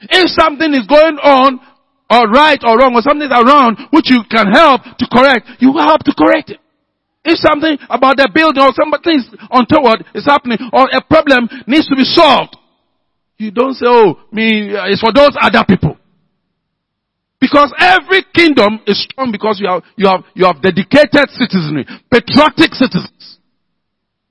If 0.01 0.29
something 0.31 0.73
is 0.73 0.85
going 0.87 1.17
on, 1.17 1.59
or 2.09 2.29
right 2.29 2.61
or 2.61 2.77
wrong, 2.77 2.93
or 2.93 3.01
something 3.01 3.25
is 3.25 3.33
around 3.33 3.89
which 3.89 4.09
you 4.09 4.21
can 4.29 4.47
help 4.53 4.81
to 4.99 5.05
correct, 5.11 5.49
you 5.59 5.73
will 5.73 5.81
help 5.81 6.03
to 6.03 6.13
correct 6.13 6.51
it. 6.51 6.59
If 7.25 7.39
something 7.41 7.77
about 7.89 8.17
the 8.17 8.29
building 8.29 8.61
or 8.61 8.69
something 8.77 9.17
untoward 9.49 10.05
is 10.13 10.25
happening 10.25 10.61
or 10.71 10.85
a 10.93 11.01
problem 11.01 11.49
needs 11.65 11.87
to 11.89 11.95
be 11.95 12.05
solved, 12.05 12.55
you 13.37 13.49
don't 13.49 13.73
say, 13.73 13.89
oh, 13.89 14.21
me, 14.31 14.77
uh, 14.77 14.85
it's 14.85 15.01
for 15.01 15.11
those 15.11 15.33
other 15.41 15.65
people. 15.67 15.97
Because 17.41 17.73
every 17.79 18.23
kingdom 18.33 18.79
is 18.85 19.03
strong 19.03 19.31
because 19.31 19.59
you 19.59 19.67
have, 19.67 19.83
you 19.97 20.07
have, 20.07 20.21
you 20.35 20.45
have 20.45 20.61
dedicated 20.61 21.29
citizenry, 21.33 21.85
patriotic 22.09 22.73
citizens. 22.77 23.34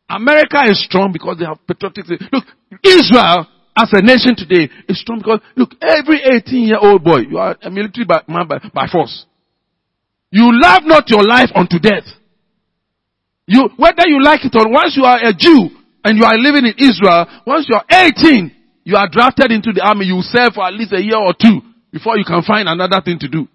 America 0.09 0.63
is 0.69 0.85
strong 0.85 1.13
because 1.13 1.39
they 1.39 1.45
have 1.45 1.59
patriotic. 1.67 2.05
Look, 2.33 2.45
Israel 2.83 3.47
as 3.77 3.91
a 3.93 4.03
nation 4.03 4.37
today 4.37 4.71
is 4.89 5.01
strong 5.01 5.19
because, 5.19 5.41
look, 5.57 5.71
every 5.83 6.21
18 6.23 6.69
year 6.69 6.79
old 6.81 7.03
boy, 7.03 7.27
you 7.29 7.39
are 7.39 7.57
a 7.63 7.71
military 7.71 8.07
man 8.29 8.47
by, 8.47 8.59
by 8.73 8.87
force. 8.87 9.27
You 10.31 10.51
love 10.53 10.83
not 10.85 11.09
your 11.11 11.23
life 11.27 11.51
unto 11.55 11.79
death. 11.79 12.07
You, 13.47 13.69
whether 13.77 14.07
you 14.07 14.23
like 14.23 14.41
it 14.45 14.55
or 14.55 14.71
once 14.71 14.97
you 14.97 15.05
are 15.05 15.19
a 15.19 15.33
Jew 15.33 15.71
and 16.03 16.19
you 16.19 16.25
are 16.25 16.37
living 16.37 16.67
in 16.67 16.75
Israel, 16.79 17.27
once 17.47 17.67
you 17.69 17.77
are 17.77 17.85
18, 17.91 18.53
you 18.85 18.97
are 18.97 19.09
drafted 19.11 19.51
into 19.51 19.73
the 19.73 19.83
army, 19.83 20.07
you 20.07 20.21
serve 20.23 20.55
for 20.55 20.65
at 20.67 20.75
least 20.75 20.93
a 20.93 21.03
year 21.03 21.19
or 21.19 21.35
two 21.35 21.61
before 21.93 22.17
you 22.17 22.25
can 22.25 22.43
find 22.43 22.69
another 22.69 23.01
thing 23.05 23.19
to 23.19 23.29
do. 23.29 23.49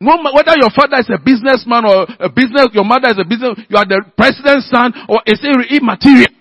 No, 0.00 0.16
whether 0.32 0.56
your 0.56 0.70
father 0.70 0.96
is 0.96 1.10
a 1.12 1.18
businessman 1.18 1.84
or 1.84 2.06
a 2.18 2.28
business, 2.30 2.68
your 2.72 2.84
mother 2.84 3.08
is 3.08 3.18
a 3.20 3.24
business, 3.24 3.60
you 3.68 3.76
are 3.76 3.84
the 3.84 4.00
president's 4.16 4.70
son 4.70 4.94
or 5.08 5.20
it's 5.26 5.44
immaterial. 5.44 6.32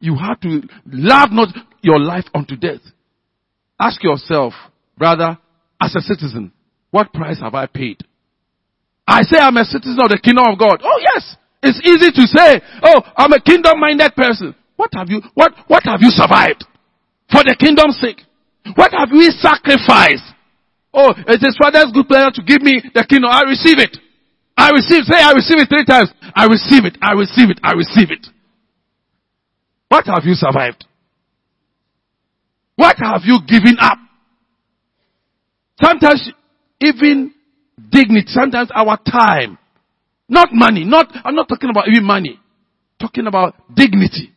You 0.00 0.16
have 0.16 0.40
to 0.40 0.62
love 0.86 1.30
not 1.32 1.48
your 1.82 2.00
life 2.00 2.24
unto 2.34 2.56
death. 2.56 2.80
Ask 3.78 4.02
yourself, 4.02 4.54
brother, 4.96 5.36
as 5.80 5.94
a 5.94 6.00
citizen, 6.00 6.50
what 6.90 7.12
price 7.12 7.40
have 7.40 7.54
I 7.54 7.66
paid? 7.66 8.02
I 9.06 9.22
say 9.22 9.36
I'm 9.38 9.56
a 9.56 9.64
citizen 9.64 9.98
of 10.00 10.08
the 10.08 10.20
kingdom 10.22 10.46
of 10.48 10.58
God. 10.58 10.80
Oh 10.82 10.98
yes, 11.00 11.36
it's 11.62 11.80
easy 11.84 12.10
to 12.10 12.26
say, 12.26 12.62
oh, 12.82 13.02
I'm 13.16 13.32
a 13.32 13.40
kingdom 13.40 13.80
minded 13.80 14.14
person. 14.16 14.54
What 14.76 14.90
have 14.94 15.10
you, 15.10 15.20
what, 15.34 15.52
what 15.68 15.82
have 15.84 16.00
you 16.00 16.10
survived? 16.10 16.64
For 17.30 17.44
the 17.44 17.54
kingdom's 17.58 18.00
sake. 18.00 18.22
What 18.76 18.92
have 18.92 19.10
we 19.12 19.28
sacrificed? 19.30 20.31
Oh, 20.94 21.14
it 21.26 21.40
is 21.42 21.56
Father's 21.60 21.90
good 21.92 22.06
pleasure 22.06 22.30
to 22.34 22.42
give 22.42 22.60
me 22.62 22.82
the 22.94 23.04
kingdom. 23.08 23.30
I 23.30 23.42
receive 23.48 23.78
it. 23.78 23.96
I 24.56 24.70
receive, 24.70 25.04
say 25.04 25.16
I 25.16 25.32
receive 25.32 25.58
it 25.58 25.68
three 25.68 25.84
times. 25.84 26.12
I 26.34 26.44
receive 26.44 26.84
it, 26.84 26.98
I 27.00 27.12
receive 27.12 27.50
it, 27.50 27.58
I 27.62 27.72
receive 27.72 28.10
it. 28.10 28.26
What 29.88 30.06
have 30.06 30.24
you 30.24 30.34
survived? 30.34 30.84
What 32.76 32.96
have 32.98 33.22
you 33.24 33.38
given 33.46 33.76
up? 33.80 33.98
Sometimes 35.80 36.30
even 36.80 37.34
dignity, 37.90 38.26
sometimes 38.28 38.70
our 38.74 38.98
time, 38.98 39.58
not 40.28 40.48
money. 40.52 40.84
Not, 40.84 41.08
I'm 41.24 41.34
not 41.34 41.48
talking 41.48 41.70
about 41.70 41.88
even 41.88 42.04
money. 42.04 42.38
Talking 43.00 43.26
about 43.26 43.54
dignity. 43.74 44.32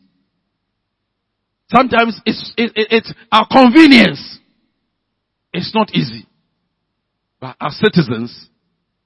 Sometimes 1.74 2.20
it's, 2.26 2.54
it, 2.58 2.72
it, 2.76 2.88
it's 2.92 3.14
our 3.32 3.48
convenience. 3.48 4.40
It's 5.54 5.74
not 5.74 5.94
easy. 5.94 6.28
But 7.46 7.58
as 7.62 7.78
citizens, 7.78 8.50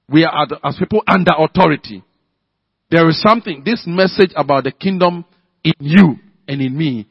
we 0.08 0.24
are 0.24 0.46
as 0.64 0.76
people 0.78 1.02
under 1.06 1.32
authority. 1.36 2.02
There 2.90 3.06
is 3.10 3.20
something, 3.20 3.60
this 3.66 3.84
message 3.86 4.32
about 4.34 4.64
the 4.64 4.72
kingdom 4.72 5.26
in 5.62 5.74
you 5.78 6.16
and 6.48 6.62
in 6.62 6.74
me 6.74 7.06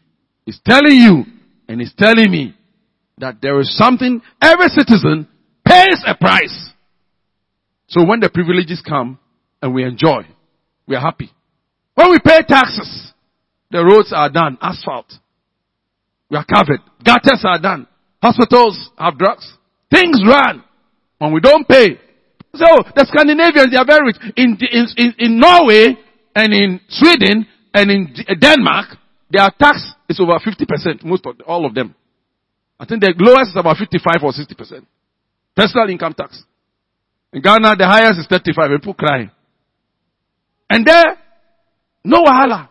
is 0.47 0.59
telling 0.65 0.95
you 0.95 1.23
and 1.67 1.83
is 1.83 1.93
telling 1.95 2.31
me 2.31 2.55
that 3.19 3.43
there 3.43 3.59
is 3.59 3.77
something 3.77 4.19
every 4.41 4.69
citizen 4.69 5.27
pays 5.63 6.03
a 6.07 6.15
price. 6.15 6.71
So 7.89 8.03
when 8.05 8.21
the 8.21 8.29
privileges 8.31 8.81
come 8.81 9.19
and 9.61 9.71
we 9.71 9.83
enjoy, 9.83 10.23
we 10.87 10.95
are 10.95 11.01
happy. 11.01 11.29
When 11.93 12.09
we 12.09 12.17
pay 12.25 12.39
taxes, 12.47 13.13
the 13.69 13.85
roads 13.85 14.11
are 14.15 14.31
done, 14.31 14.57
asphalt. 14.63 15.13
We 16.31 16.37
are 16.37 16.45
covered. 16.45 16.79
Gutters 17.05 17.43
are 17.43 17.59
done. 17.59 17.85
Hospitals 18.19 18.89
have 18.97 19.19
drugs. 19.19 19.53
Things 19.91 20.19
run. 20.27 20.63
When 21.19 21.33
we 21.33 21.39
don't 21.39 21.67
pay. 21.67 21.99
So 22.55 22.65
the 22.95 23.05
Scandinavians, 23.05 23.69
they 23.71 23.77
are 23.77 23.85
very 23.85 24.07
rich. 24.07 24.17
In, 24.35 24.57
in, 24.57 25.13
in, 25.19 25.39
Norway 25.39 25.95
and 26.33 26.53
in 26.53 26.81
Sweden 26.89 27.45
and 27.73 27.91
in 27.91 28.15
Denmark, 28.39 28.97
their 29.29 29.49
tax 29.59 29.93
is 30.09 30.19
over 30.19 30.39
50%, 30.39 31.03
most 31.03 31.25
of, 31.27 31.35
all 31.45 31.65
of 31.65 31.75
them. 31.75 31.93
I 32.79 32.85
think 32.85 33.01
the 33.01 33.13
lowest 33.19 33.51
is 33.51 33.57
about 33.57 33.77
55 33.77 34.23
or 34.23 34.31
60%. 34.31 34.85
Personal 35.55 35.89
income 35.89 36.13
tax. 36.13 36.41
In 37.33 37.41
Ghana, 37.41 37.75
the 37.77 37.85
highest 37.85 38.19
is 38.19 38.27
35. 38.27 38.79
People 38.79 38.93
crying. 38.95 39.29
And 40.69 40.85
there, 40.85 41.17
no 42.03 42.23
wahala. 42.23 42.69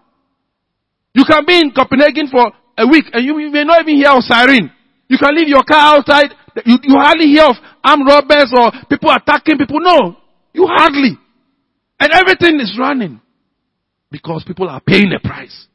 You 1.15 1.25
can 1.25 1.45
be 1.47 1.61
in 1.61 1.71
Copenhagen 1.71 2.29
for 2.29 2.51
a 2.77 2.87
week 2.87 3.05
and 3.13 3.25
you, 3.25 3.35
may 3.51 3.65
not 3.65 3.83
even 3.83 3.97
hear 3.97 4.11
of 4.11 4.23
siren. 4.23 4.71
You 5.09 5.19
can 5.19 5.35
leave 5.37 5.49
your 5.49 5.63
car 5.63 5.97
outside. 5.97 6.31
You, 6.65 6.79
you 6.83 6.95
hardly 6.99 7.27
hear 7.27 7.45
of 7.45 7.57
armed 7.85 8.07
robbers 8.07 8.53
or 8.57 8.73
people 8.89 9.11
attacking 9.11 9.59
people. 9.59 9.81
No. 9.81 10.17
You 10.53 10.67
hardly. 10.67 11.19
And 12.01 12.13
everything 12.13 12.61
is 12.61 12.77
running. 12.79 13.21
Because 14.11 14.45
people 14.47 14.69
are 14.69 14.81
paying 14.81 15.11
the 15.11 15.21
price. 15.23 15.67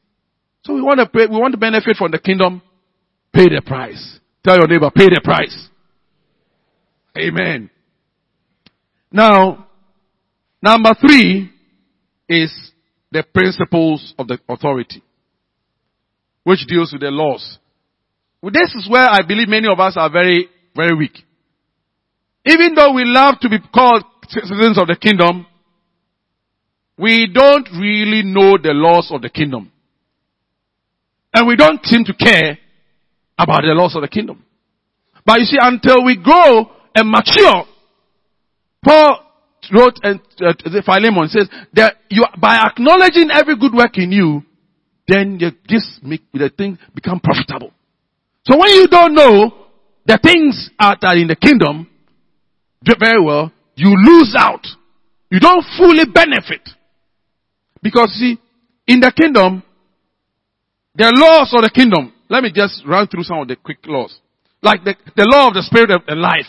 So 0.64 0.74
we 0.74 0.82
want 0.82 0.98
to 0.98 1.06
pay, 1.06 1.26
we 1.26 1.38
want 1.38 1.52
to 1.52 1.58
benefit 1.58 1.96
from 1.96 2.10
the 2.10 2.18
kingdom. 2.18 2.62
Pay 3.32 3.44
the 3.44 3.62
price. 3.64 4.18
Tell 4.42 4.56
your 4.56 4.68
neighbor, 4.68 4.90
pay 4.94 5.06
the 5.06 5.20
price. 5.22 5.68
Amen. 7.16 7.70
Now, 9.10 9.68
number 10.60 10.94
three 11.00 11.50
is 12.28 12.72
the 13.12 13.22
principles 13.22 14.12
of 14.18 14.26
the 14.26 14.38
authority, 14.48 15.02
which 16.42 16.66
deals 16.66 16.92
with 16.92 17.02
the 17.02 17.10
laws. 17.10 17.58
Well, 18.42 18.52
this 18.52 18.74
is 18.74 18.88
where 18.90 19.08
I 19.08 19.22
believe 19.26 19.48
many 19.48 19.68
of 19.68 19.78
us 19.78 19.94
are 19.96 20.10
very, 20.10 20.48
very 20.74 20.94
weak. 20.94 21.24
Even 22.46 22.74
though 22.74 22.92
we 22.92 23.04
love 23.04 23.38
to 23.40 23.48
be 23.48 23.58
called 23.74 24.04
citizens 24.28 24.78
of 24.78 24.88
the 24.88 24.96
kingdom, 24.96 25.46
we 26.98 27.26
don't 27.32 27.68
really 27.72 28.22
know 28.22 28.58
the 28.58 28.72
laws 28.72 29.10
of 29.10 29.22
the 29.22 29.30
kingdom. 29.30 29.70
And 31.32 31.48
we 31.48 31.56
don't 31.56 31.84
seem 31.84 32.04
to 32.04 32.14
care 32.14 32.58
about 33.38 33.62
the 33.62 33.74
laws 33.74 33.96
of 33.96 34.02
the 34.02 34.08
kingdom. 34.08 34.44
But 35.26 35.40
you 35.40 35.46
see, 35.46 35.58
until 35.60 36.04
we 36.04 36.16
grow 36.16 36.70
and 36.94 37.10
mature, 37.10 37.64
Paul 38.84 39.20
wrote 39.72 39.98
and 40.02 40.20
uh, 40.40 40.52
Philemon 40.84 41.28
says 41.28 41.48
that 41.72 41.96
you 42.10 42.24
by 42.38 42.56
acknowledging 42.56 43.30
every 43.32 43.56
good 43.56 43.72
work 43.74 43.96
in 43.96 44.12
you, 44.12 44.42
then 45.08 45.38
you 45.40 45.50
just 45.66 46.02
make 46.02 46.20
the 46.32 46.50
thing 46.50 46.78
become 46.94 47.18
profitable. 47.18 47.72
So 48.44 48.58
when 48.58 48.70
you 48.70 48.86
don't 48.86 49.14
know 49.14 49.63
the 50.06 50.18
things 50.22 50.70
that 50.78 50.98
are 51.02 51.16
in 51.16 51.28
the 51.28 51.36
kingdom, 51.36 51.88
very 53.00 53.22
well, 53.22 53.50
you 53.74 53.88
lose 53.88 54.34
out. 54.38 54.66
You 55.30 55.40
don't 55.40 55.64
fully 55.76 56.04
benefit. 56.04 56.68
Because 57.82 58.10
see, 58.12 58.38
in 58.86 59.00
the 59.00 59.12
kingdom, 59.12 59.62
the 60.94 61.12
laws 61.16 61.52
of 61.52 61.62
the 61.62 61.70
kingdom, 61.70 62.12
let 62.28 62.42
me 62.42 62.52
just 62.54 62.82
run 62.86 63.06
through 63.08 63.24
some 63.24 63.38
of 63.38 63.48
the 63.48 63.56
quick 63.56 63.78
laws. 63.86 64.18
Like 64.62 64.84
the, 64.84 64.94
the 65.16 65.26
law 65.26 65.48
of 65.48 65.54
the 65.54 65.62
spirit 65.62 65.90
of 65.90 66.06
the 66.06 66.14
life. 66.14 66.48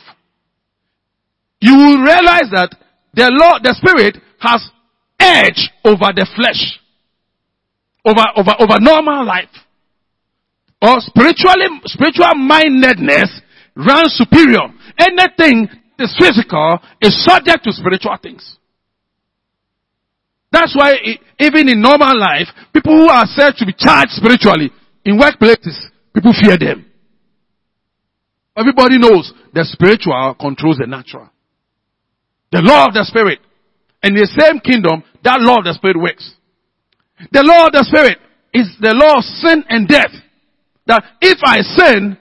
You 1.59 1.75
will 1.75 2.01
realize 2.03 2.51
that 2.51 2.75
the 3.13 3.31
law, 3.31 3.59
the 3.63 3.73
spirit 3.73 4.17
has 4.39 4.69
edge 5.19 5.71
over 5.83 6.11
the 6.13 6.27
flesh. 6.35 6.79
Over, 8.05 8.23
over, 8.35 8.53
over 8.59 8.79
normal 8.79 9.25
life. 9.25 9.49
Or 10.81 10.99
spiritually, 10.99 11.81
spiritual 11.85 12.35
mindedness 12.35 13.41
runs 13.75 14.15
superior. 14.15 14.71
Anything 14.97 15.67
that 15.97 16.05
is 16.05 16.15
physical 16.17 16.79
is 17.01 17.23
subject 17.23 17.63
to 17.63 17.71
spiritual 17.71 18.17
things. 18.21 18.57
That's 20.51 20.75
why 20.75 20.95
even 21.39 21.67
in 21.67 21.81
normal 21.81 22.17
life, 22.17 22.47
people 22.73 22.95
who 22.95 23.09
are 23.09 23.25
said 23.27 23.55
to 23.57 23.65
be 23.65 23.73
charged 23.77 24.11
spiritually 24.11 24.71
in 25.03 25.19
workplaces, 25.19 25.75
people 26.13 26.33
fear 26.41 26.57
them. 26.57 26.85
Everybody 28.57 28.97
knows 28.97 29.33
the 29.53 29.65
spiritual 29.65 30.35
controls 30.39 30.77
the 30.77 30.87
natural. 30.87 31.29
The 32.51 32.61
law 32.61 32.87
of 32.87 32.93
the 32.93 33.03
spirit. 33.03 33.39
In 34.01 34.13
the 34.13 34.27
same 34.39 34.59
kingdom, 34.59 35.03
that 35.23 35.41
law 35.41 35.57
of 35.57 35.65
the 35.65 35.73
spirit 35.73 35.99
works. 35.99 36.35
The 37.31 37.43
law 37.43 37.67
of 37.67 37.73
the 37.73 37.83
spirit 37.83 38.19
is 38.53 38.71
the 38.79 38.93
law 38.95 39.17
of 39.17 39.23
sin 39.23 39.63
and 39.67 39.87
death. 39.87 40.11
That 40.87 41.03
if 41.19 41.39
I 41.43 41.59
sin, 41.61 42.17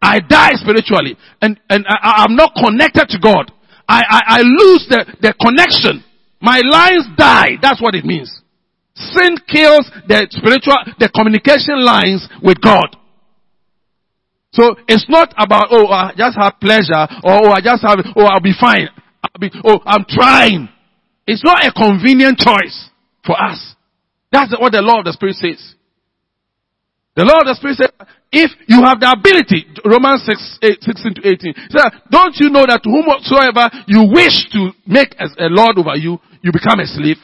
I 0.00 0.20
die 0.20 0.52
spiritually 0.54 1.16
and, 1.42 1.58
and 1.68 1.84
I, 1.88 2.24
am 2.24 2.36
not 2.36 2.52
connected 2.54 3.08
to 3.10 3.18
God. 3.18 3.50
I, 3.88 4.02
I, 4.08 4.20
I 4.26 4.40
lose 4.42 4.86
the, 4.88 5.04
the 5.20 5.34
connection. 5.40 6.04
My 6.40 6.60
lines 6.62 7.06
die. 7.16 7.58
That's 7.60 7.82
what 7.82 7.94
it 7.94 8.04
means. 8.04 8.30
Sin 8.94 9.36
kills 9.46 9.90
the 10.06 10.26
spiritual, 10.30 10.76
the 10.98 11.08
communication 11.08 11.84
lines 11.84 12.28
with 12.42 12.60
God. 12.60 12.96
So 14.52 14.74
it's 14.88 15.06
not 15.08 15.34
about, 15.36 15.68
oh, 15.70 15.86
I 15.88 16.12
just 16.16 16.36
have 16.38 16.54
pleasure 16.60 17.06
or 17.22 17.46
oh, 17.46 17.50
I 17.50 17.60
just 17.60 17.82
have, 17.82 17.98
oh, 18.16 18.24
I'll 18.24 18.40
be 18.40 18.54
fine. 18.58 18.88
I'll 19.22 19.40
be, 19.40 19.50
oh, 19.64 19.78
I'm 19.84 20.04
trying. 20.08 20.68
It's 21.26 21.44
not 21.44 21.64
a 21.64 21.72
convenient 21.72 22.38
choice 22.38 22.90
for 23.26 23.40
us. 23.40 23.74
That's 24.32 24.52
what 24.58 24.72
the 24.72 24.82
law 24.82 25.00
of 25.00 25.04
the 25.04 25.12
Spirit 25.12 25.36
says. 25.36 25.74
The 27.14 27.24
law 27.24 27.40
of 27.40 27.46
the 27.46 27.54
Spirit 27.54 27.76
says, 27.76 27.90
if 28.30 28.50
you 28.68 28.84
have 28.84 29.00
the 29.00 29.08
ability, 29.08 29.64
Romans 29.84 30.24
6, 30.28 30.58
8, 30.62 30.82
16 30.84 31.14
to 31.14 31.22
18, 31.24 31.54
so 31.72 31.80
don't 32.10 32.36
you 32.36 32.50
know 32.50 32.66
that 32.68 32.84
to 32.84 32.90
whomsoever 32.92 33.72
you 33.88 34.04
wish 34.12 34.48
to 34.52 34.76
make 34.84 35.16
as 35.16 35.32
a 35.40 35.48
Lord 35.48 35.78
over 35.80 35.96
you, 35.96 36.20
you 36.42 36.52
become 36.52 36.80
a 36.80 36.86
slave? 36.86 37.16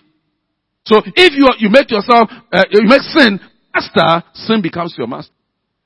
So 0.85 1.01
if 1.05 1.33
you, 1.37 1.49
you 1.59 1.69
make 1.69 1.91
yourself, 1.91 2.29
uh, 2.53 2.65
you 2.71 2.89
make 2.89 3.03
sin 3.03 3.41
master, 3.75 4.25
sin 4.35 4.63
becomes 4.63 4.95
your 4.97 5.07
master. 5.07 5.33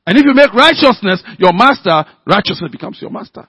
And 0.06 0.18
if 0.18 0.24
you 0.24 0.34
make 0.34 0.52
righteousness 0.54 1.22
your 1.38 1.52
master, 1.52 2.04
righteousness 2.26 2.70
becomes 2.70 2.98
your 3.00 3.10
master. 3.10 3.48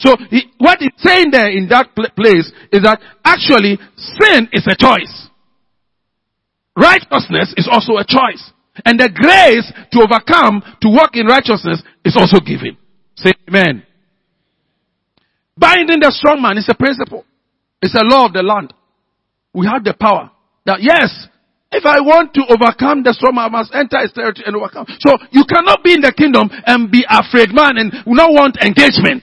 So 0.00 0.14
he, 0.30 0.52
what 0.58 0.78
he's 0.80 0.92
saying 0.98 1.30
there 1.30 1.50
in 1.50 1.68
that 1.68 1.94
pl- 1.94 2.10
place 2.16 2.50
is 2.72 2.82
that 2.82 3.00
actually 3.24 3.78
sin 3.96 4.48
is 4.52 4.66
a 4.66 4.76
choice. 4.76 5.28
Righteousness 6.76 7.54
is 7.56 7.68
also 7.70 7.96
a 7.96 8.04
choice. 8.04 8.52
And 8.84 8.98
the 8.98 9.06
grace 9.06 9.70
to 9.92 10.02
overcome, 10.02 10.62
to 10.82 10.88
walk 10.90 11.14
in 11.14 11.26
righteousness 11.26 11.82
is 12.04 12.16
also 12.18 12.40
given. 12.40 12.76
Say 13.14 13.32
amen. 13.48 13.86
Binding 15.56 16.00
the 16.00 16.10
strong 16.10 16.42
man 16.42 16.58
is 16.58 16.66
a 16.68 16.74
principle. 16.74 17.24
It's 17.80 17.94
a 17.94 18.02
law 18.02 18.26
of 18.26 18.32
the 18.32 18.42
land. 18.42 18.74
We 19.52 19.66
have 19.66 19.84
the 19.84 19.94
power 19.94 20.30
that 20.66 20.82
yes, 20.82 21.28
if 21.70 21.86
I 21.86 22.02
want 22.02 22.34
to 22.34 22.42
overcome 22.50 23.06
the 23.06 23.14
strong 23.14 23.38
man, 23.38 23.46
I 23.46 23.62
must 23.62 23.70
enter 23.74 24.02
his 24.02 24.10
territory 24.10 24.42
and 24.46 24.56
overcome. 24.56 24.86
So 24.98 25.14
you 25.30 25.46
cannot 25.46 25.84
be 25.86 25.94
in 25.94 26.02
the 26.02 26.10
kingdom 26.10 26.50
and 26.50 26.90
be 26.90 27.06
afraid 27.06 27.54
man 27.54 27.78
and 27.78 27.94
not 28.06 28.34
want 28.34 28.58
engagement. 28.58 29.22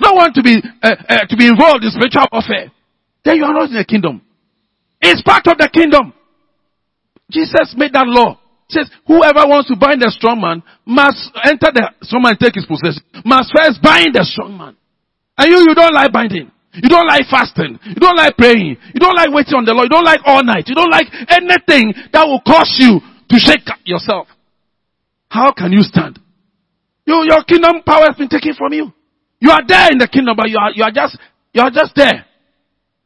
Not 0.00 0.16
want 0.16 0.32
to 0.36 0.42
be, 0.42 0.56
uh, 0.80 0.96
uh, 1.08 1.28
to 1.28 1.36
be 1.36 1.44
involved 1.44 1.84
in 1.84 1.92
spiritual 1.92 2.24
warfare. 2.32 2.72
Then 3.24 3.36
you 3.36 3.44
are 3.44 3.52
not 3.52 3.68
in 3.68 3.76
the 3.76 3.84
kingdom. 3.84 4.22
It's 5.00 5.20
part 5.20 5.46
of 5.48 5.58
the 5.58 5.68
kingdom. 5.68 6.14
Jesus 7.30 7.74
made 7.76 7.92
that 7.92 8.08
law 8.08 8.40
says, 8.72 8.88
whoever 9.06 9.44
wants 9.44 9.68
to 9.68 9.76
bind 9.76 10.00
the 10.00 10.10
strong 10.10 10.40
man 10.40 10.64
must 10.88 11.30
enter 11.44 11.70
the 11.70 11.92
strong 12.02 12.24
man 12.24 12.34
and 12.34 12.40
take 12.40 12.56
his 12.56 12.66
possession. 12.66 13.04
Must 13.24 13.52
first 13.52 13.78
bind 13.84 14.16
the 14.16 14.24
strong 14.24 14.56
man. 14.56 14.74
And 15.36 15.46
you, 15.52 15.68
you 15.68 15.74
don't 15.76 15.94
like 15.94 16.12
binding. 16.12 16.50
You 16.72 16.88
don't 16.88 17.06
like 17.06 17.28
fasting. 17.28 17.78
You 17.84 18.00
don't 18.00 18.16
like 18.16 18.36
praying. 18.36 18.76
You 18.94 19.00
don't 19.00 19.16
like 19.16 19.28
waiting 19.28 19.54
on 19.54 19.64
the 19.64 19.76
Lord. 19.76 19.92
You 19.92 19.94
don't 19.94 20.08
like 20.08 20.24
all 20.24 20.42
night. 20.42 20.64
You 20.66 20.74
don't 20.74 20.90
like 20.90 21.06
anything 21.28 21.92
that 22.12 22.24
will 22.24 22.40
cause 22.40 22.72
you 22.80 23.00
to 23.00 23.36
shake 23.36 23.68
yourself. 23.84 24.28
How 25.28 25.52
can 25.52 25.72
you 25.72 25.82
stand? 25.82 26.18
You, 27.04 27.24
your 27.28 27.44
kingdom 27.44 27.82
power 27.84 28.08
has 28.08 28.16
been 28.16 28.28
taken 28.28 28.54
from 28.54 28.72
you. 28.72 28.92
You 29.40 29.50
are 29.50 29.60
there 29.66 29.88
in 29.92 29.98
the 29.98 30.08
kingdom, 30.08 30.36
but 30.36 30.48
you 30.48 30.56
are, 30.56 30.70
you 30.72 30.84
are 30.84 30.92
just, 30.92 31.18
you 31.52 31.60
are 31.60 31.70
just 31.70 31.92
there. 31.96 32.24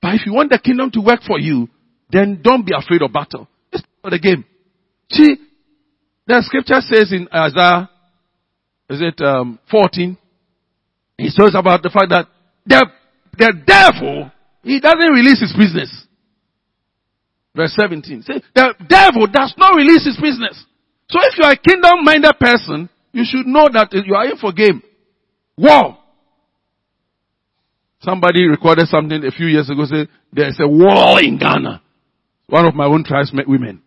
But 0.03 0.15
if 0.15 0.27
you 0.27 0.35
want 0.35 0.51
the 0.51 0.59
kingdom 0.59 0.91
to 0.93 1.01
work 1.01 1.23
for 1.27 1.41
you, 1.41 1.69
then 2.11 2.41
don't 2.43 2.65
be 2.65 2.73
afraid 2.77 3.03
of 3.03 3.13
battle. 3.13 3.49
It's 3.73 3.83
not 4.05 4.11
the 4.11 4.19
game. 4.19 4.45
See, 5.11 5.37
the 6.27 6.43
scripture 6.43 6.81
says 6.81 7.13
in 7.13 7.29
Isaiah, 7.33 7.89
is 8.91 9.01
it 9.01 9.21
um, 9.25 9.59
14? 9.71 10.17
He 11.19 11.29
says 11.29 11.55
about 11.55 11.83
the 11.83 11.91
fact 11.91 12.11
that 12.11 12.27
the, 12.67 12.87
the 13.39 13.53
devil, 13.67 14.31
he 14.63 14.81
doesn't 14.81 15.13
release 15.13 15.41
his 15.41 15.55
business. 15.57 16.07
Verse 17.55 17.75
17. 17.81 18.23
Say, 18.23 18.43
the 18.55 18.75
devil 18.87 19.27
does 19.27 19.55
not 19.57 19.75
release 19.75 20.05
his 20.05 20.19
business. 20.21 20.63
So 21.09 21.19
if 21.23 21.39
you 21.39 21.45
are 21.45 21.53
a 21.53 21.57
kingdom 21.57 22.05
minded 22.05 22.35
person, 22.39 22.91
you 23.13 23.25
should 23.25 23.47
know 23.47 23.69
that 23.73 23.89
you 23.93 24.15
are 24.15 24.27
in 24.27 24.37
for 24.37 24.53
game. 24.53 24.83
War. 25.57 25.97
Somebody 28.01 28.45
recorded 28.45 28.89
something 28.89 29.25
a 29.25 29.31
few 29.31 29.47
years 29.47 29.71
ago, 29.71 29.85
said, 29.87 30.09
there's 30.33 30.59
a 30.61 30.69
wall 30.69 31.19
in 31.19 31.39
Ghana. 31.39 31.83
One 32.49 32.67
of 32.67 32.75
my 32.75 32.85
own 32.85 33.05
tribes 33.05 33.33
women. 33.33 33.83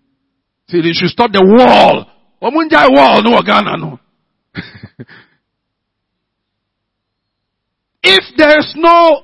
Said, 0.67 0.83
you 0.83 0.93
should 0.93 1.09
stop 1.09 1.31
the 1.31 1.43
wall. 1.45 2.07
Omunjai 2.41 2.89
wall, 2.89 3.21
no 3.21 3.41
Ghana, 3.41 3.77
no. 3.77 3.99
if 8.03 8.23
there's 8.37 8.73
no 8.77 9.23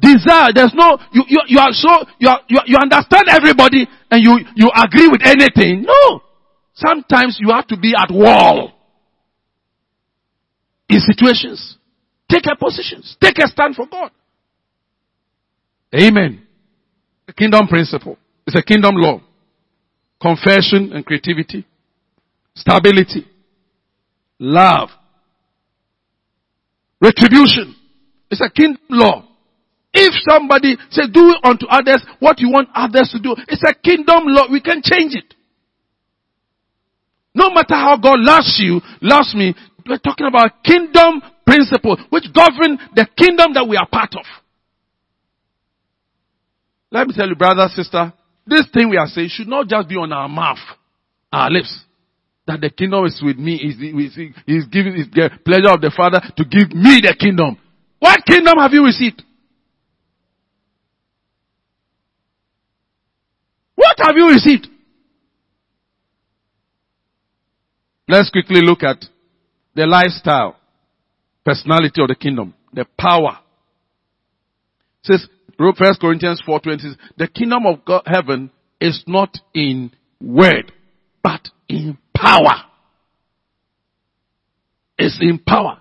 desire, 0.00 0.52
there's 0.54 0.74
no, 0.74 0.98
you, 1.12 1.24
you, 1.28 1.40
you 1.48 1.58
are 1.58 1.72
so, 1.72 2.04
you, 2.18 2.28
are, 2.28 2.40
you, 2.48 2.60
you 2.66 2.76
understand 2.80 3.24
everybody 3.30 3.86
and 4.10 4.22
you, 4.22 4.38
you 4.56 4.70
agree 4.74 5.08
with 5.08 5.22
anything. 5.24 5.82
No. 5.82 6.22
Sometimes 6.74 7.38
you 7.40 7.50
have 7.52 7.66
to 7.68 7.76
be 7.76 7.94
at 7.96 8.10
wall. 8.10 8.72
In 10.88 11.00
situations. 11.00 11.76
Take 12.28 12.44
a 12.46 12.56
position. 12.56 13.02
Take 13.22 13.38
a 13.38 13.48
stand 13.48 13.76
for 13.76 13.86
God. 13.86 14.10
Amen. 15.94 16.46
The 17.26 17.32
kingdom 17.32 17.68
principle. 17.68 18.16
It's 18.46 18.56
a 18.56 18.62
kingdom 18.62 18.94
law. 18.96 19.20
Confession 20.20 20.92
and 20.92 21.04
creativity. 21.04 21.66
Stability. 22.60 23.26
Love. 24.38 24.90
Retribution. 27.00 27.74
It's 28.30 28.40
a 28.40 28.50
kingdom 28.50 28.80
law. 28.90 29.24
If 29.92 30.14
somebody 30.28 30.76
says, 30.90 31.08
do 31.12 31.34
unto 31.42 31.66
others 31.66 32.04
what 32.20 32.38
you 32.38 32.50
want 32.50 32.68
others 32.74 33.10
to 33.12 33.18
do, 33.18 33.34
it's 33.48 33.62
a 33.66 33.74
kingdom 33.74 34.24
law. 34.26 34.46
We 34.50 34.60
can 34.60 34.82
change 34.84 35.14
it. 35.14 35.34
No 37.34 37.50
matter 37.50 37.74
how 37.74 37.96
God 37.96 38.20
loves 38.20 38.56
you, 38.62 38.80
loves 39.00 39.34
me, 39.34 39.54
we're 39.86 39.98
talking 39.98 40.26
about 40.26 40.62
kingdom 40.62 41.22
principle 41.46 41.96
which 42.10 42.24
govern 42.32 42.78
the 42.94 43.08
kingdom 43.16 43.54
that 43.54 43.66
we 43.68 43.76
are 43.76 43.88
part 43.88 44.14
of. 44.16 44.24
Let 46.92 47.08
me 47.08 47.14
tell 47.16 47.28
you, 47.28 47.36
brother, 47.36 47.66
sister, 47.74 48.12
this 48.46 48.68
thing 48.72 48.90
we 48.90 48.96
are 48.96 49.06
saying 49.06 49.28
should 49.30 49.48
not 49.48 49.66
just 49.68 49.88
be 49.88 49.96
on 49.96 50.12
our 50.12 50.28
mouth, 50.28 50.58
our 51.32 51.50
lips. 51.50 51.84
That 52.46 52.60
the 52.60 52.70
kingdom 52.70 53.04
is 53.04 53.20
with 53.22 53.38
me, 53.38 53.54
is, 53.54 53.76
is, 54.46 54.66
giving 54.66 54.94
is 54.94 55.06
the 55.12 55.30
pleasure 55.44 55.72
of 55.72 55.80
the 55.80 55.92
Father 55.94 56.20
to 56.36 56.44
give 56.44 56.74
me 56.74 57.00
the 57.02 57.14
kingdom. 57.18 57.58
What 57.98 58.24
kingdom 58.26 58.58
have 58.58 58.72
you 58.72 58.84
received? 58.84 59.22
What 63.74 63.96
have 63.98 64.16
you 64.16 64.28
received? 64.28 64.68
Let's 68.08 68.30
quickly 68.30 68.60
look 68.62 68.82
at 68.82 69.04
the 69.74 69.86
lifestyle, 69.86 70.56
personality 71.44 72.02
of 72.02 72.08
the 72.08 72.16
kingdom, 72.16 72.54
the 72.72 72.84
power. 72.98 73.38
It 75.04 75.06
says, 75.06 75.28
First 75.78 76.00
Corinthians 76.00 76.42
4.20 76.46 76.96
the 77.16 77.28
kingdom 77.28 77.66
of 77.66 77.84
God, 77.84 78.02
heaven 78.06 78.50
is 78.80 79.04
not 79.06 79.38
in 79.54 79.92
word, 80.20 80.72
but 81.22 81.48
in 81.68 81.98
power. 82.20 82.64
It's 84.98 85.16
in 85.20 85.38
power. 85.38 85.78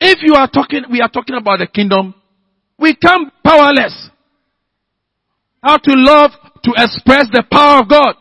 If 0.00 0.18
you 0.22 0.34
are 0.34 0.48
talking, 0.48 0.84
we 0.90 1.00
are 1.00 1.08
talking 1.08 1.36
about 1.36 1.58
the 1.58 1.66
kingdom, 1.66 2.14
we 2.78 2.94
come 2.94 3.32
powerless. 3.44 4.10
How 5.62 5.76
to 5.78 5.92
love, 5.94 6.30
to 6.62 6.72
express 6.76 7.26
the 7.32 7.42
power 7.50 7.80
of 7.80 7.88
God 7.88 8.14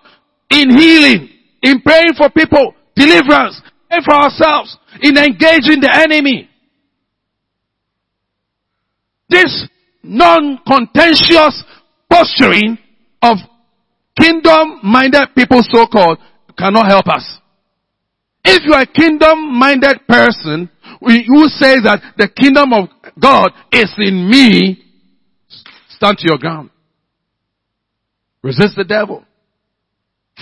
in 0.50 0.76
healing, 0.76 1.30
in 1.62 1.82
praying 1.82 2.14
for 2.18 2.30
people, 2.30 2.74
deliverance, 2.96 3.62
and 3.92 4.04
for 4.04 4.14
ourselves, 4.14 4.78
in 5.02 5.18
engaging 5.18 5.82
the 5.82 5.90
enemy. 5.94 6.50
This 9.30 9.68
non-contentious 10.02 11.64
posturing 12.10 12.78
of 13.22 13.38
kingdom-minded 14.20 15.28
people 15.36 15.62
so-called 15.62 16.18
cannot 16.58 16.88
help 16.88 17.08
us. 17.08 17.40
If 18.50 18.64
you 18.66 18.74
are 18.74 18.84
a 18.84 18.88
kingdom-minded 18.88 20.08
person 20.08 20.70
who 21.02 21.48
says 21.50 21.80
that 21.84 22.02
the 22.18 22.30
kingdom 22.30 22.72
of 22.72 22.88
God 23.20 23.52
is 23.74 23.94
in 23.98 24.30
me, 24.30 24.82
stand 25.90 26.18
to 26.20 26.28
your 26.30 26.38
ground. 26.38 26.70
Resist 28.42 28.78
the 28.78 28.86
devil. 28.86 29.26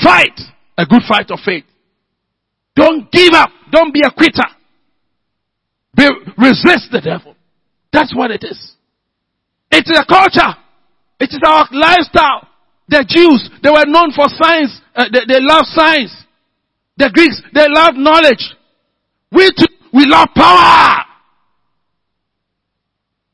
Fight 0.03 0.39
a 0.77 0.85
good 0.85 1.01
fight 1.07 1.31
of 1.31 1.39
faith. 1.43 1.63
Don't 2.75 3.11
give 3.11 3.33
up. 3.33 3.49
Don't 3.71 3.91
be 3.91 4.01
a 4.05 4.11
quitter. 4.11 4.45
Be, 5.95 6.07
resist 6.37 6.91
the 6.91 7.01
devil. 7.03 7.35
That's 7.91 8.13
what 8.15 8.29
it 8.29 8.43
is. 8.43 8.73
It 9.71 9.85
is 9.87 9.97
a 9.97 10.05
culture. 10.05 10.53
It 11.19 11.29
is 11.31 11.39
our 11.43 11.67
lifestyle. 11.71 12.47
The 12.87 13.03
Jews, 13.07 13.49
they 13.63 13.69
were 13.71 13.85
known 13.87 14.11
for 14.11 14.25
science. 14.27 14.79
Uh, 14.93 15.05
they, 15.11 15.21
they 15.27 15.39
love 15.39 15.65
science. 15.65 16.13
The 16.97 17.09
Greeks, 17.13 17.41
they 17.53 17.65
love 17.67 17.95
knowledge. 17.95 18.55
We 19.31 19.51
too, 19.51 19.67
we 19.93 20.05
love 20.05 20.29
power. 20.35 21.03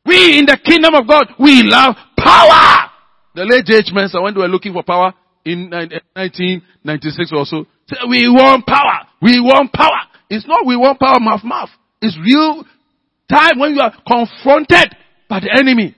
We 0.05 0.39
in 0.39 0.45
the 0.45 0.57
kingdom 0.64 0.95
of 0.95 1.07
God, 1.07 1.28
we 1.39 1.62
love 1.64 1.95
power. 2.18 2.89
The 3.36 3.45
late 3.45 3.66
J.H. 3.66 3.93
Mensah, 3.93 4.22
when 4.22 4.34
they 4.34 4.41
were 4.41 4.47
looking 4.47 4.74
for 4.74 4.84
power 4.84 5.14
in 5.45 5.70
1996 5.70 7.32
eh, 7.32 7.36
or 7.36 7.45
so, 7.45 7.66
we 8.09 8.28
want 8.28 8.66
power. 8.66 9.07
We 9.22 9.39
want 9.39 9.72
power. 9.72 10.09
It's 10.30 10.47
not 10.47 10.66
we 10.66 10.76
want 10.76 10.99
power 10.99 11.20
mouth 11.20 11.43
mouth. 11.43 11.70
It's 12.01 12.18
real 12.18 12.64
time 13.30 13.59
when 13.59 13.76
you 13.76 13.82
are 13.82 13.93
confronted 14.07 14.95
by 15.30 15.39
the 15.39 15.55
enemy. 15.57 15.95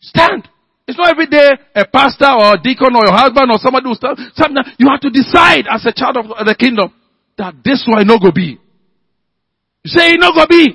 Stand. 0.00 0.48
It's 0.90 0.98
not 0.98 1.14
every 1.14 1.30
day 1.30 1.54
a 1.76 1.86
pastor 1.86 2.26
or 2.26 2.58
a 2.58 2.58
deacon 2.58 2.90
or 2.98 3.06
your 3.06 3.14
husband 3.14 3.46
or 3.46 3.62
somebody 3.62 3.86
who 3.86 3.94
stand. 3.94 4.18
Sometimes 4.34 4.74
you 4.74 4.90
have 4.90 4.98
to 5.06 5.10
decide 5.14 5.70
as 5.70 5.86
a 5.86 5.94
child 5.94 6.18
of 6.18 6.26
the 6.42 6.56
kingdom 6.58 6.90
that 7.38 7.54
this 7.62 7.86
one 7.86 8.02
no 8.10 8.18
go 8.18 8.34
be. 8.34 8.58
You 8.58 9.86
say 9.86 10.18
no 10.18 10.34
go 10.34 10.50
be. 10.50 10.74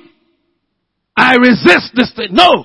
I 1.12 1.36
resist 1.36 1.92
this 1.92 2.16
thing. 2.16 2.32
No. 2.32 2.64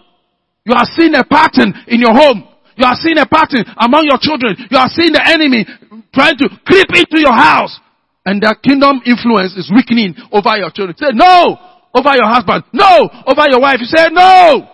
You 0.64 0.72
are 0.80 0.88
seeing 0.95 1.12
a 1.12 1.28
pattern 1.28 1.76
in 1.91 1.99
your 1.99 2.16
home. 2.16 2.47
You 2.80 2.88
are 2.88 2.95
seeing 2.95 3.20
a 3.20 3.28
pattern 3.28 3.68
among 3.76 4.08
your 4.08 4.20
children. 4.24 4.56
You 4.72 4.80
are 4.80 4.88
seeing 4.88 5.12
the 5.12 5.20
enemy 5.20 5.68
trying 6.16 6.39
to 6.39 6.47
creep 6.64 6.88
into 6.88 7.20
your 7.20 7.36
house. 7.36 7.76
And 8.24 8.39
their 8.41 8.56
kingdom 8.56 9.04
influence 9.04 9.60
is 9.60 9.68
weakening 9.68 10.16
over 10.32 10.56
your 10.56 10.72
children. 10.72 10.95
Say 10.95 11.12
no 11.12 11.60
over 11.91 12.16
your 12.16 12.32
husband. 12.32 12.64
No 12.72 13.12
over 13.28 13.43
your 13.52 13.60
wife. 13.60 13.84
You 13.84 13.91
say 13.91 14.08
no. 14.08 14.72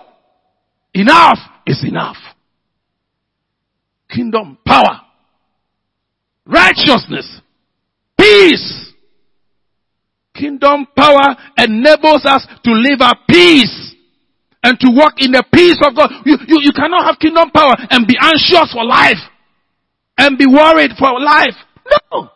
Enough 0.94 1.42
is 1.66 1.82
enough. 1.84 2.18
Kingdom 4.18 4.58
power. 4.66 5.02
Righteousness. 6.48 7.40
Peace. 8.20 8.94
Kingdom 10.34 10.88
power 10.98 11.36
enables 11.56 12.26
us 12.26 12.48
to 12.64 12.72
live 12.72 13.02
at 13.02 13.16
peace 13.30 13.94
and 14.64 14.80
to 14.80 14.90
walk 14.90 15.14
in 15.18 15.34
the 15.34 15.46
peace 15.54 15.78
of 15.86 15.96
God. 15.96 16.10
You, 16.26 16.36
you, 16.48 16.58
you 16.64 16.72
cannot 16.72 17.06
have 17.06 17.20
kingdom 17.20 17.52
power 17.52 17.76
and 17.92 18.08
be 18.08 18.16
anxious 18.20 18.74
for 18.74 18.84
life 18.84 19.22
and 20.18 20.36
be 20.36 20.48
worried 20.48 20.94
for 20.98 21.22
life. 21.22 21.54
No. 22.12 22.32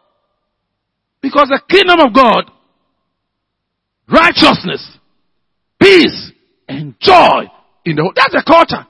Because 1.19 1.49
the 1.49 1.61
kingdom 1.67 1.99
of 1.99 2.13
God, 2.13 2.51
righteousness, 4.07 4.99
peace, 5.81 6.31
and 6.67 6.93
joy 6.99 7.45
in 7.85 7.95
the, 7.95 8.03
whole, 8.03 8.13
that's 8.15 8.33
the 8.33 8.43
culture. 8.45 8.85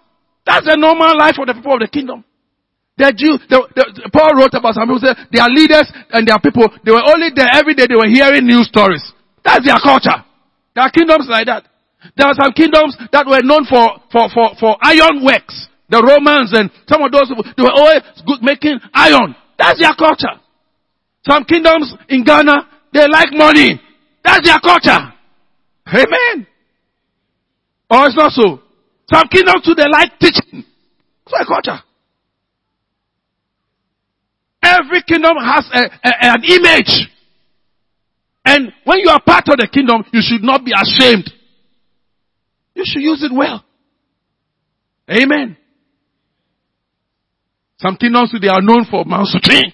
That's 0.45 0.65
the 0.65 0.75
normal 0.75 1.17
life 1.17 1.35
of 1.39 1.47
the 1.47 1.53
people 1.53 1.75
of 1.75 1.79
the 1.79 1.87
kingdom. 1.87 2.25
The 3.01 3.09
Jew, 3.17 3.33
the, 3.49 3.65
the, 3.73 4.13
Paul 4.13 4.37
wrote 4.37 4.53
about 4.53 4.77
some 4.77 4.85
people 4.85 5.01
say 5.01 5.17
their 5.33 5.49
leaders 5.49 5.89
and 6.13 6.21
their 6.21 6.37
people, 6.37 6.69
they 6.85 6.93
were 6.93 7.01
only 7.01 7.33
there 7.33 7.49
every 7.49 7.73
day, 7.73 7.89
they 7.89 7.97
were 7.97 8.05
hearing 8.05 8.45
news 8.45 8.69
stories. 8.69 9.01
That's 9.41 9.65
their 9.65 9.81
culture. 9.81 10.21
There 10.77 10.85
are 10.85 10.93
kingdoms 10.93 11.25
like 11.25 11.49
that. 11.49 11.65
There 12.13 12.29
are 12.29 12.37
some 12.37 12.53
kingdoms 12.53 12.93
that 13.09 13.25
were 13.25 13.41
known 13.41 13.65
for, 13.65 14.05
for, 14.13 14.29
for, 14.29 14.53
for 14.61 14.77
iron 14.85 15.25
works. 15.25 15.65
The 15.89 15.97
Romans 15.97 16.53
and 16.53 16.69
some 16.85 17.01
of 17.01 17.09
those, 17.09 17.25
they 17.57 17.65
were 17.65 17.73
always 17.73 18.05
good 18.21 18.45
making 18.45 18.77
iron. 18.93 19.33
That's 19.57 19.81
their 19.81 19.97
culture. 19.97 20.37
Some 21.25 21.49
kingdoms 21.49 21.97
in 22.05 22.21
Ghana, 22.21 22.69
they 22.93 23.09
like 23.09 23.33
money. 23.33 23.81
That's 24.21 24.45
their 24.45 24.61
culture. 24.61 25.09
Amen. 25.89 26.45
Or 27.89 28.05
it's 28.05 28.13
not 28.13 28.29
so. 28.29 28.61
Some 29.09 29.25
kingdoms 29.33 29.65
too, 29.65 29.73
they 29.73 29.89
like 29.89 30.21
teaching. 30.21 30.61
It's 31.25 31.33
their 31.33 31.49
culture. 31.49 31.81
Every 34.63 35.01
kingdom 35.03 35.37
has 35.37 35.69
a, 35.73 35.81
a, 36.03 36.11
an 36.21 36.43
image. 36.43 37.09
And 38.45 38.71
when 38.83 38.99
you 38.99 39.09
are 39.09 39.21
part 39.21 39.47
of 39.47 39.57
the 39.57 39.67
kingdom, 39.71 40.03
you 40.11 40.21
should 40.23 40.43
not 40.43 40.63
be 40.65 40.71
ashamed. 40.71 41.31
You 42.73 42.83
should 42.85 43.01
use 43.01 43.23
it 43.23 43.31
well. 43.33 43.63
Amen. 45.09 45.57
Some 47.77 47.97
kingdoms 47.97 48.33
they 48.39 48.47
are 48.47 48.61
known 48.61 48.85
for 48.89 49.03
Supreme. 49.25 49.73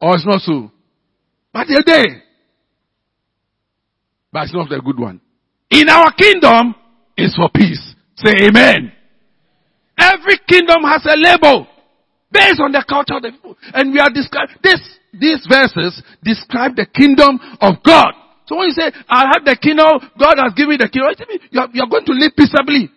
Or 0.00 0.14
it's 0.14 0.26
not 0.26 0.40
so. 0.40 0.70
But 1.52 1.66
they're 1.68 1.84
there. 1.84 2.22
But 4.32 4.44
it's 4.44 4.54
not 4.54 4.68
the 4.68 4.80
good 4.80 4.98
one. 4.98 5.20
In 5.70 5.88
our 5.88 6.12
kingdom, 6.12 6.74
is 7.18 7.34
for 7.34 7.50
peace. 7.52 7.94
Say 8.16 8.46
amen. 8.46 8.92
Every 9.98 10.38
kingdom 10.48 10.82
has 10.84 11.04
a 11.04 11.16
label 11.16 11.66
based 12.30 12.60
on 12.60 12.72
the 12.72 12.84
culture 12.84 13.16
of 13.16 13.22
the 13.22 13.32
people. 13.32 13.56
And 13.72 13.92
we 13.92 14.00
are 14.00 14.10
describing 14.12 14.56
this, 14.62 14.80
these 15.12 15.44
verses 15.48 16.02
describe 16.22 16.76
the 16.76 16.86
kingdom 16.86 17.40
of 17.60 17.80
God. 17.84 18.12
So 18.48 18.56
when 18.56 18.72
you 18.72 18.76
say, 18.76 18.88
I 19.08 19.28
have 19.32 19.44
the 19.44 19.56
kingdom, 19.60 20.00
God 20.16 20.40
has 20.40 20.56
given 20.56 20.76
me 20.76 20.78
the 20.80 20.88
kingdom, 20.88 21.12
you're, 21.52 21.68
you're 21.72 21.90
going 21.90 22.08
to 22.08 22.16
live 22.16 22.32
peaceably. 22.32 22.88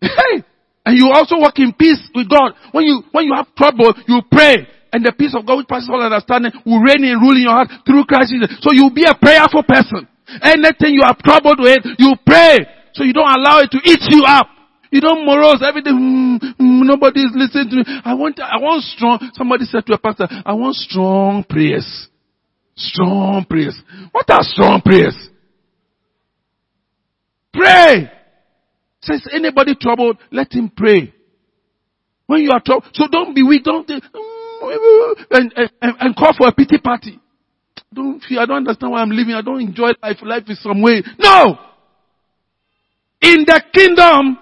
Hey! 0.00 0.46
And 0.86 0.96
you 0.96 1.10
also 1.12 1.36
walk 1.36 1.58
in 1.58 1.74
peace 1.74 2.00
with 2.14 2.30
God. 2.30 2.56
When 2.72 2.86
you, 2.86 3.02
when 3.12 3.26
you 3.26 3.34
have 3.36 3.52
trouble, 3.54 3.92
you 4.06 4.22
pray. 4.30 4.66
And 4.92 5.04
the 5.04 5.12
peace 5.12 5.34
of 5.36 5.46
God 5.46 5.62
which 5.62 5.68
passes 5.68 5.90
all 5.90 6.02
understanding 6.02 6.50
will 6.66 6.82
reign 6.82 7.04
and 7.04 7.20
rule 7.20 7.36
in 7.36 7.46
your 7.46 7.54
heart 7.54 7.70
through 7.86 8.06
Christ 8.06 8.34
Jesus. 8.34 8.58
So 8.62 8.72
you'll 8.72 8.94
be 8.94 9.06
a 9.06 9.14
prayerful 9.14 9.62
person. 9.62 10.08
Anything 10.42 10.94
you 10.94 11.02
are 11.02 11.14
troubled 11.22 11.58
with, 11.58 11.84
you 11.98 12.14
pray. 12.26 12.58
So 12.94 13.04
you 13.04 13.12
don't 13.12 13.28
allow 13.28 13.62
it 13.62 13.70
to 13.70 13.80
eat 13.82 14.02
you 14.10 14.24
up. 14.26 14.46
You 14.90 15.00
don't 15.00 15.24
morose 15.24 15.62
everything. 15.66 15.94
Mm, 15.94 16.56
mm, 16.58 16.86
nobody 16.86 17.20
is 17.20 17.32
listening 17.34 17.70
to 17.70 17.76
me. 17.76 18.00
I 18.04 18.14
want, 18.14 18.40
I 18.40 18.58
want 18.58 18.82
strong. 18.82 19.30
Somebody 19.34 19.64
said 19.64 19.86
to 19.86 19.94
a 19.94 19.98
pastor, 19.98 20.26
I 20.44 20.52
want 20.54 20.74
strong 20.74 21.44
prayers. 21.48 22.08
Strong 22.76 23.46
prayers. 23.48 23.80
What 24.10 24.28
are 24.30 24.42
strong 24.42 24.80
prayers? 24.82 25.16
Pray. 27.52 28.10
Says 29.02 29.26
anybody 29.32 29.74
troubled, 29.80 30.18
let 30.30 30.52
him 30.52 30.70
pray. 30.76 31.14
When 32.26 32.42
you 32.42 32.50
are 32.50 32.60
troubled, 32.64 32.90
so 32.94 33.06
don't 33.10 33.34
be 33.34 33.42
weak. 33.42 33.64
Don't 33.64 33.88
mm, 33.88 34.00
and, 35.30 35.52
and, 35.56 35.70
and 36.00 36.16
call 36.16 36.32
for 36.36 36.48
a 36.48 36.52
pity 36.52 36.78
party. 36.78 37.18
Don't 37.92 38.20
feel. 38.22 38.40
I 38.40 38.46
don't 38.46 38.58
understand 38.58 38.92
why 38.92 39.00
I'm 39.00 39.10
living. 39.10 39.34
I 39.34 39.42
don't 39.42 39.60
enjoy 39.60 39.90
life. 40.02 40.18
Life 40.22 40.44
is 40.48 40.62
some 40.62 40.80
way. 40.82 41.02
No. 41.18 41.58
In 43.22 43.44
the 43.44 43.62
kingdom, 43.72 44.38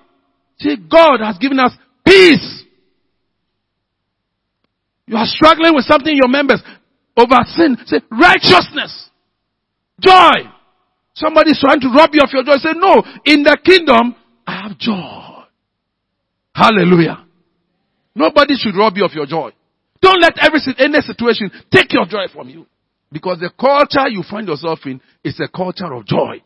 See, 0.60 0.76
God 0.76 1.20
has 1.20 1.38
given 1.38 1.58
us 1.60 1.72
peace. 2.04 2.64
You 5.06 5.16
are 5.16 5.26
struggling 5.26 5.74
with 5.74 5.84
something 5.84 6.14
your 6.14 6.28
members 6.28 6.62
over 7.16 7.36
sin. 7.46 7.76
Say 7.86 7.98
righteousness. 8.10 9.10
Joy. 10.00 10.50
Somebody 11.14 11.50
is 11.50 11.58
trying 11.60 11.80
to 11.80 11.88
rob 11.88 12.10
you 12.12 12.20
of 12.22 12.30
your 12.32 12.44
joy. 12.44 12.56
Say, 12.58 12.74
no, 12.76 13.02
in 13.24 13.42
the 13.42 13.56
kingdom, 13.64 14.14
I 14.46 14.62
have 14.62 14.78
joy. 14.78 15.44
Hallelujah. 16.54 17.24
Nobody 18.14 18.54
should 18.56 18.76
rob 18.76 18.96
you 18.96 19.04
of 19.04 19.12
your 19.12 19.26
joy. 19.26 19.50
Don't 20.00 20.20
let 20.20 20.38
every 20.40 20.60
any 20.78 21.00
situation 21.00 21.50
take 21.72 21.92
your 21.92 22.06
joy 22.06 22.26
from 22.32 22.48
you. 22.48 22.66
Because 23.10 23.38
the 23.40 23.50
culture 23.58 24.08
you 24.08 24.22
find 24.28 24.46
yourself 24.46 24.80
in 24.84 25.00
is 25.24 25.40
a 25.40 25.48
culture 25.48 25.92
of 25.92 26.04
joy. 26.04 26.42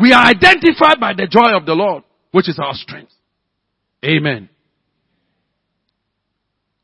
We 0.00 0.12
are 0.12 0.24
identified 0.24 0.98
by 1.00 1.12
the 1.14 1.26
joy 1.30 1.56
of 1.56 1.64
the 1.66 1.74
Lord 1.74 2.02
which 2.32 2.48
is 2.48 2.58
our 2.58 2.74
strength. 2.74 3.12
Amen. 4.04 4.48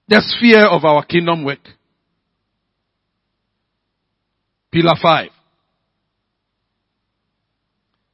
The 0.08 0.22
sphere 0.24 0.66
of 0.66 0.84
our 0.84 1.04
kingdom 1.04 1.44
work. 1.44 1.60
Pillar 4.70 4.94
5. 5.00 5.30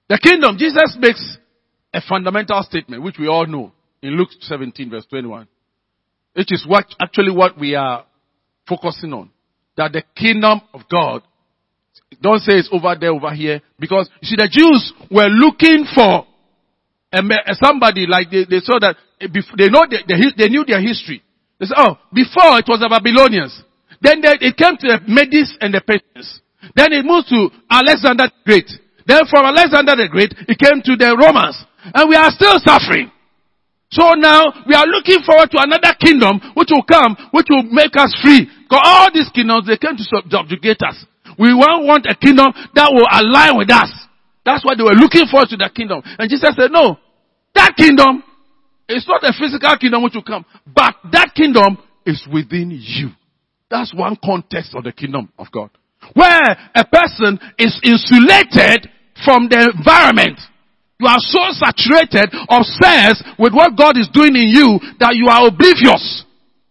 The 0.08 0.18
kingdom, 0.22 0.56
Jesus 0.58 0.96
makes 0.98 1.38
a 1.92 2.00
fundamental 2.06 2.62
statement, 2.62 3.02
which 3.02 3.16
we 3.18 3.28
all 3.28 3.46
know 3.46 3.72
in 4.02 4.16
Luke 4.16 4.28
17 4.40 4.90
verse 4.90 5.06
21, 5.06 5.48
which 6.34 6.52
is 6.52 6.64
what, 6.66 6.86
actually 7.00 7.34
what 7.34 7.58
we 7.58 7.74
are 7.74 8.04
focusing 8.68 9.12
on. 9.12 9.30
That 9.76 9.92
the 9.92 10.02
kingdom 10.14 10.60
of 10.74 10.82
God, 10.90 11.22
don't 12.20 12.40
say 12.40 12.56
it's 12.56 12.68
over 12.70 12.94
there, 12.98 13.12
over 13.12 13.34
here, 13.34 13.60
because 13.78 14.08
you 14.20 14.28
see 14.28 14.36
the 14.36 14.48
Jews 14.50 14.92
were 15.10 15.28
looking 15.28 15.86
for 15.94 16.26
and 17.12 17.56
somebody 17.60 18.06
like 18.08 18.30
they, 18.30 18.44
they 18.48 18.60
saw 18.64 18.80
that 18.80 18.96
eh, 19.20 19.28
they 19.56 19.68
know 19.68 19.84
they, 19.84 20.00
they, 20.08 20.48
knew 20.48 20.64
their 20.64 20.80
history. 20.80 21.22
They 21.60 21.66
said, 21.66 21.76
oh, 21.76 22.00
before 22.12 22.56
it 22.58 22.66
was 22.66 22.80
the 22.80 22.88
Babylonians. 22.88 23.52
Then 24.00 24.20
they, 24.24 24.48
it 24.48 24.56
came 24.56 24.74
to 24.80 24.86
the 24.88 24.98
Medes 25.06 25.54
and 25.60 25.70
the 25.70 25.84
Persians. 25.84 26.40
Then 26.74 26.90
it 26.92 27.04
moved 27.04 27.28
to 27.30 27.52
Alexander 27.70 28.32
the 28.32 28.42
Great. 28.42 28.70
Then 29.06 29.28
from 29.30 29.46
Alexander 29.46 29.94
the 29.94 30.08
Great, 30.10 30.34
it 30.48 30.58
came 30.58 30.82
to 30.82 30.96
the 30.96 31.14
Romans. 31.14 31.60
And 31.94 32.08
we 32.08 32.16
are 32.16 32.32
still 32.32 32.58
suffering. 32.64 33.12
So 33.92 34.16
now 34.16 34.64
we 34.64 34.72
are 34.72 34.88
looking 34.88 35.20
forward 35.20 35.52
to 35.52 35.60
another 35.60 35.92
kingdom 36.00 36.40
which 36.56 36.72
will 36.72 36.86
come, 36.86 37.12
which 37.30 37.52
will 37.52 37.68
make 37.68 37.92
us 37.94 38.10
free. 38.24 38.48
Because 38.64 38.82
all 38.82 39.12
these 39.12 39.28
kingdoms, 39.30 39.68
they 39.68 39.76
came 39.76 40.00
to 40.00 40.04
subjugate 40.32 40.80
us. 40.80 40.96
We 41.38 41.52
want 41.52 42.08
a 42.08 42.16
kingdom 42.16 42.50
that 42.74 42.88
will 42.88 43.06
align 43.06 43.60
with 43.60 43.70
us. 43.70 43.92
That's 44.44 44.64
why 44.64 44.74
they 44.74 44.82
were 44.82 44.96
looking 44.96 45.28
forward 45.30 45.48
to 45.50 45.56
that 45.62 45.74
kingdom. 45.74 46.02
And 46.18 46.26
Jesus 46.26 46.56
said, 46.56 46.72
no, 46.72 46.98
that 47.54 47.74
kingdom 47.76 48.22
is 48.88 49.06
not 49.08 49.22
a 49.24 49.32
physical 49.32 49.76
kingdom 49.78 50.02
which 50.02 50.14
will 50.14 50.22
come, 50.22 50.44
but 50.66 50.94
that 51.12 51.32
kingdom 51.34 51.78
is 52.06 52.26
within 52.32 52.70
you. 52.70 53.10
That's 53.70 53.94
one 53.94 54.16
context 54.22 54.74
of 54.74 54.84
the 54.84 54.92
kingdom 54.92 55.32
of 55.38 55.46
God. 55.50 55.70
Where 56.14 56.56
a 56.74 56.84
person 56.84 57.38
is 57.58 57.78
insulated 57.84 58.90
from 59.24 59.48
the 59.48 59.72
environment. 59.76 60.40
You 61.00 61.08
are 61.08 61.18
so 61.18 61.40
saturated, 61.50 62.30
obsessed 62.48 63.24
with 63.38 63.52
what 63.54 63.76
God 63.76 63.96
is 63.96 64.08
doing 64.12 64.36
in 64.36 64.48
you 64.50 64.78
that 65.00 65.14
you 65.16 65.28
are 65.28 65.48
oblivious. 65.48 66.24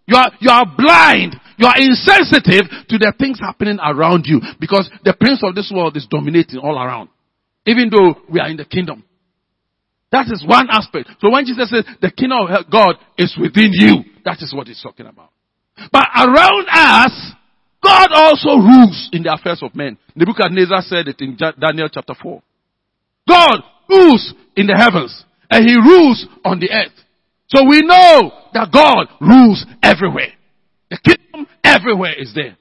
You 0.08 0.16
are, 0.16 0.32
you 0.40 0.50
are 0.50 0.66
blind. 0.66 1.36
You 1.58 1.68
are 1.68 1.78
insensitive 1.78 2.70
to 2.90 2.98
the 2.98 3.14
things 3.20 3.40
happening 3.40 3.78
around 3.80 4.26
you 4.26 4.42
because 4.60 4.90
the 5.04 5.14
prince 5.14 5.42
of 5.44 5.56
this 5.56 5.72
world 5.74 5.98
is 5.98 6.08
dominating 6.10 6.60
all 6.60 6.78
around. 6.78 7.10
Even 7.66 7.90
though 7.90 8.16
we 8.30 8.40
are 8.40 8.50
in 8.50 8.58
the 8.58 8.66
kingdom. 8.66 9.04
That 10.12 10.28
is 10.28 10.44
one 10.46 10.68
aspect. 10.70 11.10
So 11.20 11.32
when 11.32 11.46
Jesus 11.46 11.70
says 11.70 11.86
the 12.02 12.12
kingdom 12.12 12.40
of 12.48 12.70
God 12.70 12.96
is 13.18 13.36
within 13.40 13.72
you, 13.72 14.04
that 14.26 14.42
is 14.42 14.54
what 14.54 14.68
he's 14.68 14.82
talking 14.82 15.06
about. 15.08 15.30
But 15.92 16.08
around 16.16 16.68
us, 16.70 17.34
God 17.82 18.10
also 18.12 18.60
rules 18.60 19.10
in 19.14 19.24
the 19.24 19.34
affairs 19.34 19.64
of 19.64 19.74
men. 19.74 19.98
Nebuchadnezzar 20.16 20.82
said 20.82 21.08
it 21.08 21.22
in 21.22 21.38
Daniel 21.38 21.90
chapter 21.90 22.14
4. 22.22 22.44
God 23.28 23.64
rules 23.90 24.34
in 24.56 24.68
the 24.68 24.76
heavens 24.76 25.24
and 25.50 25.68
he 25.68 25.76
rules 25.76 26.26
on 26.44 26.60
the 26.60 26.70
earth. 26.70 26.94
So 27.48 27.64
we 27.68 27.82
know 27.82 28.32
that 28.54 28.72
God 28.72 29.08
rules 29.20 29.66
everywhere. 29.82 30.34
The 30.90 30.98
kingdom 30.98 31.48
everywhere 31.64 32.14
is 32.18 32.34
there. 32.36 32.58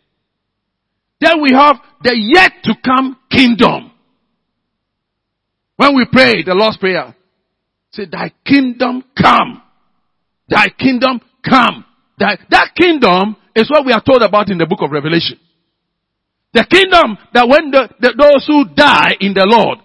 Then 1.21 1.43
we 1.43 1.53
have 1.53 1.77
the 2.03 2.17
yet 2.17 2.53
to 2.65 2.75
come 2.85 3.19
kingdom. 3.31 3.93
When 5.77 5.95
we 5.97 6.07
pray 6.11 6.43
the 6.43 6.55
Lord's 6.55 6.77
Prayer, 6.79 7.15
say, 7.93 8.07
Thy 8.11 8.33
kingdom 8.45 9.05
come. 9.21 9.63
Thy 10.49 10.69
kingdom 10.69 11.21
come. 11.49 11.85
That, 12.19 12.71
kingdom 12.77 13.37
is 13.57 13.71
what 13.71 13.87
we 13.87 13.93
are 13.93 14.03
told 14.03 14.23
about 14.23 14.51
in 14.51 14.59
the 14.59 14.67
book 14.67 14.81
of 14.83 14.91
Revelation. 14.91 15.39
The 16.53 16.67
kingdom 16.69 17.17
that 17.33 17.49
when 17.49 17.71
the, 17.71 17.89
the, 18.01 18.13
those 18.19 18.45
who 18.47 18.75
die 18.75 19.17
in 19.21 19.33
the 19.33 19.47
Lord 19.49 19.79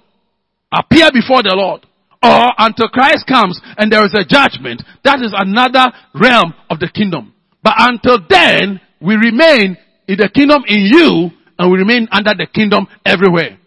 appear 0.74 1.08
before 1.14 1.44
the 1.44 1.56
Lord, 1.56 1.86
or 2.22 2.52
until 2.58 2.90
Christ 2.90 3.26
comes 3.28 3.62
and 3.78 3.92
there 3.92 4.04
is 4.04 4.14
a 4.18 4.26
judgment, 4.26 4.82
that 5.04 5.22
is 5.22 5.32
another 5.32 5.94
realm 6.14 6.54
of 6.70 6.80
the 6.80 6.90
kingdom. 6.90 7.34
But 7.64 7.76
until 7.78 8.18
then, 8.28 8.82
we 9.00 9.16
remain 9.16 9.78
in 10.08 10.18
the 10.18 10.30
kingdom 10.34 10.64
in 10.68 10.90
you 10.92 11.30
and 11.58 11.72
we 11.72 11.78
remain 11.78 12.08
under 12.12 12.32
the 12.36 12.48
kingdom 12.52 12.88
everywhere. 13.06 13.60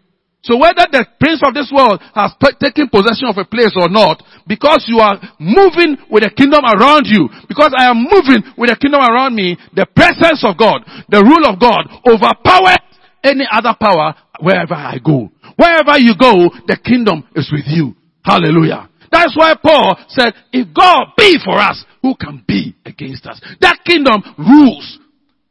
So 0.49 0.57
whether 0.57 0.89
the 0.89 1.05
prince 1.21 1.45
of 1.45 1.53
this 1.53 1.69
world 1.69 2.01
has 2.17 2.33
taken 2.57 2.89
possession 2.89 3.29
of 3.29 3.37
a 3.37 3.45
place 3.45 3.77
or 3.77 3.93
not, 3.93 4.25
because 4.49 4.89
you 4.89 4.97
are 4.97 5.21
moving 5.37 6.01
with 6.09 6.25
the 6.25 6.33
kingdom 6.33 6.65
around 6.65 7.05
you, 7.05 7.29
because 7.53 7.77
I 7.77 7.93
am 7.93 8.01
moving 8.01 8.41
with 8.57 8.73
the 8.73 8.79
kingdom 8.81 9.05
around 9.05 9.37
me, 9.37 9.61
the 9.77 9.85
presence 9.85 10.41
of 10.49 10.57
God, 10.57 10.89
the 11.13 11.21
rule 11.21 11.45
of 11.45 11.61
God 11.61 11.85
overpowers 12.09 12.81
any 13.21 13.45
other 13.45 13.77
power 13.77 14.17
wherever 14.41 14.73
I 14.73 14.97
go. 15.05 15.29
Wherever 15.61 16.01
you 16.01 16.17
go, 16.17 16.49
the 16.65 16.81
kingdom 16.81 17.29
is 17.37 17.53
with 17.53 17.69
you. 17.69 17.93
Hallelujah. 18.25 18.89
That's 19.13 19.37
why 19.37 19.53
Paul 19.53 20.01
said, 20.09 20.33
if 20.53 20.73
God 20.73 21.13
be 21.13 21.37
for 21.45 21.61
us, 21.61 21.85
who 22.01 22.17
can 22.17 22.43
be 22.49 22.73
against 22.89 23.27
us? 23.27 23.37
That 23.61 23.85
kingdom 23.85 24.25
rules. 24.41 24.99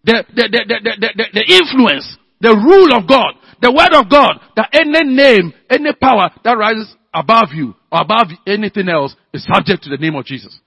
The, 0.06 0.26
the, 0.34 0.50
the, 0.50 0.62
the, 0.66 0.78
the, 0.82 1.10
the, 1.22 1.26
the 1.38 1.46
influence, 1.54 2.18
the 2.42 2.58
rule 2.58 2.98
of 2.98 3.06
God 3.06 3.38
the 3.62 3.72
word 3.72 4.00
of 4.00 4.10
God, 4.10 4.40
that 4.56 4.70
any 4.74 5.04
name, 5.04 5.54
any 5.70 5.94
power 5.94 6.30
that 6.44 6.58
rises 6.58 6.96
above 7.14 7.50
you 7.54 7.76
or 7.92 8.02
above 8.02 8.28
anything 8.46 8.90
else 8.90 9.16
is 9.34 9.46
subject 9.52 9.84
to 9.84 9.90
the 9.90 9.98
name 9.98 10.16
of 10.16 10.26
Jesus. 10.26 10.60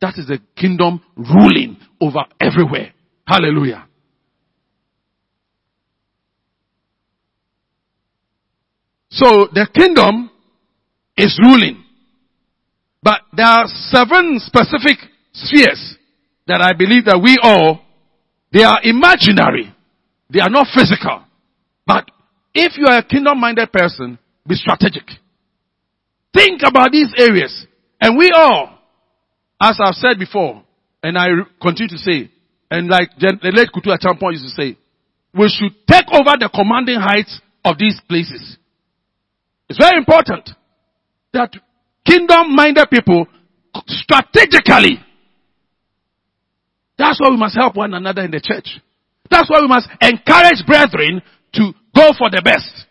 That 0.00 0.14
is 0.18 0.26
the 0.26 0.38
kingdom 0.56 1.00
ruling 1.16 1.78
over 2.00 2.20
everywhere. 2.40 2.92
Hallelujah. 3.26 3.86
So 9.10 9.48
the 9.52 9.66
kingdom 9.74 10.30
is 11.16 11.38
ruling. 11.42 11.82
But 13.02 13.22
there 13.32 13.46
are 13.46 13.64
seven 13.66 14.38
specific 14.40 14.98
spheres 15.32 15.96
that 16.46 16.60
I 16.60 16.72
believe 16.76 17.06
that 17.06 17.20
we 17.22 17.38
all, 17.42 17.80
they 18.52 18.62
are 18.62 18.80
imaginary. 18.82 19.74
They 20.28 20.40
are 20.40 20.50
not 20.50 20.66
physical. 20.74 21.24
But 21.86 22.10
if 22.56 22.76
you 22.78 22.86
are 22.86 22.98
a 22.98 23.02
kingdom 23.04 23.38
minded 23.38 23.70
person, 23.72 24.18
be 24.46 24.54
strategic. 24.54 25.04
think 26.36 26.60
about 26.64 26.92
these 26.92 27.12
areas. 27.16 27.66
And 28.00 28.16
we 28.16 28.30
all, 28.34 28.78
as 29.60 29.78
I've 29.82 29.94
said 29.94 30.18
before, 30.18 30.62
and 31.02 31.16
I 31.16 31.28
continue 31.60 31.88
to 31.88 31.98
say, 31.98 32.30
and 32.70 32.88
like 32.88 33.10
the 33.18 33.52
late 33.54 33.68
Kutu 33.74 33.94
Acheampong 33.96 34.32
used 34.32 34.44
to 34.44 34.50
say, 34.50 34.76
we 35.32 35.48
should 35.48 35.72
take 35.88 36.06
over 36.12 36.36
the 36.38 36.50
commanding 36.52 37.00
heights 37.00 37.40
of 37.64 37.78
these 37.78 38.00
places. 38.08 38.58
It's 39.68 39.78
very 39.78 39.98
important 39.98 40.50
that 41.32 41.52
kingdom-minded 42.04 42.86
people 42.90 43.26
strategically, 43.86 45.00
that's 46.98 47.20
why 47.20 47.28
we 47.30 47.36
must 47.36 47.56
help 47.56 47.76
one 47.76 47.94
another 47.94 48.22
in 48.22 48.30
the 48.30 48.40
church. 48.40 48.80
That's 49.30 49.50
why 49.50 49.60
we 49.60 49.68
must 49.68 49.88
encourage 50.00 50.64
brethren 50.66 51.20
to 51.54 51.72
go 51.96 52.12
for 52.18 52.28
the 52.28 52.44
best. 52.44 52.84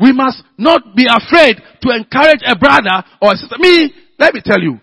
We 0.00 0.12
must 0.12 0.42
not 0.58 0.94
be 0.94 1.06
afraid 1.06 1.62
to 1.82 1.88
encourage 1.94 2.42
a 2.46 2.58
brother 2.58 3.06
or 3.22 3.32
a 3.32 3.36
sister. 3.36 3.56
Me, 3.58 3.94
let 4.18 4.34
me 4.34 4.42
tell 4.44 4.60
you, 4.60 4.80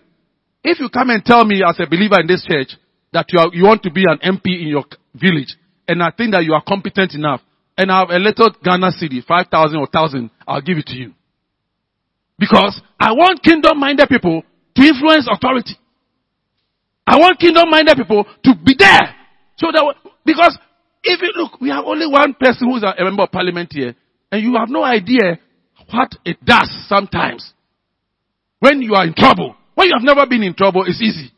if 0.64 0.80
you 0.80 0.88
come 0.88 1.10
and 1.10 1.24
tell 1.24 1.44
me 1.44 1.62
as 1.66 1.76
a 1.78 1.88
believer 1.88 2.20
in 2.20 2.26
this 2.26 2.44
church 2.44 2.76
that 3.12 3.26
you, 3.32 3.38
are, 3.38 3.48
you 3.52 3.64
want 3.64 3.82
to 3.84 3.90
be 3.90 4.04
an 4.08 4.18
MP 4.18 4.60
in 4.60 4.68
your 4.68 4.84
village 5.14 5.56
and 5.86 6.02
I 6.02 6.10
think 6.10 6.32
that 6.32 6.44
you 6.44 6.54
are 6.54 6.62
competent 6.66 7.14
enough 7.14 7.40
and 7.78 7.90
I 7.90 8.00
have 8.00 8.10
a 8.10 8.18
little 8.18 8.50
Ghana 8.64 8.90
cedi, 9.00 9.24
5,000 9.24 9.76
or 9.76 9.88
1,000, 9.92 10.30
I'll 10.48 10.60
give 10.60 10.78
it 10.78 10.86
to 10.86 10.96
you. 10.96 11.12
Because 12.38 12.80
I 12.98 13.12
want 13.12 13.42
kingdom 13.42 13.78
minded 13.78 14.08
people 14.08 14.42
to 14.74 14.82
influence 14.82 15.28
authority. 15.30 15.76
I 17.06 17.16
want 17.18 17.38
kingdom 17.38 17.70
minded 17.70 17.96
people 17.96 18.24
to 18.44 18.54
be 18.64 18.74
there. 18.78 19.14
So 19.56 19.68
that, 19.72 19.94
because 20.24 20.58
you 21.22 21.32
look, 21.36 21.60
we 21.60 21.70
have 21.70 21.84
only 21.84 22.06
one 22.06 22.34
person 22.34 22.68
who 22.68 22.76
is 22.76 22.82
a 22.82 23.04
member 23.04 23.22
of 23.22 23.30
parliament 23.30 23.70
here, 23.72 23.94
and 24.30 24.42
you 24.42 24.56
have 24.58 24.68
no 24.68 24.82
idea 24.82 25.38
what 25.90 26.12
it 26.24 26.44
does 26.44 26.70
sometimes. 26.88 27.52
When 28.58 28.82
you 28.82 28.94
are 28.94 29.06
in 29.06 29.14
trouble, 29.14 29.54
when 29.74 29.88
you 29.88 29.94
have 29.96 30.04
never 30.04 30.26
been 30.26 30.42
in 30.42 30.54
trouble, 30.54 30.84
it's 30.86 31.00
easy. 31.00 31.32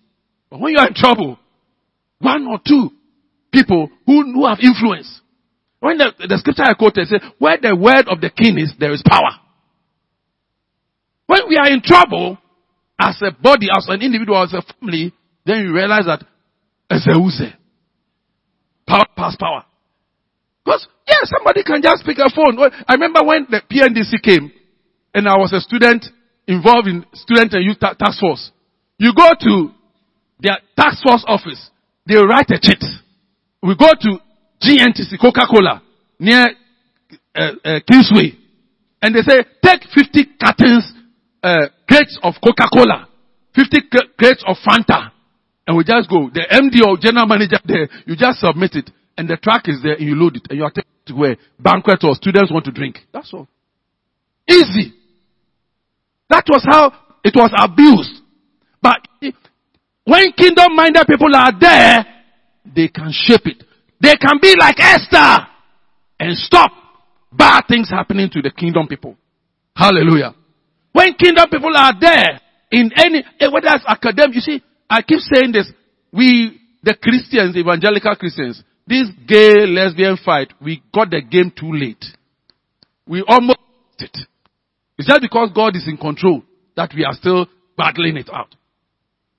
But 0.51 0.61
when 0.61 0.73
you 0.73 0.79
are 0.79 0.89
in 0.89 0.95
trouble, 0.95 1.39
one 2.19 2.47
or 2.47 2.59
two 2.67 2.91
people 3.53 3.91
who, 4.07 4.33
who 4.33 4.47
have 4.47 4.59
influence. 4.61 5.21
When 5.81 5.99
the, 5.99 6.13
the 6.19 6.39
scripture 6.39 6.65
I 6.65 6.75
quoted 6.75 7.07
says, 7.07 7.21
where 7.39 7.59
the 7.61 7.77
word 7.77 8.09
of 8.09 8.21
the 8.21 8.31
king 8.31 8.59
is, 8.59 8.73
there 8.79 8.93
is 8.93 9.03
power. 9.07 9.31
When 11.27 11.43
we 11.49 11.57
are 11.57 11.71
in 11.71 11.83
trouble, 11.83 12.39
as 12.99 13.21
a 13.23 13.31
body, 13.31 13.69
as 13.77 13.87
an 13.89 14.03
individual, 14.03 14.43
as 14.43 14.53
a 14.55 14.63
family, 14.81 15.13
then 15.45 15.65
you 15.65 15.75
realize 15.75 16.07
that 16.07 16.25
as 16.91 17.07
a. 17.07 17.59
Power 18.89 19.05
past 19.15 19.39
power. 19.39 19.65
Because, 20.65 20.89
yeah, 21.07 21.21
somebody 21.25 21.63
can 21.63 21.83
just 21.83 22.05
pick 22.05 22.19
a 22.19 22.31
phone. 22.35 22.59
I 22.89 22.95
remember 22.95 23.21
when 23.25 23.47
the 23.49 23.61
PNDC 23.69 24.23
came, 24.23 24.51
and 25.15 25.29
I 25.29 25.37
was 25.37 25.53
a 25.53 25.61
student 25.61 26.07
involved 26.47 26.89
in 26.89 27.05
student 27.13 27.53
and 27.53 27.65
youth 27.65 27.79
task 27.81 28.21
force. 28.21 28.51
You 28.99 29.13
go 29.15 29.29
to 29.41 29.71
their 30.41 30.59
task 30.77 31.03
force 31.03 31.25
office, 31.27 31.71
they 32.07 32.17
write 32.17 32.51
a 32.51 32.59
cheat. 32.61 32.83
We 33.63 33.77
go 33.77 33.89
to 33.93 34.21
GNTC, 34.63 35.21
Coca-Cola, 35.21 35.83
near 36.19 36.47
uh, 37.35 37.51
uh, 37.65 37.81
Kingsway, 37.87 38.33
and 39.03 39.15
they 39.15 39.21
say, 39.21 39.45
take 39.63 39.83
50 39.95 40.37
cartons, 40.41 40.93
uh, 41.43 41.69
crates 41.87 42.19
of 42.23 42.35
Coca-Cola, 42.43 43.09
50 43.55 43.79
crates 44.19 44.45
of 44.47 44.57
Fanta, 44.67 45.13
and 45.69 45.77
we 45.77 45.85
just 45.85 46.09
go. 46.09 46.31
The 46.33 46.49
MD 46.51 46.81
or 46.81 46.97
general 46.97 47.27
manager 47.27 47.59
there, 47.65 47.89
you 48.07 48.17
just 48.17 48.41
submit 48.41 48.75
it, 48.75 48.91
and 49.19 49.29
the 49.29 49.37
truck 49.37 49.69
is 49.69 49.83
there, 49.83 49.95
and 49.95 50.09
you 50.09 50.17
load 50.17 50.37
it, 50.37 50.47
and 50.49 50.59
you 50.59 50.65
are 50.65 50.71
taking 50.71 50.91
it 51.05 51.09
to 51.09 51.15
where 51.15 51.37
banquet 51.61 52.03
or 52.03 52.15
students 52.15 52.51
want 52.51 52.65
to 52.65 52.73
drink. 52.73 52.99
That's 53.13 53.33
all. 53.35 53.47
Easy. 54.49 54.95
That 56.31 56.45
was 56.49 56.65
how 56.65 56.91
it 57.23 57.35
was 57.37 57.53
abused. 57.53 58.23
But 58.81 59.07
when 60.05 60.33
kingdom 60.33 60.75
minded 60.75 61.07
people 61.07 61.37
are 61.37 61.53
there, 61.61 62.07
they 62.65 62.89
can 62.89 63.13
shape 63.13 63.45
it. 63.45 63.63
They 64.01 64.17
can 64.17 64.39
be 64.41 64.55
like 64.59 64.77
Esther 64.81 65.47
and 66.19 66.35
stop 66.37 66.71
bad 67.31 67.65
things 67.69 67.91
happening 67.91 68.31
to 68.31 68.41
the 68.41 68.51
kingdom 68.51 68.89
people. 68.89 69.17
Hallelujah. 69.77 70.35
When 70.93 71.13
kingdom 71.15 71.45
people 71.51 71.77
are 71.77 71.93
there 72.01 72.41
in 72.71 72.91
any, 72.97 73.23
eh, 73.39 73.49
whether 73.53 73.69
it's 73.69 73.85
academic, 73.87 74.35
you 74.35 74.41
see, 74.41 74.63
I 74.89 75.03
keep 75.03 75.21
saying 75.21 75.53
this. 75.53 75.71
We, 76.13 76.61
the 76.83 76.97
Christians, 77.01 77.57
evangelical 77.57 78.15
Christians, 78.17 78.63
this 78.87 79.09
gay 79.27 79.67
lesbian 79.67 80.17
fight, 80.25 80.53
we 80.63 80.83
got 80.95 81.11
the 81.11 81.21
game 81.21 81.53
too 81.55 81.73
late. 81.73 82.05
We 83.07 83.23
almost 83.27 83.59
it. 83.99 84.17
It's 84.97 85.09
just 85.09 85.21
because 85.21 85.51
God 85.55 85.77
is 85.77 85.87
in 85.87 85.97
control 85.97 86.43
that 86.77 86.93
we 86.97 87.05
are 87.05 87.13
still 87.13 87.47
battling 87.77 88.17
it 88.17 88.31
out. 88.33 88.55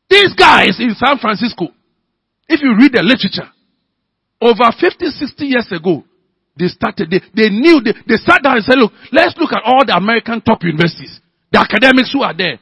These 0.09 0.33
guys 0.33 0.79
in 0.79 0.95
San 0.95 1.17
Francisco, 1.19 1.67
if 2.47 2.61
you 2.61 2.75
read 2.77 2.93
the 2.93 3.03
literature, 3.03 3.49
over 4.41 4.71
50, 4.79 5.05
60 5.05 5.45
years 5.45 5.67
ago, 5.71 6.03
they 6.57 6.67
started, 6.67 7.09
they, 7.09 7.21
they 7.35 7.49
knew, 7.49 7.81
they, 7.83 7.93
they 8.07 8.17
sat 8.17 8.43
down 8.43 8.57
and 8.57 8.65
said, 8.65 8.77
look, 8.77 8.91
let's 9.11 9.35
look 9.37 9.51
at 9.53 9.63
all 9.63 9.85
the 9.85 9.95
American 9.95 10.41
top 10.41 10.63
universities, 10.63 11.19
the 11.51 11.59
academics 11.59 12.11
who 12.11 12.21
are 12.21 12.35
there. 12.35 12.59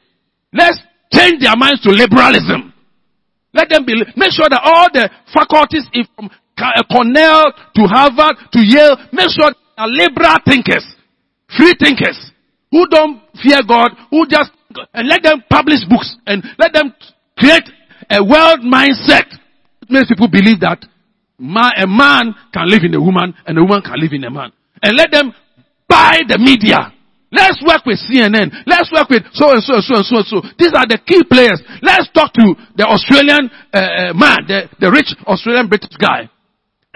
Let's 0.54 0.80
change 1.12 1.42
their 1.42 1.56
minds 1.56 1.82
to 1.82 1.90
liberalism. 1.90 2.74
Let 3.54 3.70
them 3.70 3.86
be, 3.86 3.95
make 4.16 4.32
sure 4.32 4.48
that 4.50 4.62
all 4.64 4.88
the 4.91 5.10
faculties 5.34 5.88
from 6.16 6.30
uh, 6.58 6.84
Cornell 6.91 7.54
to 7.76 7.82
Harvard 7.88 8.36
to 8.52 8.60
Yale, 8.60 8.98
make 9.14 9.30
sure 9.30 9.52
they 9.52 9.82
are 9.82 9.88
liberal 9.88 10.38
thinkers, 10.45 10.86
free 11.56 11.74
thinkers, 11.80 12.32
who 12.72 12.86
don't 12.89 13.22
fear 13.41 13.60
God, 13.68 13.91
who 14.12 14.28
just, 14.28 14.52
and 14.93 15.08
let 15.08 15.24
them 15.24 15.43
publish 15.50 15.86
books 15.89 16.16
and 16.28 16.43
let 16.60 16.74
them 16.74 16.93
create 17.38 17.64
a 18.10 18.24
world 18.24 18.62
mindset. 18.62 19.26
It 19.82 19.89
makes 19.89 20.10
people 20.10 20.28
believe 20.28 20.60
that 20.62 20.84
a 21.39 21.88
man 21.88 22.36
can 22.54 22.70
live 22.70 22.84
in 22.84 22.93
a 22.95 23.02
woman 23.02 23.34
and 23.45 23.58
a 23.58 23.62
woman 23.62 23.82
can 23.82 24.00
live 24.00 24.14
in 24.14 24.24
a 24.24 24.30
man. 24.30 24.52
And 24.84 24.98
let 24.98 25.12
them 25.12 25.34
buy 25.88 26.20
the 26.28 26.38
media. 26.38 26.93
Let's 27.32 27.59
work 27.59 27.84
with 27.86 27.99
CNN. 27.99 28.63
Let's 28.65 28.91
work 28.91 29.09
with 29.09 29.23
so 29.34 29.51
and 29.51 29.61
so 29.61 29.75
and 29.75 29.84
so 29.84 29.95
and 29.99 30.05
so 30.07 30.15
and 30.23 30.28
so. 30.28 30.38
These 30.57 30.71
are 30.71 30.88
the 30.88 30.99
key 31.03 31.23
players. 31.28 31.59
Let's 31.84 32.07
talk 32.15 32.32
to 32.34 32.55
the 32.75 32.88
Australian 32.88 33.51
uh, 33.73 33.78
uh, 33.78 34.13
man, 34.15 34.47
the, 34.47 34.69
the 34.80 34.88
rich 34.91 35.11
Australian 35.28 35.67
British 35.67 35.95
guy. 35.99 36.30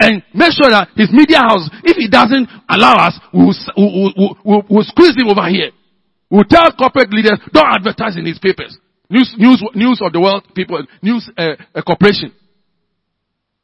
And 0.00 0.24
make 0.34 0.56
sure 0.56 0.72
that 0.72 0.88
his 0.96 1.12
media 1.12 1.38
house, 1.44 1.68
if 1.84 1.96
he 2.00 2.08
doesn't 2.08 2.48
allow 2.68 2.96
us, 3.06 3.20
we'll, 3.32 3.54
we'll, 3.76 4.34
we'll, 4.42 4.62
we'll 4.68 4.88
squeeze 4.88 5.14
him 5.14 5.28
over 5.28 5.46
here. 5.48 5.70
We'll 6.30 6.48
tell 6.48 6.72
corporate 6.72 7.12
leaders, 7.12 7.38
don't 7.52 7.68
advertise 7.68 8.16
in 8.16 8.24
his 8.24 8.40
papers. 8.40 8.76
News, 9.10 9.34
news, 9.36 9.62
news 9.74 10.00
of 10.00 10.12
the 10.12 10.20
world 10.20 10.48
people, 10.56 10.82
news 11.02 11.28
uh, 11.36 11.60
uh, 11.74 11.82
corporation 11.82 12.32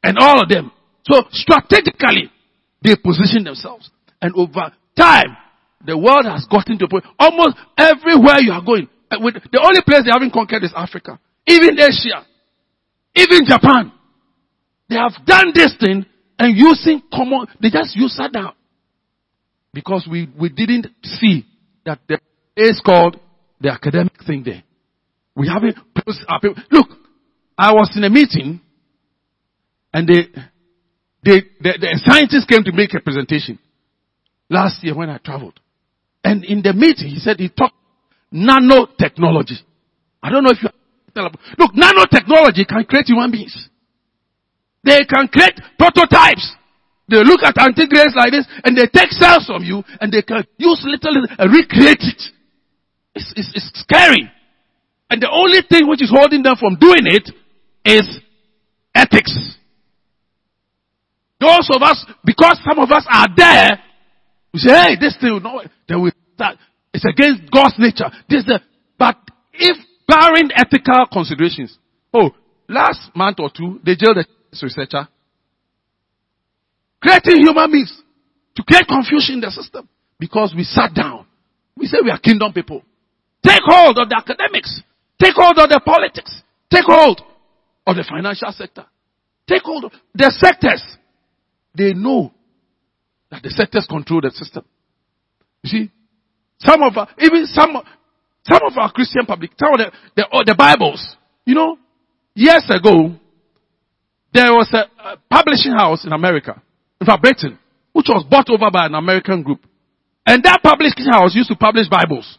and 0.03 0.17
all 0.19 0.41
of 0.41 0.49
them. 0.49 0.71
So 1.03 1.23
strategically, 1.31 2.31
they 2.83 2.95
position 2.95 3.43
themselves. 3.43 3.89
And 4.21 4.33
over 4.35 4.71
time, 4.97 5.37
the 5.85 5.97
world 5.97 6.25
has 6.25 6.45
gotten 6.49 6.77
to 6.77 6.85
a 6.85 6.89
point, 6.89 7.05
almost 7.17 7.55
everywhere 7.77 8.39
you 8.39 8.51
are 8.51 8.63
going. 8.63 8.87
Uh, 9.09 9.17
the 9.51 9.61
only 9.63 9.81
place 9.81 10.03
they 10.05 10.11
haven't 10.11 10.33
conquered 10.33 10.63
is 10.63 10.73
Africa. 10.75 11.19
Even 11.47 11.79
Asia. 11.79 12.25
Even 13.15 13.45
Japan. 13.45 13.91
They 14.89 14.95
have 14.95 15.13
done 15.25 15.51
this 15.53 15.75
thing 15.79 16.05
and 16.37 16.57
using 16.57 17.01
common, 17.13 17.47
they 17.61 17.69
just 17.69 17.95
use 17.95 18.15
that 18.17 18.31
down. 18.31 18.53
Because 19.73 20.07
we, 20.09 20.29
we 20.39 20.49
didn't 20.49 20.87
see 21.03 21.45
that 21.85 21.99
there 22.07 22.21
is 22.55 22.81
called 22.83 23.17
the 23.61 23.71
academic 23.71 24.13
thing 24.25 24.43
there. 24.43 24.63
We 25.35 25.47
haven't, 25.47 25.77
look, 26.71 26.87
I 27.57 27.73
was 27.73 27.91
in 27.95 28.03
a 28.03 28.09
meeting 28.09 28.61
and 29.93 30.07
they, 30.07 30.23
they, 31.23 31.41
the, 31.59 31.77
the 31.79 32.01
scientists 32.05 32.45
came 32.45 32.63
to 32.63 32.71
make 32.71 32.93
a 32.93 32.99
presentation 32.99 33.59
last 34.49 34.83
year 34.83 34.95
when 34.95 35.09
I 35.09 35.17
traveled. 35.17 35.59
And 36.23 36.43
in 36.43 36.61
the 36.61 36.73
meeting, 36.73 37.09
he 37.09 37.19
said 37.19 37.39
he 37.39 37.49
talked 37.49 37.75
nanotechnology. 38.33 39.59
I 40.21 40.29
don't 40.29 40.43
know 40.43 40.51
if 40.51 40.61
you 40.61 40.69
look, 41.57 41.73
nanotechnology 41.73 42.67
can 42.67 42.83
create 42.85 43.07
human 43.07 43.31
beings. 43.31 43.69
They 44.83 44.99
can 45.05 45.27
create 45.27 45.59
prototypes. 45.77 46.55
They 47.09 47.17
look 47.17 47.41
at 47.43 47.55
antigrains 47.55 48.15
like 48.15 48.31
this 48.31 48.45
and 48.63 48.77
they 48.77 48.85
take 48.85 49.11
cells 49.11 49.45
from 49.47 49.63
you 49.63 49.83
and 49.99 50.13
they 50.13 50.21
can 50.21 50.45
use 50.57 50.81
little, 50.85 51.13
little 51.13 51.35
and 51.37 51.51
recreate 51.51 52.01
it. 52.01 52.21
It's, 53.15 53.33
it's, 53.35 53.51
it's 53.55 53.71
scary. 53.81 54.29
And 55.09 55.21
the 55.21 55.29
only 55.31 55.61
thing 55.67 55.89
which 55.89 56.03
is 56.03 56.11
holding 56.13 56.43
them 56.43 56.55
from 56.59 56.75
doing 56.75 57.05
it 57.05 57.31
is 57.83 58.19
ethics. 58.93 59.33
Those 61.39 61.67
of 61.73 61.81
us, 61.81 62.05
because 62.23 62.59
some 62.67 62.77
of 62.77 62.91
us 62.91 63.05
are 63.09 63.27
there, 63.35 63.81
we 64.53 64.59
say, 64.59 64.73
hey, 64.73 64.95
this 64.99 65.15
thing, 65.19 65.39
no, 65.43 66.01
we 66.01 66.11
start, 66.33 66.57
it's 66.93 67.05
against 67.05 67.51
God's 67.51 67.75
nature. 67.77 68.09
This, 68.27 68.45
the, 68.45 68.59
but 68.97 69.17
if 69.53 69.77
barring 70.07 70.49
ethical 70.55 71.05
considerations, 71.11 71.77
oh, 72.13 72.31
last 72.67 73.11
month 73.15 73.39
or 73.39 73.49
two, 73.55 73.79
they 73.85 73.95
jailed 73.95 74.17
a 74.17 74.25
researcher, 74.61 75.07
creating 77.01 77.45
human 77.45 77.71
beings 77.71 78.01
to 78.55 78.63
create 78.63 78.87
confusion 78.87 79.35
in 79.35 79.41
the 79.41 79.51
system 79.51 79.87
because 80.19 80.53
we 80.55 80.63
sat 80.63 80.93
down. 80.93 81.25
We 81.77 81.85
say 81.85 81.97
we 82.03 82.11
are 82.11 82.19
kingdom 82.19 82.51
people. 82.51 82.83
Take 83.45 83.61
hold 83.63 83.97
of 83.97 84.09
the 84.09 84.17
academics. 84.17 84.81
Take 85.21 85.35
hold 85.35 85.57
of 85.57 85.69
the 85.69 85.79
politics. 85.85 86.41
Take 86.71 86.85
hold 86.85 87.21
of 87.87 87.95
the 87.95 88.03
financial 88.07 88.51
sector. 88.51 88.85
Take 89.47 89.63
hold 89.63 89.85
of 89.85 89.91
the 90.13 90.31
sectors. 90.37 90.83
They 91.75 91.93
know 91.93 92.33
that 93.31 93.43
the 93.43 93.49
sectors 93.49 93.85
control 93.87 94.21
the 94.21 94.31
system. 94.31 94.63
You 95.63 95.69
see, 95.69 95.91
some 96.59 96.81
of 96.83 96.97
our, 96.97 97.07
even 97.19 97.45
some, 97.45 97.77
some 98.43 98.61
of 98.65 98.77
our 98.77 98.91
Christian 98.91 99.25
public, 99.25 99.51
some 99.59 99.73
of 99.73 99.79
the, 99.79 99.91
the, 100.15 100.27
oh, 100.31 100.41
the 100.45 100.55
Bibles, 100.55 101.15
you 101.45 101.55
know, 101.55 101.77
years 102.33 102.65
ago, 102.69 103.15
there 104.33 104.51
was 104.53 104.69
a, 104.73 104.85
a 105.01 105.17
publishing 105.29 105.71
house 105.71 106.05
in 106.05 106.13
America, 106.13 106.61
in 106.99 107.07
fact 107.07 107.21
Britain, 107.21 107.57
which 107.93 108.07
was 108.09 108.25
bought 108.29 108.49
over 108.49 108.69
by 108.71 108.85
an 108.85 108.95
American 108.95 109.43
group. 109.43 109.65
And 110.25 110.43
that 110.43 110.61
publishing 110.61 111.11
house 111.11 111.33
used 111.33 111.49
to 111.49 111.55
publish 111.55 111.87
Bibles. 111.89 112.37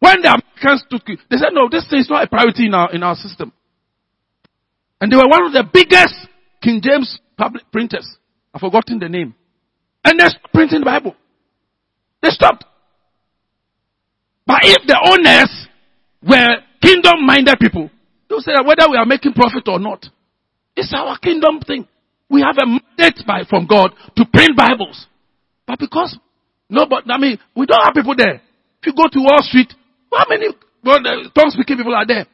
When 0.00 0.22
the 0.22 0.28
Americans 0.28 0.84
took 0.90 1.08
it, 1.08 1.20
they 1.30 1.36
said, 1.36 1.50
no, 1.52 1.68
this 1.70 1.88
thing 1.88 2.00
is 2.00 2.10
not 2.10 2.24
a 2.24 2.28
priority 2.28 2.66
in 2.66 2.74
our, 2.74 2.92
in 2.92 3.02
our 3.02 3.14
system. 3.14 3.52
And 5.00 5.12
they 5.12 5.16
were 5.16 5.28
one 5.28 5.46
of 5.46 5.52
the 5.52 5.64
biggest 5.72 6.14
King 6.62 6.80
James 6.82 7.18
public 7.36 7.70
printers. 7.70 8.16
I've 8.52 8.60
forgotten 8.60 8.98
the 8.98 9.08
name. 9.08 9.34
And 10.08 10.18
they're 10.18 10.40
printing 10.54 10.80
the 10.80 10.86
Bible. 10.86 11.14
They 12.22 12.30
stopped. 12.30 12.64
But 14.46 14.60
if 14.64 14.86
the 14.86 14.96
owners 15.04 15.68
were 16.24 16.64
kingdom 16.80 17.26
minded 17.26 17.60
people, 17.60 17.90
they'll 18.24 18.40
say 18.40 18.52
that 18.56 18.64
whether 18.64 18.88
we 18.90 18.96
are 18.96 19.04
making 19.04 19.34
profit 19.34 19.68
or 19.68 19.78
not, 19.78 20.06
it's 20.74 20.94
our 20.96 21.18
kingdom 21.18 21.60
thing. 21.60 21.86
We 22.30 22.40
have 22.40 22.56
a 22.56 22.64
mandate 22.64 23.20
by, 23.26 23.44
from 23.50 23.66
God 23.66 23.92
to 24.16 24.24
print 24.32 24.56
Bibles. 24.56 25.06
But 25.66 25.78
because, 25.78 26.16
no, 26.70 26.86
but 26.88 27.04
I 27.10 27.18
mean, 27.18 27.38
we 27.54 27.66
don't 27.66 27.84
have 27.84 27.92
people 27.92 28.16
there. 28.16 28.40
If 28.80 28.86
you 28.86 28.94
go 28.96 29.12
to 29.12 29.20
Wall 29.20 29.42
Street, 29.42 29.74
how 30.10 30.24
many 30.26 30.48
well, 30.82 31.00
tongue 31.36 31.52
speaking 31.52 31.76
people 31.76 31.94
are 31.94 32.06
there? 32.06 32.24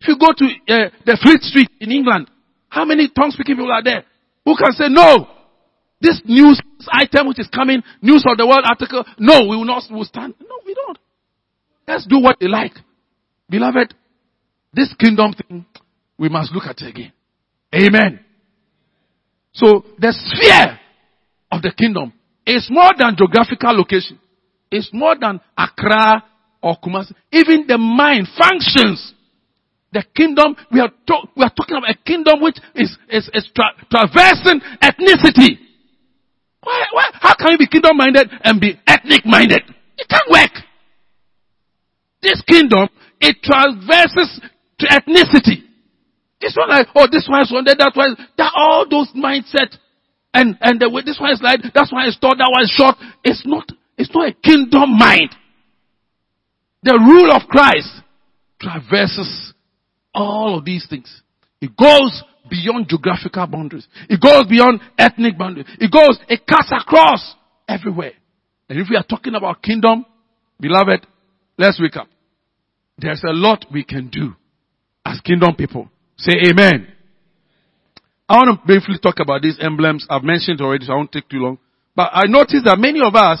If 0.00 0.06
you 0.06 0.16
go 0.16 0.30
to 0.30 0.44
uh, 0.46 0.90
the 1.04 1.18
Fleet 1.20 1.42
Street 1.42 1.70
in 1.80 1.90
England, 1.90 2.30
how 2.68 2.84
many 2.84 3.08
tongue 3.08 3.32
speaking 3.32 3.56
people 3.56 3.72
are 3.72 3.82
there 3.82 4.04
who 4.44 4.54
can 4.56 4.70
say 4.72 4.86
no? 4.88 5.35
This 6.00 6.20
news 6.24 6.60
item 6.92 7.28
which 7.28 7.38
is 7.38 7.48
coming, 7.48 7.82
news 8.02 8.24
of 8.28 8.36
the 8.36 8.46
world 8.46 8.64
article, 8.68 9.04
no, 9.18 9.42
we 9.48 9.56
will 9.56 9.64
not 9.64 9.82
will 9.90 10.04
stand. 10.04 10.34
No, 10.40 10.58
we 10.64 10.74
don't. 10.74 10.98
Let's 11.88 12.06
do 12.06 12.20
what 12.20 12.36
they 12.40 12.48
like. 12.48 12.72
Beloved, 13.48 13.94
this 14.72 14.92
kingdom 14.98 15.32
thing, 15.32 15.64
we 16.18 16.28
must 16.28 16.52
look 16.52 16.64
at 16.64 16.80
it 16.82 16.88
again. 16.88 17.12
Amen. 17.74 18.20
So 19.52 19.84
the 19.98 20.12
sphere 20.12 20.78
of 21.50 21.62
the 21.62 21.72
kingdom 21.72 22.12
is 22.46 22.68
more 22.70 22.92
than 22.98 23.16
geographical 23.16 23.72
location. 23.76 24.18
It's 24.70 24.90
more 24.92 25.16
than 25.18 25.40
Accra 25.56 26.24
or 26.62 26.76
Kumasi. 26.76 27.12
Even 27.32 27.64
the 27.66 27.78
mind 27.78 28.28
functions. 28.36 29.14
The 29.92 30.04
kingdom, 30.14 30.56
we 30.70 30.80
are, 30.80 30.90
we 31.36 31.42
are 31.42 31.52
talking 31.56 31.76
about 31.76 31.90
a 31.90 31.94
kingdom 32.04 32.42
which 32.42 32.58
is, 32.74 32.98
is, 33.08 33.30
is 33.32 33.50
tra- 33.54 33.72
traversing 33.90 34.60
ethnicity. 34.82 35.65
Why, 36.66 36.84
why, 36.90 37.04
how 37.12 37.34
can 37.38 37.52
you 37.52 37.58
be 37.58 37.68
kingdom 37.68 37.96
minded 37.96 38.28
and 38.42 38.60
be 38.60 38.74
ethnic 38.88 39.24
minded? 39.24 39.62
It 39.96 40.08
can't 40.08 40.28
work. 40.28 40.50
This 42.20 42.42
kingdom, 42.42 42.88
it 43.20 43.36
traverses 43.40 44.40
to 44.80 44.86
ethnicity. 44.86 45.62
This 46.40 46.56
one 46.56 46.68
like, 46.68 46.88
oh, 46.96 47.06
this 47.08 47.28
one 47.30 47.42
is 47.42 47.52
one, 47.52 47.64
that 47.66 47.92
one, 47.94 48.16
that 48.36 48.52
all 48.56 48.84
those 48.90 49.08
mindset, 49.14 49.78
and, 50.34 50.58
and 50.60 50.80
the 50.80 50.90
way 50.90 51.02
this 51.06 51.20
one 51.20 51.30
is 51.30 51.40
like, 51.40 51.60
that's 51.72 51.92
why 51.92 52.06
it's 52.06 52.18
tall, 52.18 52.34
that 52.36 52.50
one 52.50 52.64
is 52.64 52.74
short. 52.76 52.96
It's 53.22 53.46
not, 53.46 53.68
it's 53.96 54.10
not 54.12 54.30
a 54.30 54.32
kingdom 54.34 54.98
mind. 54.98 55.30
The 56.82 56.98
rule 56.98 57.30
of 57.30 57.48
Christ 57.48 58.02
traverses 58.60 59.54
all 60.12 60.58
of 60.58 60.64
these 60.64 60.84
things. 60.90 61.22
It 61.60 61.76
goes 61.76 62.24
beyond 62.48 62.88
geographical 62.88 63.46
boundaries. 63.46 63.86
It 64.08 64.20
goes 64.20 64.44
beyond 64.48 64.80
ethnic 64.98 65.38
boundaries. 65.38 65.66
It 65.78 65.90
goes, 65.90 66.18
it 66.28 66.46
cuts 66.46 66.72
across 66.72 67.34
everywhere. 67.68 68.12
And 68.68 68.78
if 68.78 68.88
we 68.90 68.96
are 68.96 69.04
talking 69.04 69.34
about 69.34 69.62
kingdom, 69.62 70.04
beloved, 70.60 71.06
let's 71.58 71.80
wake 71.80 71.96
up. 71.96 72.08
There's 72.98 73.22
a 73.24 73.32
lot 73.32 73.66
we 73.72 73.84
can 73.84 74.08
do 74.08 74.34
as 75.04 75.20
kingdom 75.20 75.54
people. 75.54 75.88
Say 76.16 76.32
amen. 76.50 76.88
I 78.28 78.36
want 78.36 78.60
to 78.60 78.66
briefly 78.66 78.96
talk 79.00 79.20
about 79.20 79.42
these 79.42 79.58
emblems. 79.60 80.06
I've 80.10 80.24
mentioned 80.24 80.60
already, 80.60 80.86
so 80.86 80.92
I 80.92 80.96
won't 80.96 81.12
take 81.12 81.28
too 81.28 81.38
long. 81.38 81.58
But 81.94 82.10
I 82.12 82.24
noticed 82.26 82.64
that 82.64 82.78
many 82.78 83.00
of 83.00 83.14
us, 83.14 83.40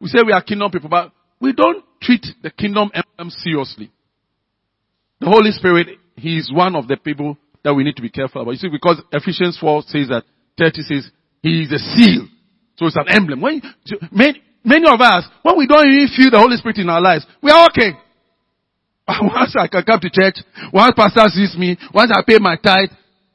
we 0.00 0.08
say 0.08 0.20
we 0.24 0.32
are 0.32 0.42
kingdom 0.42 0.70
people, 0.70 0.88
but 0.88 1.12
we 1.40 1.52
don't 1.52 1.84
treat 2.00 2.24
the 2.42 2.50
kingdom 2.50 2.90
emblem 2.94 3.30
seriously. 3.30 3.90
The 5.20 5.26
Holy 5.26 5.50
Spirit, 5.50 5.88
He 6.16 6.38
is 6.38 6.50
one 6.52 6.74
of 6.74 6.88
the 6.88 6.96
people 6.96 7.36
that 7.64 7.74
we 7.74 7.82
need 7.82 7.96
to 7.96 8.02
be 8.02 8.10
careful 8.10 8.42
about. 8.42 8.52
You 8.52 8.58
see, 8.58 8.68
because 8.68 9.00
Ephesians 9.10 9.58
4 9.58 9.82
says 9.88 10.08
that, 10.08 10.24
30 10.58 10.82
says, 10.82 11.10
He 11.42 11.62
is 11.62 11.72
a 11.72 11.78
seal. 11.78 12.28
So 12.76 12.86
it's 12.86 12.96
an 12.96 13.08
emblem. 13.08 13.40
When, 13.40 13.62
many, 14.12 14.42
many 14.62 14.86
of 14.86 15.00
us, 15.00 15.24
when 15.42 15.56
we 15.58 15.66
don't 15.66 15.88
even 15.88 16.08
feel 16.14 16.30
the 16.30 16.38
Holy 16.38 16.56
Spirit 16.56 16.78
in 16.78 16.88
our 16.88 17.00
lives, 17.00 17.26
we 17.42 17.50
are 17.50 17.66
okay. 17.70 17.96
Once 19.08 19.56
I 19.58 19.66
can 19.68 19.82
come 19.82 20.00
to 20.00 20.08
church, 20.08 20.40
once 20.72 20.94
pastor 20.96 21.28
sees 21.28 21.54
me, 21.58 21.76
once 21.92 22.10
I 22.10 22.22
pay 22.26 22.38
my 22.40 22.56
tithe. 22.56 22.88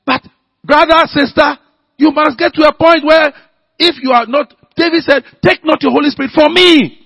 But 0.03 0.25
brother, 0.65 1.05
sister, 1.05 1.59
you 1.95 2.09
must 2.09 2.39
get 2.39 2.55
to 2.55 2.65
a 2.65 2.73
point 2.73 3.05
where 3.05 3.31
if 3.77 4.01
you 4.01 4.09
are 4.09 4.25
not, 4.25 4.51
David 4.75 5.03
said, 5.03 5.21
take 5.45 5.63
not 5.63 5.83
your 5.83 5.91
Holy 5.91 6.09
Spirit 6.09 6.31
for 6.33 6.49
me. 6.49 6.97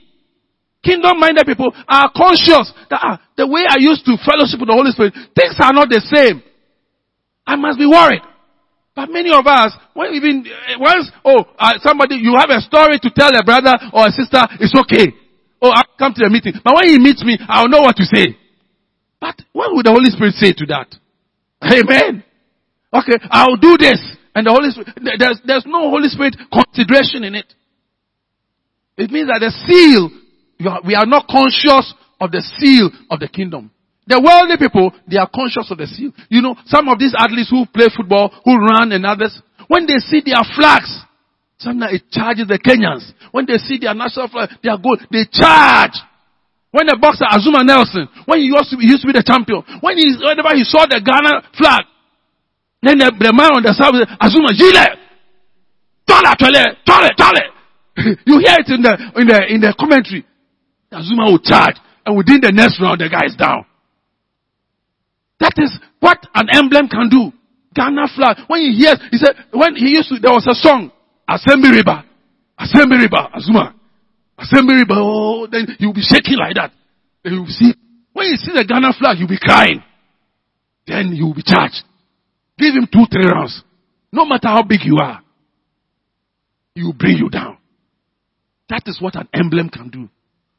Kingdom 0.82 1.20
minded 1.20 1.46
people 1.46 1.74
are 1.88 2.12
conscious 2.16 2.72
that 2.90 3.00
ah, 3.04 3.22
the 3.36 3.48
way 3.48 3.64
I 3.68 3.80
used 3.80 4.06
to 4.06 4.16
fellowship 4.24 4.60
with 4.60 4.68
the 4.72 4.76
Holy 4.76 4.92
Spirit, 4.92 5.14
things 5.36 5.56
are 5.60 5.74
not 5.74 5.90
the 5.90 6.00
same. 6.00 6.44
I 7.46 7.56
must 7.56 7.78
be 7.78 7.86
worried. 7.86 8.22
But 8.96 9.10
many 9.10 9.32
of 9.34 9.46
us, 9.48 9.74
when 9.94 10.14
even 10.14 10.46
eh, 10.46 10.78
once, 10.80 11.10
oh, 11.26 11.46
uh, 11.58 11.74
somebody, 11.80 12.16
you 12.16 12.36
have 12.38 12.50
a 12.50 12.62
story 12.62 13.00
to 13.02 13.10
tell 13.10 13.32
a 13.34 13.44
brother 13.44 13.74
or 13.92 14.08
a 14.08 14.12
sister, 14.12 14.42
it's 14.60 14.74
okay. 14.86 15.12
Oh, 15.62 15.72
I'll 15.74 15.98
come 15.98 16.14
to 16.14 16.24
the 16.24 16.30
meeting. 16.30 16.54
But 16.64 16.76
when 16.76 16.86
he 16.88 17.00
meets 17.00 17.24
me, 17.24 17.38
I'll 17.48 17.70
know 17.70 17.82
what 17.82 17.96
to 17.96 18.06
say. 18.06 18.38
But 19.20 19.42
what 19.52 19.74
would 19.74 19.86
the 19.86 19.92
Holy 19.92 20.12
Spirit 20.12 20.36
say 20.36 20.54
to 20.54 20.66
that? 20.68 20.94
Amen. 21.64 22.24
Okay, 22.94 23.18
I'll 23.32 23.56
do 23.56 23.78
this. 23.80 23.98
And 24.36 24.46
the 24.46 24.52
Holy 24.52 24.70
Spirit, 24.70 25.18
there's, 25.18 25.40
there's 25.46 25.66
no 25.66 25.90
Holy 25.90 26.10
Spirit 26.10 26.36
consideration 26.52 27.24
in 27.24 27.34
it. 27.36 27.52
It 28.98 29.10
means 29.10 29.28
that 29.28 29.40
the 29.42 29.50
seal, 29.66 30.12
we 30.86 30.94
are 30.94 31.06
not 31.06 31.28
conscious 31.28 31.94
of 32.20 32.32
the 32.32 32.42
seal 32.60 32.92
of 33.10 33.20
the 33.20 33.28
kingdom. 33.28 33.72
The 34.08 34.20
worldly 34.20 34.60
people, 34.60 34.92
they 35.08 35.16
are 35.16 35.30
conscious 35.32 35.72
of 35.72 35.80
the 35.80 35.88
seal. 35.88 36.12
You 36.28 36.42
know, 36.44 36.56
some 36.68 36.92
of 36.92 37.00
these 37.00 37.16
athletes 37.16 37.48
who 37.48 37.64
play 37.72 37.88
football, 37.88 38.36
who 38.44 38.60
run 38.60 38.92
and 38.92 39.06
others, 39.06 39.32
when 39.72 39.88
they 39.88 40.00
see 40.04 40.20
their 40.20 40.44
flags, 40.56 40.92
sometimes 41.56 42.04
it 42.04 42.12
charges 42.12 42.48
the 42.52 42.60
Kenyans. 42.60 43.08
When 43.32 43.48
they 43.48 43.56
see 43.58 43.80
their 43.80 43.96
national 43.96 44.28
flag, 44.28 44.60
they 44.60 44.68
are 44.68 44.78
good, 44.78 45.08
they 45.08 45.24
charge. 45.32 45.96
When 46.76 46.90
the 46.90 46.98
boxer 47.00 47.30
Azumah 47.30 47.64
Nelson, 47.64 48.10
when 48.26 48.44
he 48.44 48.52
used 48.52 48.68
to 48.74 48.78
be, 48.78 48.90
used 48.90 49.06
to 49.06 49.08
be 49.08 49.16
the 49.16 49.24
champion, 49.24 49.64
when 49.80 49.96
he, 49.96 50.10
whenever 50.20 50.52
he 50.52 50.68
saw 50.68 50.84
the 50.84 51.00
Ghana 51.00 51.56
flag, 51.56 51.88
then 52.84 53.00
the, 53.00 53.08
the 53.08 53.32
man 53.32 53.56
on 53.56 53.64
the 53.64 53.72
side 53.72 53.96
said, 53.96 54.12
Azumah, 54.20 54.52
Gile! 54.52 55.00
Tole, 56.04 56.34
tole, 56.36 56.64
tole, 56.84 57.10
tole! 57.16 57.46
you 58.28 58.36
hear 58.44 58.60
it 58.60 58.68
in 58.68 58.84
the, 58.84 58.94
in 59.16 59.26
the, 59.32 59.40
in 59.48 59.60
the 59.64 59.72
commentary. 59.80 60.28
Azumah 60.92 61.32
will 61.32 61.40
charge, 61.40 61.80
and 62.06 62.18
within 62.18 62.42
the 62.42 62.52
next 62.52 62.82
round, 62.82 63.00
the 63.00 63.08
guy 63.08 63.32
is 63.32 63.38
down. 63.40 63.64
That 65.44 65.60
is 65.60 65.78
what 66.00 66.24
an 66.34 66.48
emblem 66.56 66.88
can 66.88 67.10
do. 67.10 67.34
Ghana 67.76 68.08
flag. 68.16 68.48
When 68.48 68.62
he 68.62 68.80
hears, 68.80 68.96
he 69.12 69.18
said, 69.18 69.36
when 69.52 69.76
he 69.76 69.92
used 69.92 70.08
to, 70.08 70.20
there 70.20 70.32
was 70.32 70.48
a 70.48 70.56
song, 70.56 70.90
Assembly 71.28 71.84
River, 71.84 72.00
Assembly 72.58 72.98
River, 73.04 73.28
Azumah. 73.36 73.74
Assembly, 74.40 74.84
but 74.88 74.98
oh, 74.98 75.48
then 75.52 75.68
you'll 75.80 75.94
be 75.94 76.02
shaking 76.02 76.38
like 76.38 76.56
that. 76.56 76.72
Then 77.24 77.34
you'll 77.34 77.48
see, 77.48 77.74
when 78.14 78.28
you 78.28 78.38
see 78.38 78.54
the 78.56 78.64
Ghana 78.64 78.94
flag, 78.98 79.18
you'll 79.20 79.28
be 79.28 79.40
crying. 79.40 79.84
Then 80.88 81.12
you'll 81.14 81.36
be 81.36 81.44
charged. 81.44 81.84
Give 82.58 82.74
him 82.74 82.88
two, 82.88 83.04
three 83.12 83.28
rounds. 83.28 83.64
No 84.14 84.26
matter 84.26 84.48
how 84.48 84.64
big 84.64 84.80
you 84.86 84.98
are, 85.02 85.22
he 86.74 86.84
will 86.84 86.94
bring 86.94 87.18
you 87.18 87.30
down. 87.30 87.58
That 88.70 88.84
is 88.86 89.02
what 89.02 89.16
an 89.16 89.28
emblem 89.34 89.68
can 89.70 89.90
do. 89.90 90.10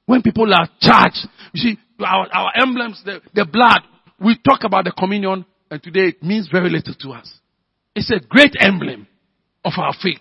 When 0.05 0.21
people 0.21 0.53
are 0.53 0.69
charged, 0.81 1.27
you 1.55 1.61
see, 1.61 1.79
our, 2.01 2.29
our 2.33 2.53
emblems, 2.61 3.01
the, 3.05 3.21
the 3.33 3.47
blood, 3.47 3.81
we 4.21 4.39
talk 4.39 4.65
about 4.65 4.85
the 4.85 4.93
communion, 4.93 5.45
and 5.71 5.83
today 5.83 6.09
it 6.09 6.23
means 6.23 6.49
very 6.51 6.71
little 6.71 6.95
to 6.95 7.11
us. 7.11 7.31
It's 7.95 8.11
a 8.11 8.21
great 8.21 8.55
emblem 8.59 9.07
of 9.65 9.73
our 9.77 9.95
faith. 10.01 10.21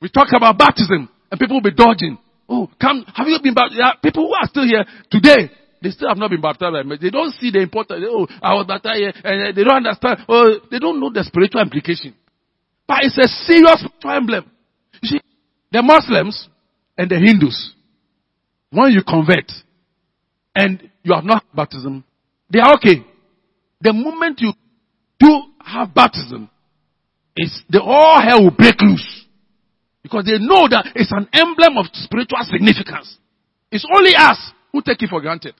We 0.00 0.08
talk 0.08 0.28
about 0.34 0.58
baptism, 0.58 1.08
and 1.30 1.40
people 1.40 1.56
will 1.56 1.70
be 1.70 1.74
dodging. 1.74 2.18
Oh, 2.48 2.68
come, 2.80 3.04
have 3.14 3.26
you 3.26 3.38
been 3.42 3.54
baptized? 3.54 4.02
People 4.02 4.28
who 4.28 4.34
are 4.34 4.46
still 4.46 4.64
here 4.64 4.84
today, 5.10 5.50
they 5.82 5.90
still 5.90 6.08
have 6.08 6.18
not 6.18 6.30
been 6.30 6.40
baptized. 6.40 6.74
They 7.00 7.10
don't 7.10 7.32
see 7.32 7.50
the 7.50 7.60
importance. 7.60 8.04
Oh, 8.06 8.26
I 8.42 8.54
was 8.54 8.66
baptized 8.66 8.98
here, 8.98 9.12
and 9.24 9.48
uh, 9.48 9.52
they 9.54 9.64
don't 9.64 9.86
understand. 9.86 10.20
Oh, 10.28 10.60
they 10.70 10.78
don't 10.78 11.00
know 11.00 11.10
the 11.10 11.24
spiritual 11.24 11.62
implication. 11.62 12.14
But 12.86 12.98
it's 13.02 13.16
a 13.16 13.28
serious 13.46 13.80
spiritual 13.80 14.10
emblem. 14.10 14.50
You 15.02 15.08
see, 15.08 15.20
the 15.72 15.82
Muslims 15.82 16.48
and 16.98 17.10
the 17.10 17.16
Hindus, 17.16 17.72
when 18.70 18.92
you 18.92 19.02
convert, 19.02 19.50
and 20.54 20.90
you 21.02 21.14
have 21.14 21.24
not 21.24 21.44
baptism, 21.54 22.04
they 22.50 22.60
are 22.60 22.74
okay. 22.74 23.04
The 23.80 23.92
moment 23.92 24.40
you 24.40 24.52
do 25.18 25.42
have 25.64 25.94
baptism, 25.94 26.50
it's 27.36 27.62
the 27.68 27.82
all 27.82 28.20
hell 28.22 28.44
will 28.44 28.50
break 28.50 28.80
loose. 28.80 29.24
Because 30.02 30.26
they 30.26 30.38
know 30.38 30.68
that 30.68 30.92
it's 30.94 31.12
an 31.12 31.28
emblem 31.32 31.78
of 31.78 31.86
spiritual 31.92 32.38
significance. 32.42 33.16
It's 33.70 33.86
only 33.96 34.14
us 34.14 34.52
who 34.70 34.82
take 34.82 35.02
it 35.02 35.08
for 35.08 35.20
granted. 35.20 35.54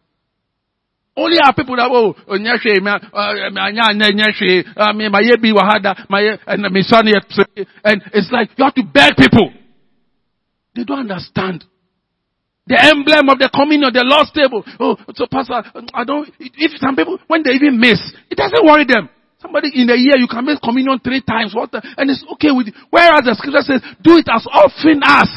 Only 1.16 1.38
our 1.44 1.54
people 1.54 1.76
that 1.76 1.88
oh 1.90 2.10
uh, 2.10 2.36
nyashwe 2.36 2.82
uh, 4.76 4.92
me 4.92 5.08
my 5.08 5.22
yebi 5.22 5.52
wahada 5.54 6.04
my 6.10 6.36
my 6.46 6.80
son 6.82 7.06
and 7.84 8.02
it's 8.12 8.30
like 8.32 8.50
you 8.56 8.64
have 8.64 8.74
to 8.74 8.82
beg 8.82 9.16
people. 9.16 9.52
They 10.74 10.82
don't 10.82 11.10
understand. 11.10 11.64
The 12.66 12.80
emblem 12.80 13.28
of 13.28 13.36
the 13.36 13.52
communion, 13.52 13.92
the 13.92 14.00
Lord's 14.08 14.32
table. 14.32 14.64
Oh, 14.80 14.96
so 15.12 15.28
pastor, 15.28 15.60
I 15.92 16.04
don't, 16.04 16.32
if 16.40 16.72
some 16.80 16.96
people, 16.96 17.20
when 17.28 17.44
they 17.44 17.52
even 17.60 17.76
miss, 17.76 18.00
it 18.32 18.40
doesn't 18.40 18.64
worry 18.64 18.88
them. 18.88 19.12
Somebody 19.36 19.68
in 19.76 19.92
a 19.92 19.98
year, 20.00 20.16
you 20.16 20.24
can 20.24 20.48
miss 20.48 20.56
communion 20.64 20.96
three 21.04 21.20
times, 21.20 21.52
what 21.52 21.68
the, 21.68 21.84
and 21.84 22.08
it's 22.08 22.24
okay 22.40 22.48
with 22.48 22.72
you. 22.72 22.74
Whereas 22.88 23.28
the 23.28 23.36
scripture 23.36 23.60
says, 23.60 23.84
do 24.00 24.16
it 24.16 24.24
as 24.32 24.48
often 24.48 25.04
as. 25.04 25.28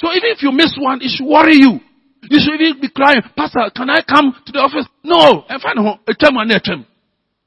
So 0.00 0.08
even 0.16 0.32
if 0.32 0.40
you 0.40 0.56
miss 0.56 0.72
one, 0.80 1.04
it 1.04 1.12
should 1.12 1.28
worry 1.28 1.60
you. 1.60 1.84
You 2.24 2.40
should 2.40 2.56
even 2.64 2.80
be 2.80 2.88
crying, 2.88 3.20
Pastor, 3.36 3.68
can 3.76 3.92
I 3.92 4.00
come 4.00 4.32
to 4.32 4.50
the 4.52 4.64
office? 4.64 4.88
No. 5.04 5.44
I 5.44 5.60
find 5.60 5.76
eh, 5.76 5.84
a 5.84 5.84
home. 5.84 6.00
Eh, 6.08 6.16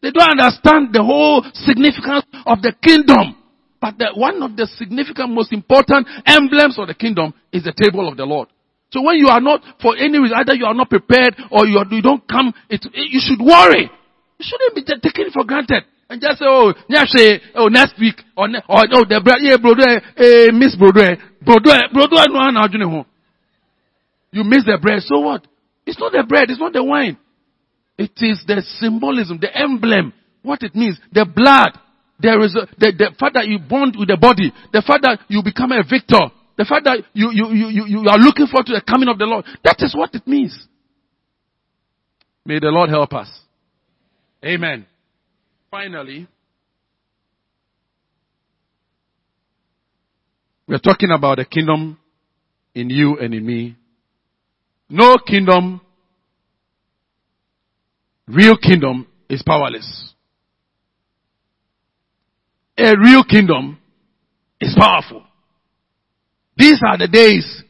they 0.01 0.11
don't 0.11 0.39
understand 0.39 0.93
the 0.93 1.03
whole 1.03 1.43
significance 1.53 2.23
of 2.45 2.61
the 2.61 2.73
kingdom. 2.85 3.35
But 3.81 3.97
the, 3.97 4.11
one 4.13 4.43
of 4.43 4.55
the 4.55 4.67
significant, 4.77 5.31
most 5.31 5.51
important 5.51 6.07
emblems 6.25 6.77
of 6.77 6.87
the 6.87 6.93
kingdom 6.93 7.33
is 7.51 7.63
the 7.63 7.73
table 7.73 8.07
of 8.07 8.15
the 8.15 8.25
Lord. 8.25 8.47
So 8.91 9.01
when 9.01 9.17
you 9.17 9.27
are 9.27 9.41
not, 9.41 9.61
for 9.81 9.95
any 9.97 10.17
reason, 10.17 10.37
either 10.37 10.55
you 10.55 10.65
are 10.65 10.73
not 10.73 10.89
prepared 10.89 11.35
or 11.51 11.67
you, 11.67 11.77
are, 11.77 11.85
you 11.89 12.01
don't 12.01 12.27
come, 12.27 12.53
it, 12.69 12.85
you 12.93 13.21
should 13.21 13.39
worry. 13.39 13.89
You 14.39 14.45
shouldn't 14.45 14.75
be 14.75 14.83
taking 14.83 15.27
it 15.27 15.33
for 15.33 15.43
granted. 15.43 15.83
And 16.09 16.19
just 16.19 16.39
say, 16.39 16.45
oh, 16.47 16.73
say, 17.05 17.41
oh, 17.53 17.67
next 17.67 17.99
week, 17.99 18.15
or, 18.35 18.49
or 18.67 18.81
oh, 18.89 19.05
the 19.05 19.21
brother, 19.21 19.45
yeah, 19.45 19.57
brother, 19.61 20.01
eh, 20.17 20.49
miss 20.51 20.75
brother, 20.75 21.17
brother, 21.45 21.85
brother, 21.93 22.25
no, 22.33 23.05
you 24.31 24.43
miss 24.43 24.65
the 24.65 24.77
bread, 24.81 25.01
so 25.01 25.19
what? 25.19 25.45
It's 25.85 25.99
not 25.99 26.11
the 26.11 26.23
bread, 26.27 26.49
it's 26.49 26.59
not 26.59 26.73
the 26.73 26.83
wine. 26.83 27.17
It 27.97 28.11
is 28.17 28.43
the 28.47 28.63
symbolism, 28.79 29.39
the 29.41 29.55
emblem, 29.55 30.13
what 30.41 30.63
it 30.63 30.75
means, 30.75 30.99
the 31.11 31.25
blood. 31.25 31.77
There 32.19 32.41
is 32.41 32.55
a, 32.55 32.65
the, 32.77 32.91
the 32.97 33.15
fact 33.19 33.35
that 33.35 33.47
you 33.47 33.59
bond 33.59 33.95
with 33.97 34.09
the 34.09 34.17
body, 34.17 34.51
the 34.73 34.81
fact 34.81 35.03
that 35.03 35.19
you 35.27 35.41
become 35.43 35.71
a 35.71 35.83
victor, 35.83 36.31
the 36.59 36.65
fact 36.65 36.83
that 36.83 36.97
you, 37.13 37.31
you, 37.31 37.53
you, 37.53 37.85
you, 37.87 38.09
are 38.09 38.17
looking 38.17 38.45
forward 38.45 38.65
to 38.65 38.73
the 38.73 38.81
coming 38.85 39.07
of 39.07 39.17
the 39.17 39.23
Lord. 39.23 39.45
That 39.63 39.77
is 39.79 39.95
what 39.95 40.13
it 40.13 40.27
means. 40.27 40.67
May 42.45 42.59
the 42.59 42.67
Lord 42.67 42.89
help 42.89 43.13
us. 43.13 43.29
Amen. 44.43 44.85
Finally, 45.71 46.27
we're 50.67 50.79
talking 50.79 51.11
about 51.15 51.37
the 51.37 51.45
kingdom 51.45 51.97
in 52.75 52.89
you 52.89 53.17
and 53.19 53.33
in 53.33 53.45
me. 53.45 53.77
No 54.89 55.15
kingdom, 55.25 55.79
real 58.27 58.57
kingdom 58.57 59.07
is 59.29 59.41
powerless. 59.43 60.13
A 62.77 62.97
real 63.01 63.23
kingdom 63.23 63.77
is 64.59 64.75
powerful. 64.77 65.23
These 66.59 66.81
are 66.85 66.97
the 66.97 67.07
days 67.07 67.63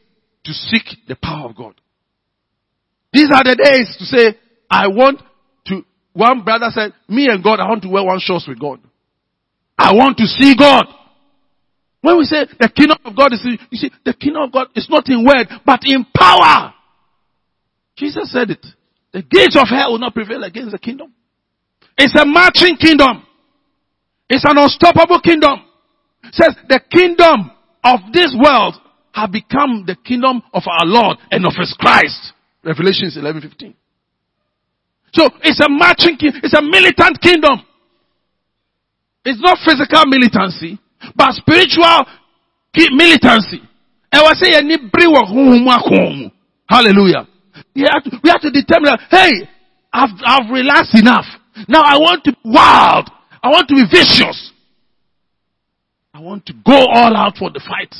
to 0.44 0.52
seek 0.52 0.82
the 1.06 1.14
power 1.14 1.48
of 1.48 1.56
God. 1.56 1.74
These 3.12 3.30
are 3.32 3.44
the 3.44 3.54
days 3.54 3.96
to 3.98 4.04
say, 4.04 4.36
I 4.68 4.88
want 4.88 5.20
to, 5.66 5.84
one 6.12 6.42
brother 6.42 6.66
said, 6.70 6.92
me 7.08 7.28
and 7.28 7.42
God, 7.42 7.60
I 7.60 7.68
want 7.68 7.82
to 7.82 7.88
wear 7.88 8.04
one 8.04 8.18
shoes 8.18 8.44
with 8.48 8.58
God. 8.58 8.80
I 9.78 9.94
want 9.94 10.18
to 10.18 10.26
see 10.26 10.56
God. 10.58 10.86
When 12.00 12.18
we 12.18 12.24
say 12.24 12.46
the 12.58 12.68
kingdom 12.68 12.98
of 13.04 13.16
God 13.16 13.32
is, 13.32 13.46
you 13.70 13.78
see, 13.78 13.90
the 14.04 14.12
kingdom 14.12 14.42
of 14.42 14.52
God 14.52 14.68
is 14.74 14.88
not 14.90 15.08
in 15.08 15.24
word, 15.24 15.46
but 15.64 15.80
in 15.84 16.04
power. 16.16 16.74
Jesus 17.96 18.32
said 18.32 18.50
it. 18.50 18.66
The 19.12 19.22
gates 19.22 19.56
of 19.56 19.68
hell 19.68 19.92
will 19.92 19.98
not 19.98 20.14
prevail 20.14 20.42
against 20.42 20.72
the 20.72 20.78
kingdom. 20.78 21.12
It's 21.96 22.18
a 22.20 22.24
marching 22.24 22.76
kingdom. 22.76 23.24
It's 24.28 24.44
an 24.44 24.56
unstoppable 24.56 25.20
kingdom. 25.20 25.62
It 26.24 26.34
says 26.34 26.56
the 26.68 26.80
kingdom 26.90 27.52
of 27.84 28.00
this 28.12 28.34
world 28.36 28.74
have 29.12 29.32
become 29.32 29.84
the 29.86 29.96
kingdom 30.04 30.42
of 30.52 30.62
our 30.66 30.86
Lord 30.86 31.18
and 31.30 31.46
of 31.46 31.52
His 31.58 31.74
Christ. 31.78 32.32
Revelations 32.64 33.16
11:15. 33.16 33.74
So 35.12 35.28
it's 35.42 35.60
a 35.60 35.68
marching, 35.68 36.16
it's 36.20 36.54
a 36.54 36.62
militant 36.62 37.20
kingdom. 37.20 37.62
It's 39.24 39.40
not 39.40 39.58
physical 39.64 40.06
militancy, 40.06 40.78
but 41.16 41.32
spiritual 41.32 42.06
militancy. 42.92 43.60
And 44.12 44.22
we 44.22 44.34
say 44.34 44.54
Hallelujah. 46.68 47.26
We 47.74 47.82
have, 47.82 48.04
to, 48.04 48.20
we 48.22 48.30
have 48.30 48.40
to 48.40 48.50
determine 48.50 48.94
that, 48.94 49.00
hey, 49.10 49.48
I've, 49.92 50.10
I've 50.24 50.50
relaxed 50.50 50.94
enough. 50.94 51.26
Now 51.68 51.82
I 51.82 51.98
want 51.98 52.24
to 52.24 52.32
be 52.32 52.38
wild. 52.44 53.10
I 53.42 53.48
want 53.48 53.68
to 53.68 53.74
be 53.74 53.84
vicious. 53.90 54.49
I 56.12 56.20
want 56.20 56.46
to 56.46 56.52
go 56.52 56.74
all 56.74 57.16
out 57.16 57.36
for 57.38 57.50
the 57.50 57.60
fight. 57.60 57.94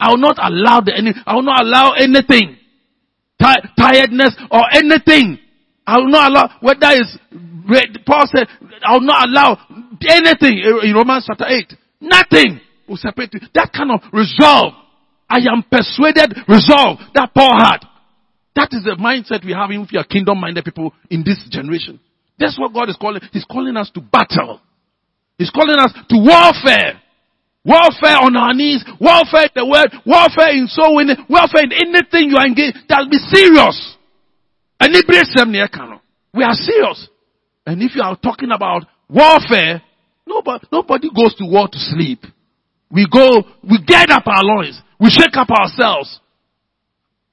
I 0.00 0.10
will 0.10 0.18
not 0.18 0.36
allow 0.38 0.80
the 0.80 0.96
any, 0.96 1.12
I 1.26 1.34
will 1.34 1.42
not 1.42 1.62
allow 1.62 1.92
anything, 1.92 2.56
tiredness 3.38 4.36
or 4.50 4.62
anything. 4.72 5.38
I 5.86 5.98
will 5.98 6.08
not 6.08 6.30
allow, 6.30 6.50
whether 6.60 6.88
it's, 6.92 7.18
Paul 8.06 8.24
said, 8.34 8.46
I 8.84 8.92
will 8.92 9.00
not 9.02 9.28
allow 9.28 9.58
anything 10.08 10.58
in 10.82 10.94
Romans 10.94 11.24
chapter 11.26 11.46
8. 11.46 11.74
Nothing 12.00 12.60
will 12.88 12.96
separate 12.96 13.34
you. 13.34 13.40
That 13.54 13.72
kind 13.72 13.90
of 13.90 14.00
resolve. 14.12 14.74
I 15.28 15.38
am 15.52 15.62
persuaded 15.70 16.34
resolve 16.48 16.98
that 17.14 17.34
Paul 17.34 17.52
had. 17.58 17.84
That 18.56 18.68
is 18.72 18.84
the 18.84 18.96
mindset 18.98 19.44
we 19.44 19.52
have 19.52 19.70
if 19.70 19.90
we 19.92 19.98
are 19.98 20.04
kingdom 20.04 20.40
minded 20.40 20.64
people 20.64 20.92
in 21.10 21.22
this 21.24 21.38
generation. 21.50 22.00
That's 22.38 22.58
what 22.58 22.72
God 22.72 22.88
is 22.88 22.96
calling. 22.96 23.20
He's 23.32 23.44
calling 23.44 23.76
us 23.76 23.90
to 23.94 24.00
battle. 24.00 24.60
He's 25.36 25.50
calling 25.50 25.78
us 25.78 25.92
to 25.92 26.16
warfare. 26.16 27.02
Warfare 27.68 28.24
on 28.24 28.32
our 28.32 28.54
knees, 28.54 28.80
warfare 28.98 29.52
in 29.52 29.54
the 29.54 29.66
word, 29.68 29.92
warfare 30.08 30.56
in 30.56 30.66
soul 30.72 30.96
winning, 30.96 31.20
warfare 31.28 31.68
in 31.68 31.72
anything 31.76 32.32
you 32.32 32.40
are 32.40 32.48
engaged. 32.48 32.78
That'll 32.88 33.12
be 33.12 33.20
serious. 33.28 33.76
And 34.80 34.94
we 34.96 36.42
are 36.44 36.54
serious. 36.54 37.08
And 37.66 37.82
if 37.82 37.94
you 37.94 38.00
are 38.00 38.16
talking 38.16 38.52
about 38.52 38.86
warfare, 39.10 39.82
nobody, 40.26 40.64
nobody 40.72 41.08
goes 41.14 41.34
to 41.36 41.44
war 41.44 41.68
to 41.68 41.78
sleep. 41.78 42.24
We 42.90 43.06
go, 43.12 43.44
we 43.62 43.84
get 43.84 44.08
up 44.08 44.24
our 44.26 44.42
loins, 44.42 44.80
we 44.98 45.10
shake 45.10 45.36
up 45.36 45.50
ourselves, 45.50 46.20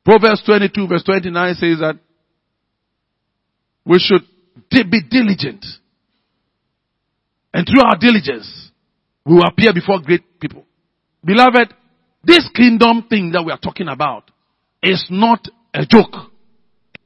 Proverbs 0.06 0.44
22 0.46 0.88
verse 0.88 1.04
29 1.04 1.56
says 1.56 1.80
that 1.80 1.98
we 3.84 3.98
should 3.98 4.22
be 4.70 5.02
diligent. 5.10 5.66
And 7.52 7.66
through 7.66 7.82
our 7.82 7.98
diligence, 7.98 8.65
we 9.26 9.36
will 9.36 9.44
appear 9.44 9.74
before 9.74 10.00
great 10.00 10.40
people. 10.40 10.64
Beloved, 11.24 11.74
this 12.24 12.48
kingdom 12.54 13.06
thing 13.10 13.32
that 13.32 13.44
we 13.44 13.52
are 13.52 13.58
talking 13.58 13.88
about 13.88 14.30
is 14.82 15.06
not 15.10 15.48
a 15.74 15.86
joke. 15.86 16.14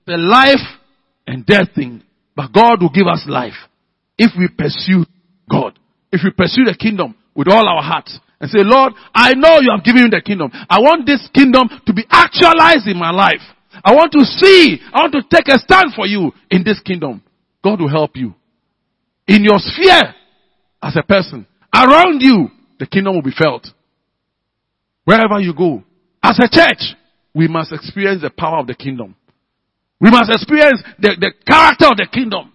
A 0.07 0.17
life 0.17 0.65
and 1.27 1.45
death 1.45 1.69
thing. 1.75 2.03
But 2.35 2.51
God 2.53 2.81
will 2.81 2.89
give 2.89 3.07
us 3.07 3.25
life 3.27 3.53
if 4.17 4.31
we 4.37 4.47
pursue 4.47 5.05
God. 5.49 5.77
If 6.11 6.21
we 6.23 6.31
pursue 6.31 6.65
the 6.65 6.75
kingdom 6.77 7.15
with 7.35 7.47
all 7.47 7.67
our 7.67 7.83
hearts 7.83 8.19
and 8.41 8.49
say, 8.49 8.59
Lord, 8.63 8.93
I 9.13 9.33
know 9.33 9.59
you 9.61 9.71
have 9.75 9.83
given 9.83 10.03
me 10.03 10.09
the 10.11 10.21
kingdom. 10.21 10.51
I 10.69 10.79
want 10.79 11.05
this 11.05 11.27
kingdom 11.33 11.69
to 11.85 11.93
be 11.93 12.05
actualized 12.09 12.87
in 12.87 12.97
my 12.97 13.11
life. 13.11 13.41
I 13.83 13.93
want 13.93 14.11
to 14.13 14.25
see, 14.25 14.79
I 14.93 15.01
want 15.01 15.13
to 15.13 15.21
take 15.29 15.47
a 15.47 15.59
stand 15.59 15.93
for 15.95 16.07
you 16.07 16.31
in 16.49 16.63
this 16.63 16.79
kingdom. 16.79 17.21
God 17.63 17.79
will 17.79 17.89
help 17.89 18.15
you. 18.15 18.33
In 19.27 19.43
your 19.43 19.59
sphere, 19.59 20.15
as 20.81 20.95
a 20.95 21.03
person, 21.03 21.45
around 21.73 22.21
you, 22.21 22.49
the 22.79 22.85
kingdom 22.85 23.15
will 23.15 23.21
be 23.21 23.31
felt. 23.31 23.67
Wherever 25.05 25.39
you 25.39 25.53
go, 25.53 25.83
as 26.23 26.39
a 26.39 26.49
church, 26.49 26.95
we 27.33 27.47
must 27.47 27.71
experience 27.71 28.21
the 28.21 28.29
power 28.29 28.59
of 28.59 28.67
the 28.67 28.75
kingdom. 28.75 29.15
We 29.99 30.09
must 30.09 30.31
experience 30.31 30.81
the, 30.99 31.15
the 31.19 31.33
character 31.45 31.87
of 31.87 31.97
the 31.97 32.07
kingdom. 32.11 32.53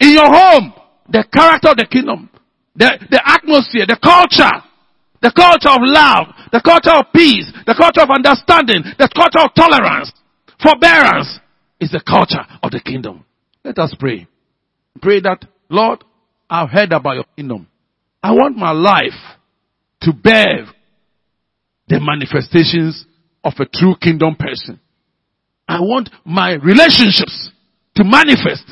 In 0.00 0.12
your 0.12 0.26
home, 0.26 0.72
the 1.08 1.24
character 1.32 1.70
of 1.70 1.76
the 1.76 1.86
kingdom. 1.86 2.28
The, 2.76 2.98
the 3.10 3.20
atmosphere, 3.24 3.84
the 3.86 3.98
culture, 4.00 4.64
the 5.20 5.32
culture 5.34 5.70
of 5.70 5.82
love, 5.82 6.34
the 6.52 6.62
culture 6.62 6.96
of 6.96 7.12
peace, 7.12 7.50
the 7.66 7.74
culture 7.74 8.02
of 8.02 8.10
understanding, 8.10 8.82
the 8.98 9.08
culture 9.12 9.44
of 9.44 9.54
tolerance, 9.54 10.12
forbearance 10.62 11.38
is 11.80 11.90
the 11.90 12.00
culture 12.00 12.46
of 12.62 12.70
the 12.70 12.80
kingdom. 12.80 13.24
Let 13.64 13.78
us 13.78 13.94
pray. 13.98 14.26
Pray 15.02 15.20
that, 15.20 15.44
Lord, 15.68 16.04
I've 16.48 16.70
heard 16.70 16.92
about 16.92 17.14
your 17.14 17.24
kingdom. 17.36 17.66
I 18.22 18.32
want 18.32 18.56
my 18.56 18.72
life 18.72 19.18
to 20.02 20.12
bear 20.12 20.66
the 21.88 22.00
manifestations 22.00 23.04
of 23.42 23.54
a 23.58 23.66
true 23.66 23.94
kingdom 24.00 24.36
person. 24.36 24.80
I 25.66 25.80
want 25.80 26.10
my 26.24 26.54
relationships 26.54 27.50
to 27.96 28.04
manifest. 28.04 28.64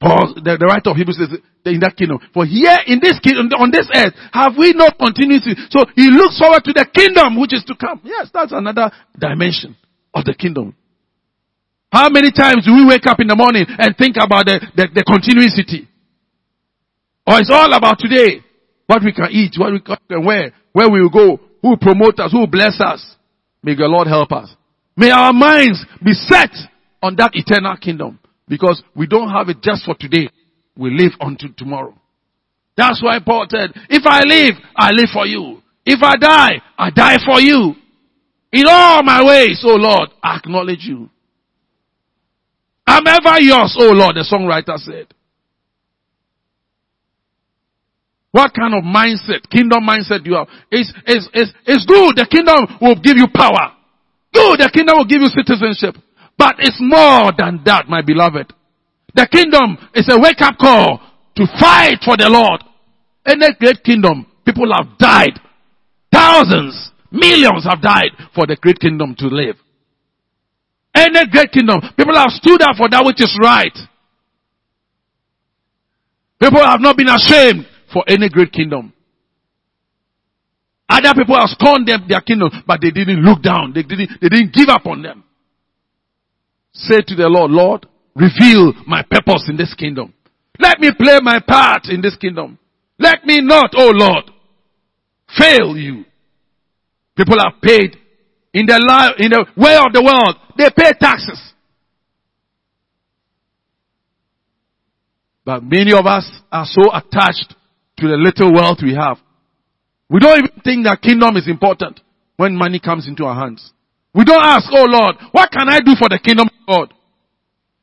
Paul, 0.00 0.34
the, 0.34 0.56
the 0.60 0.66
writer 0.66 0.90
of 0.90 0.96
Hebrews 0.96 1.18
says, 1.18 1.38
in 1.64 1.80
that 1.80 1.96
kingdom. 1.96 2.18
For 2.32 2.44
here 2.44 2.78
in 2.86 3.00
this 3.00 3.18
kingdom, 3.20 3.48
on 3.58 3.70
this 3.70 3.88
earth, 3.94 4.14
have 4.32 4.54
we 4.56 4.72
no 4.72 4.88
continuity? 4.98 5.56
So 5.70 5.82
he 5.96 6.10
looks 6.10 6.38
forward 6.38 6.62
to 6.64 6.72
the 6.72 6.86
kingdom 6.92 7.40
which 7.40 7.54
is 7.54 7.64
to 7.64 7.74
come. 7.74 8.00
Yes, 8.04 8.28
that's 8.32 8.52
another 8.52 8.90
dimension 9.18 9.76
of 10.14 10.24
the 10.24 10.34
kingdom. 10.34 10.76
How 11.96 12.10
many 12.10 12.30
times 12.30 12.66
do 12.66 12.74
we 12.74 12.84
wake 12.84 13.06
up 13.06 13.20
in 13.20 13.26
the 13.26 13.34
morning 13.34 13.64
and 13.66 13.96
think 13.96 14.16
about 14.20 14.44
the, 14.44 14.60
the, 14.76 15.00
the 15.00 15.04
continuity? 15.08 15.88
Or 17.26 17.40
it's 17.40 17.48
all 17.50 17.72
about 17.72 17.96
today. 17.98 18.44
What 18.84 19.00
we 19.02 19.14
can 19.16 19.32
eat, 19.32 19.56
what 19.56 19.72
we 19.72 19.80
can 19.80 20.22
wear, 20.22 20.52
where 20.74 20.90
we 20.90 21.00
will 21.00 21.08
go, 21.08 21.40
who 21.62 21.70
will 21.70 21.80
promote 21.80 22.20
us, 22.20 22.32
who 22.32 22.40
will 22.40 22.52
bless 22.52 22.78
us. 22.84 23.00
May 23.62 23.74
the 23.74 23.88
Lord 23.88 24.08
help 24.08 24.30
us. 24.30 24.54
May 24.94 25.10
our 25.10 25.32
minds 25.32 25.86
be 26.04 26.12
set 26.12 26.52
on 27.00 27.16
that 27.16 27.30
eternal 27.32 27.78
kingdom. 27.78 28.18
Because 28.46 28.82
we 28.94 29.06
don't 29.06 29.30
have 29.30 29.48
it 29.48 29.62
just 29.62 29.86
for 29.86 29.96
today. 29.98 30.28
We 30.76 30.90
live 30.90 31.12
until 31.18 31.48
tomorrow. 31.56 31.96
That's 32.76 33.02
why 33.02 33.20
Paul 33.24 33.46
said, 33.48 33.72
if 33.88 34.04
I 34.04 34.20
live, 34.20 34.54
I 34.76 34.90
live 34.90 35.08
for 35.14 35.26
you. 35.26 35.62
If 35.86 36.02
I 36.02 36.16
die, 36.20 36.60
I 36.76 36.90
die 36.90 37.16
for 37.24 37.40
you. 37.40 37.74
In 38.52 38.64
all 38.68 39.02
my 39.02 39.24
ways, 39.24 39.62
oh 39.64 39.76
Lord, 39.76 40.10
I 40.22 40.36
acknowledge 40.36 40.84
you. 40.84 41.08
I'm 42.86 43.06
ever 43.06 43.40
yours, 43.40 43.76
oh 43.80 43.92
Lord, 43.92 44.16
the 44.16 44.24
songwriter 44.24 44.78
said. 44.78 45.12
What 48.30 48.52
kind 48.52 48.74
of 48.74 48.84
mindset, 48.84 49.48
kingdom 49.50 49.88
mindset 49.88 50.26
you 50.26 50.34
have? 50.34 50.48
It's, 50.70 50.92
it's, 51.06 51.28
it's, 51.32 51.52
it's 51.64 51.86
good. 51.86 52.16
The 52.16 52.28
kingdom 52.30 52.78
will 52.80 52.96
give 53.00 53.16
you 53.16 53.28
power. 53.32 53.72
Good. 54.32 54.60
The 54.60 54.70
kingdom 54.72 54.98
will 54.98 55.08
give 55.08 55.22
you 55.22 55.32
citizenship. 55.32 55.96
But 56.36 56.56
it's 56.58 56.76
more 56.78 57.32
than 57.32 57.62
that, 57.64 57.88
my 57.88 58.02
beloved. 58.02 58.52
The 59.14 59.26
kingdom 59.32 59.78
is 59.94 60.06
a 60.12 60.20
wake 60.20 60.42
up 60.42 60.58
call 60.60 61.00
to 61.36 61.46
fight 61.58 62.04
for 62.04 62.16
the 62.16 62.28
Lord. 62.28 62.60
In 63.24 63.40
the 63.40 63.56
great 63.58 63.82
kingdom, 63.82 64.26
people 64.44 64.68
have 64.76 64.98
died. 64.98 65.40
Thousands, 66.12 66.92
millions 67.10 67.64
have 67.64 67.80
died 67.80 68.12
for 68.34 68.46
the 68.46 68.56
great 68.60 68.78
kingdom 68.78 69.14
to 69.18 69.26
live. 69.26 69.56
In 70.96 71.14
a 71.14 71.26
great 71.28 71.52
kingdom, 71.52 71.80
people 71.96 72.16
have 72.16 72.30
stood 72.30 72.62
up 72.62 72.76
for 72.76 72.88
that 72.88 73.04
which 73.04 73.20
is 73.20 73.36
right. 73.42 73.76
People 76.40 76.64
have 76.64 76.80
not 76.80 76.96
been 76.96 77.08
ashamed 77.08 77.66
for 77.92 78.02
any 78.08 78.28
great 78.28 78.50
kingdom. 78.50 78.92
Other 80.88 81.12
people 81.14 81.36
have 81.36 81.50
scorned 81.50 81.86
them, 81.88 82.06
their 82.08 82.20
kingdom, 82.20 82.50
but 82.66 82.80
they 82.80 82.90
didn't 82.90 83.20
look 83.20 83.42
down. 83.42 83.72
They 83.74 83.82
didn't, 83.82 84.10
they 84.20 84.28
didn't 84.28 84.54
give 84.54 84.68
up 84.68 84.86
on 84.86 85.02
them. 85.02 85.24
Say 86.72 87.00
to 87.06 87.14
the 87.14 87.28
Lord, 87.28 87.50
Lord, 87.50 87.86
reveal 88.14 88.72
my 88.86 89.02
purpose 89.02 89.46
in 89.48 89.56
this 89.56 89.74
kingdom. 89.74 90.14
Let 90.58 90.80
me 90.80 90.92
play 90.96 91.18
my 91.22 91.40
part 91.40 91.86
in 91.86 92.00
this 92.00 92.16
kingdom. 92.16 92.58
Let 92.98 93.24
me 93.26 93.40
not, 93.40 93.72
oh 93.74 93.90
Lord, 93.92 94.30
fail 95.36 95.76
you. 95.76 96.04
People 97.16 97.36
have 97.42 97.60
paid 97.60 97.96
in 98.56 98.64
the 98.64 98.80
life, 98.88 99.20
in 99.20 99.28
the 99.28 99.44
way 99.52 99.76
of 99.76 99.92
the 99.92 100.00
world. 100.00 100.32
They 100.56 100.72
pay 100.72 100.96
taxes. 100.98 101.36
But 105.44 105.62
many 105.62 105.92
of 105.92 106.06
us 106.06 106.24
are 106.50 106.64
so 106.64 106.88
attached 106.88 107.54
to 108.00 108.08
the 108.08 108.16
little 108.16 108.52
wealth 108.52 108.78
we 108.82 108.96
have. 108.96 109.18
We 110.08 110.20
don't 110.20 110.38
even 110.38 110.60
think 110.64 110.86
that 110.86 111.02
kingdom 111.02 111.36
is 111.36 111.46
important 111.46 112.00
when 112.36 112.56
money 112.56 112.80
comes 112.80 113.06
into 113.06 113.24
our 113.24 113.36
hands. 113.36 113.72
We 114.14 114.24
don't 114.24 114.42
ask, 114.42 114.64
oh 114.72 114.88
Lord, 114.88 115.16
what 115.32 115.52
can 115.52 115.68
I 115.68 115.80
do 115.80 115.92
for 115.92 116.08
the 116.08 116.18
kingdom 116.18 116.48
of 116.48 116.66
God? 116.66 116.94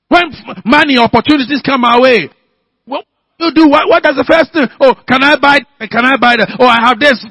When 0.10 0.34
money, 0.66 0.98
opportunities 0.98 1.62
come 1.64 1.86
our 1.86 2.02
way, 2.02 2.30
what 2.86 3.06
do 3.38 3.46
you 3.46 3.54
do? 3.54 3.70
What, 3.70 3.88
what 3.88 4.02
does 4.02 4.18
the 4.18 4.26
first 4.26 4.52
thing? 4.54 4.66
Oh, 4.82 4.96
can 5.08 5.24
I 5.24 5.38
buy, 5.38 5.60
can 5.86 6.06
I 6.06 6.18
buy 6.18 6.36
that? 6.38 6.58
Oh, 6.60 6.66
I 6.66 6.82
have 6.82 7.00
this. 7.00 7.22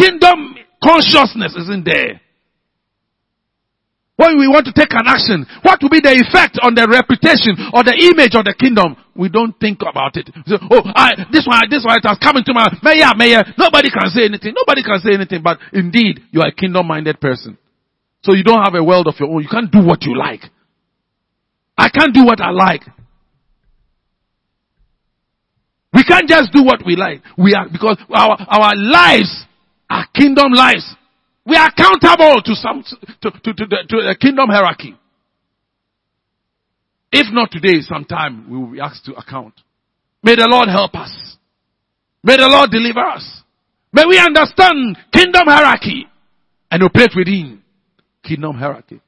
Kingdom 0.00 0.56
consciousness 0.82 1.54
isn't 1.60 1.84
there. 1.84 2.20
When 4.16 4.40
we 4.40 4.48
want 4.48 4.64
to 4.64 4.72
take 4.72 4.96
an 4.96 5.04
action, 5.04 5.44
what 5.60 5.76
will 5.84 5.92
be 5.92 6.00
the 6.00 6.16
effect 6.16 6.56
on 6.64 6.72
the 6.72 6.88
reputation 6.88 7.52
or 7.76 7.84
the 7.84 7.92
image 7.92 8.32
of 8.32 8.48
the 8.48 8.56
kingdom? 8.56 8.96
We 9.12 9.28
don't 9.28 9.52
think 9.60 9.84
about 9.84 10.16
it. 10.16 10.32
So, 10.48 10.56
oh, 10.72 10.88
I, 10.96 11.28
this 11.28 11.44
one, 11.44 11.68
this 11.68 11.84
one, 11.84 12.00
it 12.00 12.08
has 12.08 12.16
come 12.16 12.40
into 12.40 12.56
my, 12.56 12.64
mayor, 12.80 13.12
mayor. 13.12 13.44
Nobody 13.60 13.92
can 13.92 14.08
say 14.08 14.24
anything. 14.24 14.56
Nobody 14.56 14.80
can 14.80 15.04
say 15.04 15.12
anything, 15.12 15.44
but 15.44 15.60
indeed, 15.72 16.24
you 16.32 16.40
are 16.40 16.48
a 16.48 16.54
kingdom 16.56 16.88
minded 16.88 17.20
person. 17.20 17.60
So 18.24 18.32
you 18.32 18.42
don't 18.42 18.64
have 18.64 18.74
a 18.74 18.82
world 18.82 19.06
of 19.06 19.20
your 19.20 19.28
own. 19.28 19.44
You 19.44 19.52
can't 19.52 19.70
do 19.70 19.84
what 19.84 20.02
you 20.08 20.16
like. 20.16 20.48
I 21.76 21.92
can't 21.92 22.16
do 22.16 22.24
what 22.24 22.40
I 22.40 22.56
like. 22.56 22.88
We 25.92 26.04
can't 26.04 26.28
just 26.28 26.52
do 26.56 26.64
what 26.64 26.80
we 26.84 26.96
like. 26.96 27.20
We 27.36 27.52
are, 27.52 27.68
because 27.68 28.00
our, 28.08 28.36
our 28.48 28.72
lives 28.76 29.44
are 29.90 30.08
kingdom 30.14 30.52
lives. 30.52 30.84
We 31.46 31.56
are 31.56 31.68
accountable 31.68 32.42
to 32.42 32.54
some, 32.56 32.82
to, 33.22 33.30
to, 33.30 33.54
to, 33.54 33.66
the, 33.66 33.84
to 33.88 33.96
the 34.02 34.16
kingdom 34.20 34.48
hierarchy. 34.48 34.96
If 37.12 37.32
not 37.32 37.52
today, 37.52 37.80
sometime 37.82 38.50
we 38.50 38.58
will 38.58 38.72
be 38.72 38.80
asked 38.80 39.04
to 39.04 39.14
account. 39.14 39.54
May 40.22 40.34
the 40.34 40.48
Lord 40.50 40.68
help 40.68 40.94
us. 40.96 41.36
May 42.24 42.36
the 42.36 42.48
Lord 42.48 42.70
deliver 42.70 43.00
us. 43.00 43.42
May 43.92 44.04
we 44.06 44.18
understand 44.18 44.98
kingdom 45.12 45.44
hierarchy 45.46 46.06
and 46.70 46.82
operate 46.82 47.12
within 47.16 47.62
kingdom 48.24 48.56
hierarchy. 48.56 49.00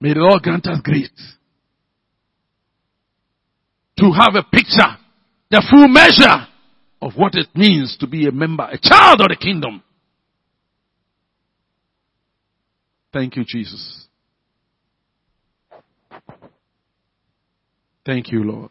May 0.00 0.12
the 0.12 0.20
Lord 0.20 0.42
grant 0.42 0.66
us 0.66 0.80
grace 0.84 1.08
to 3.98 4.12
have 4.12 4.34
a 4.34 4.42
picture, 4.42 4.98
the 5.50 5.64
full 5.70 5.88
measure 5.88 6.46
of 7.00 7.12
what 7.16 7.34
it 7.36 7.46
means 7.54 7.96
to 8.00 8.06
be 8.06 8.26
a 8.26 8.32
member, 8.32 8.64
a 8.64 8.78
child 8.78 9.22
of 9.22 9.28
the 9.28 9.36
kingdom. 9.36 9.82
Thank 13.14 13.36
you, 13.36 13.44
Jesus. 13.46 14.08
Thank 18.04 18.32
you, 18.32 18.42
Lord. 18.44 18.70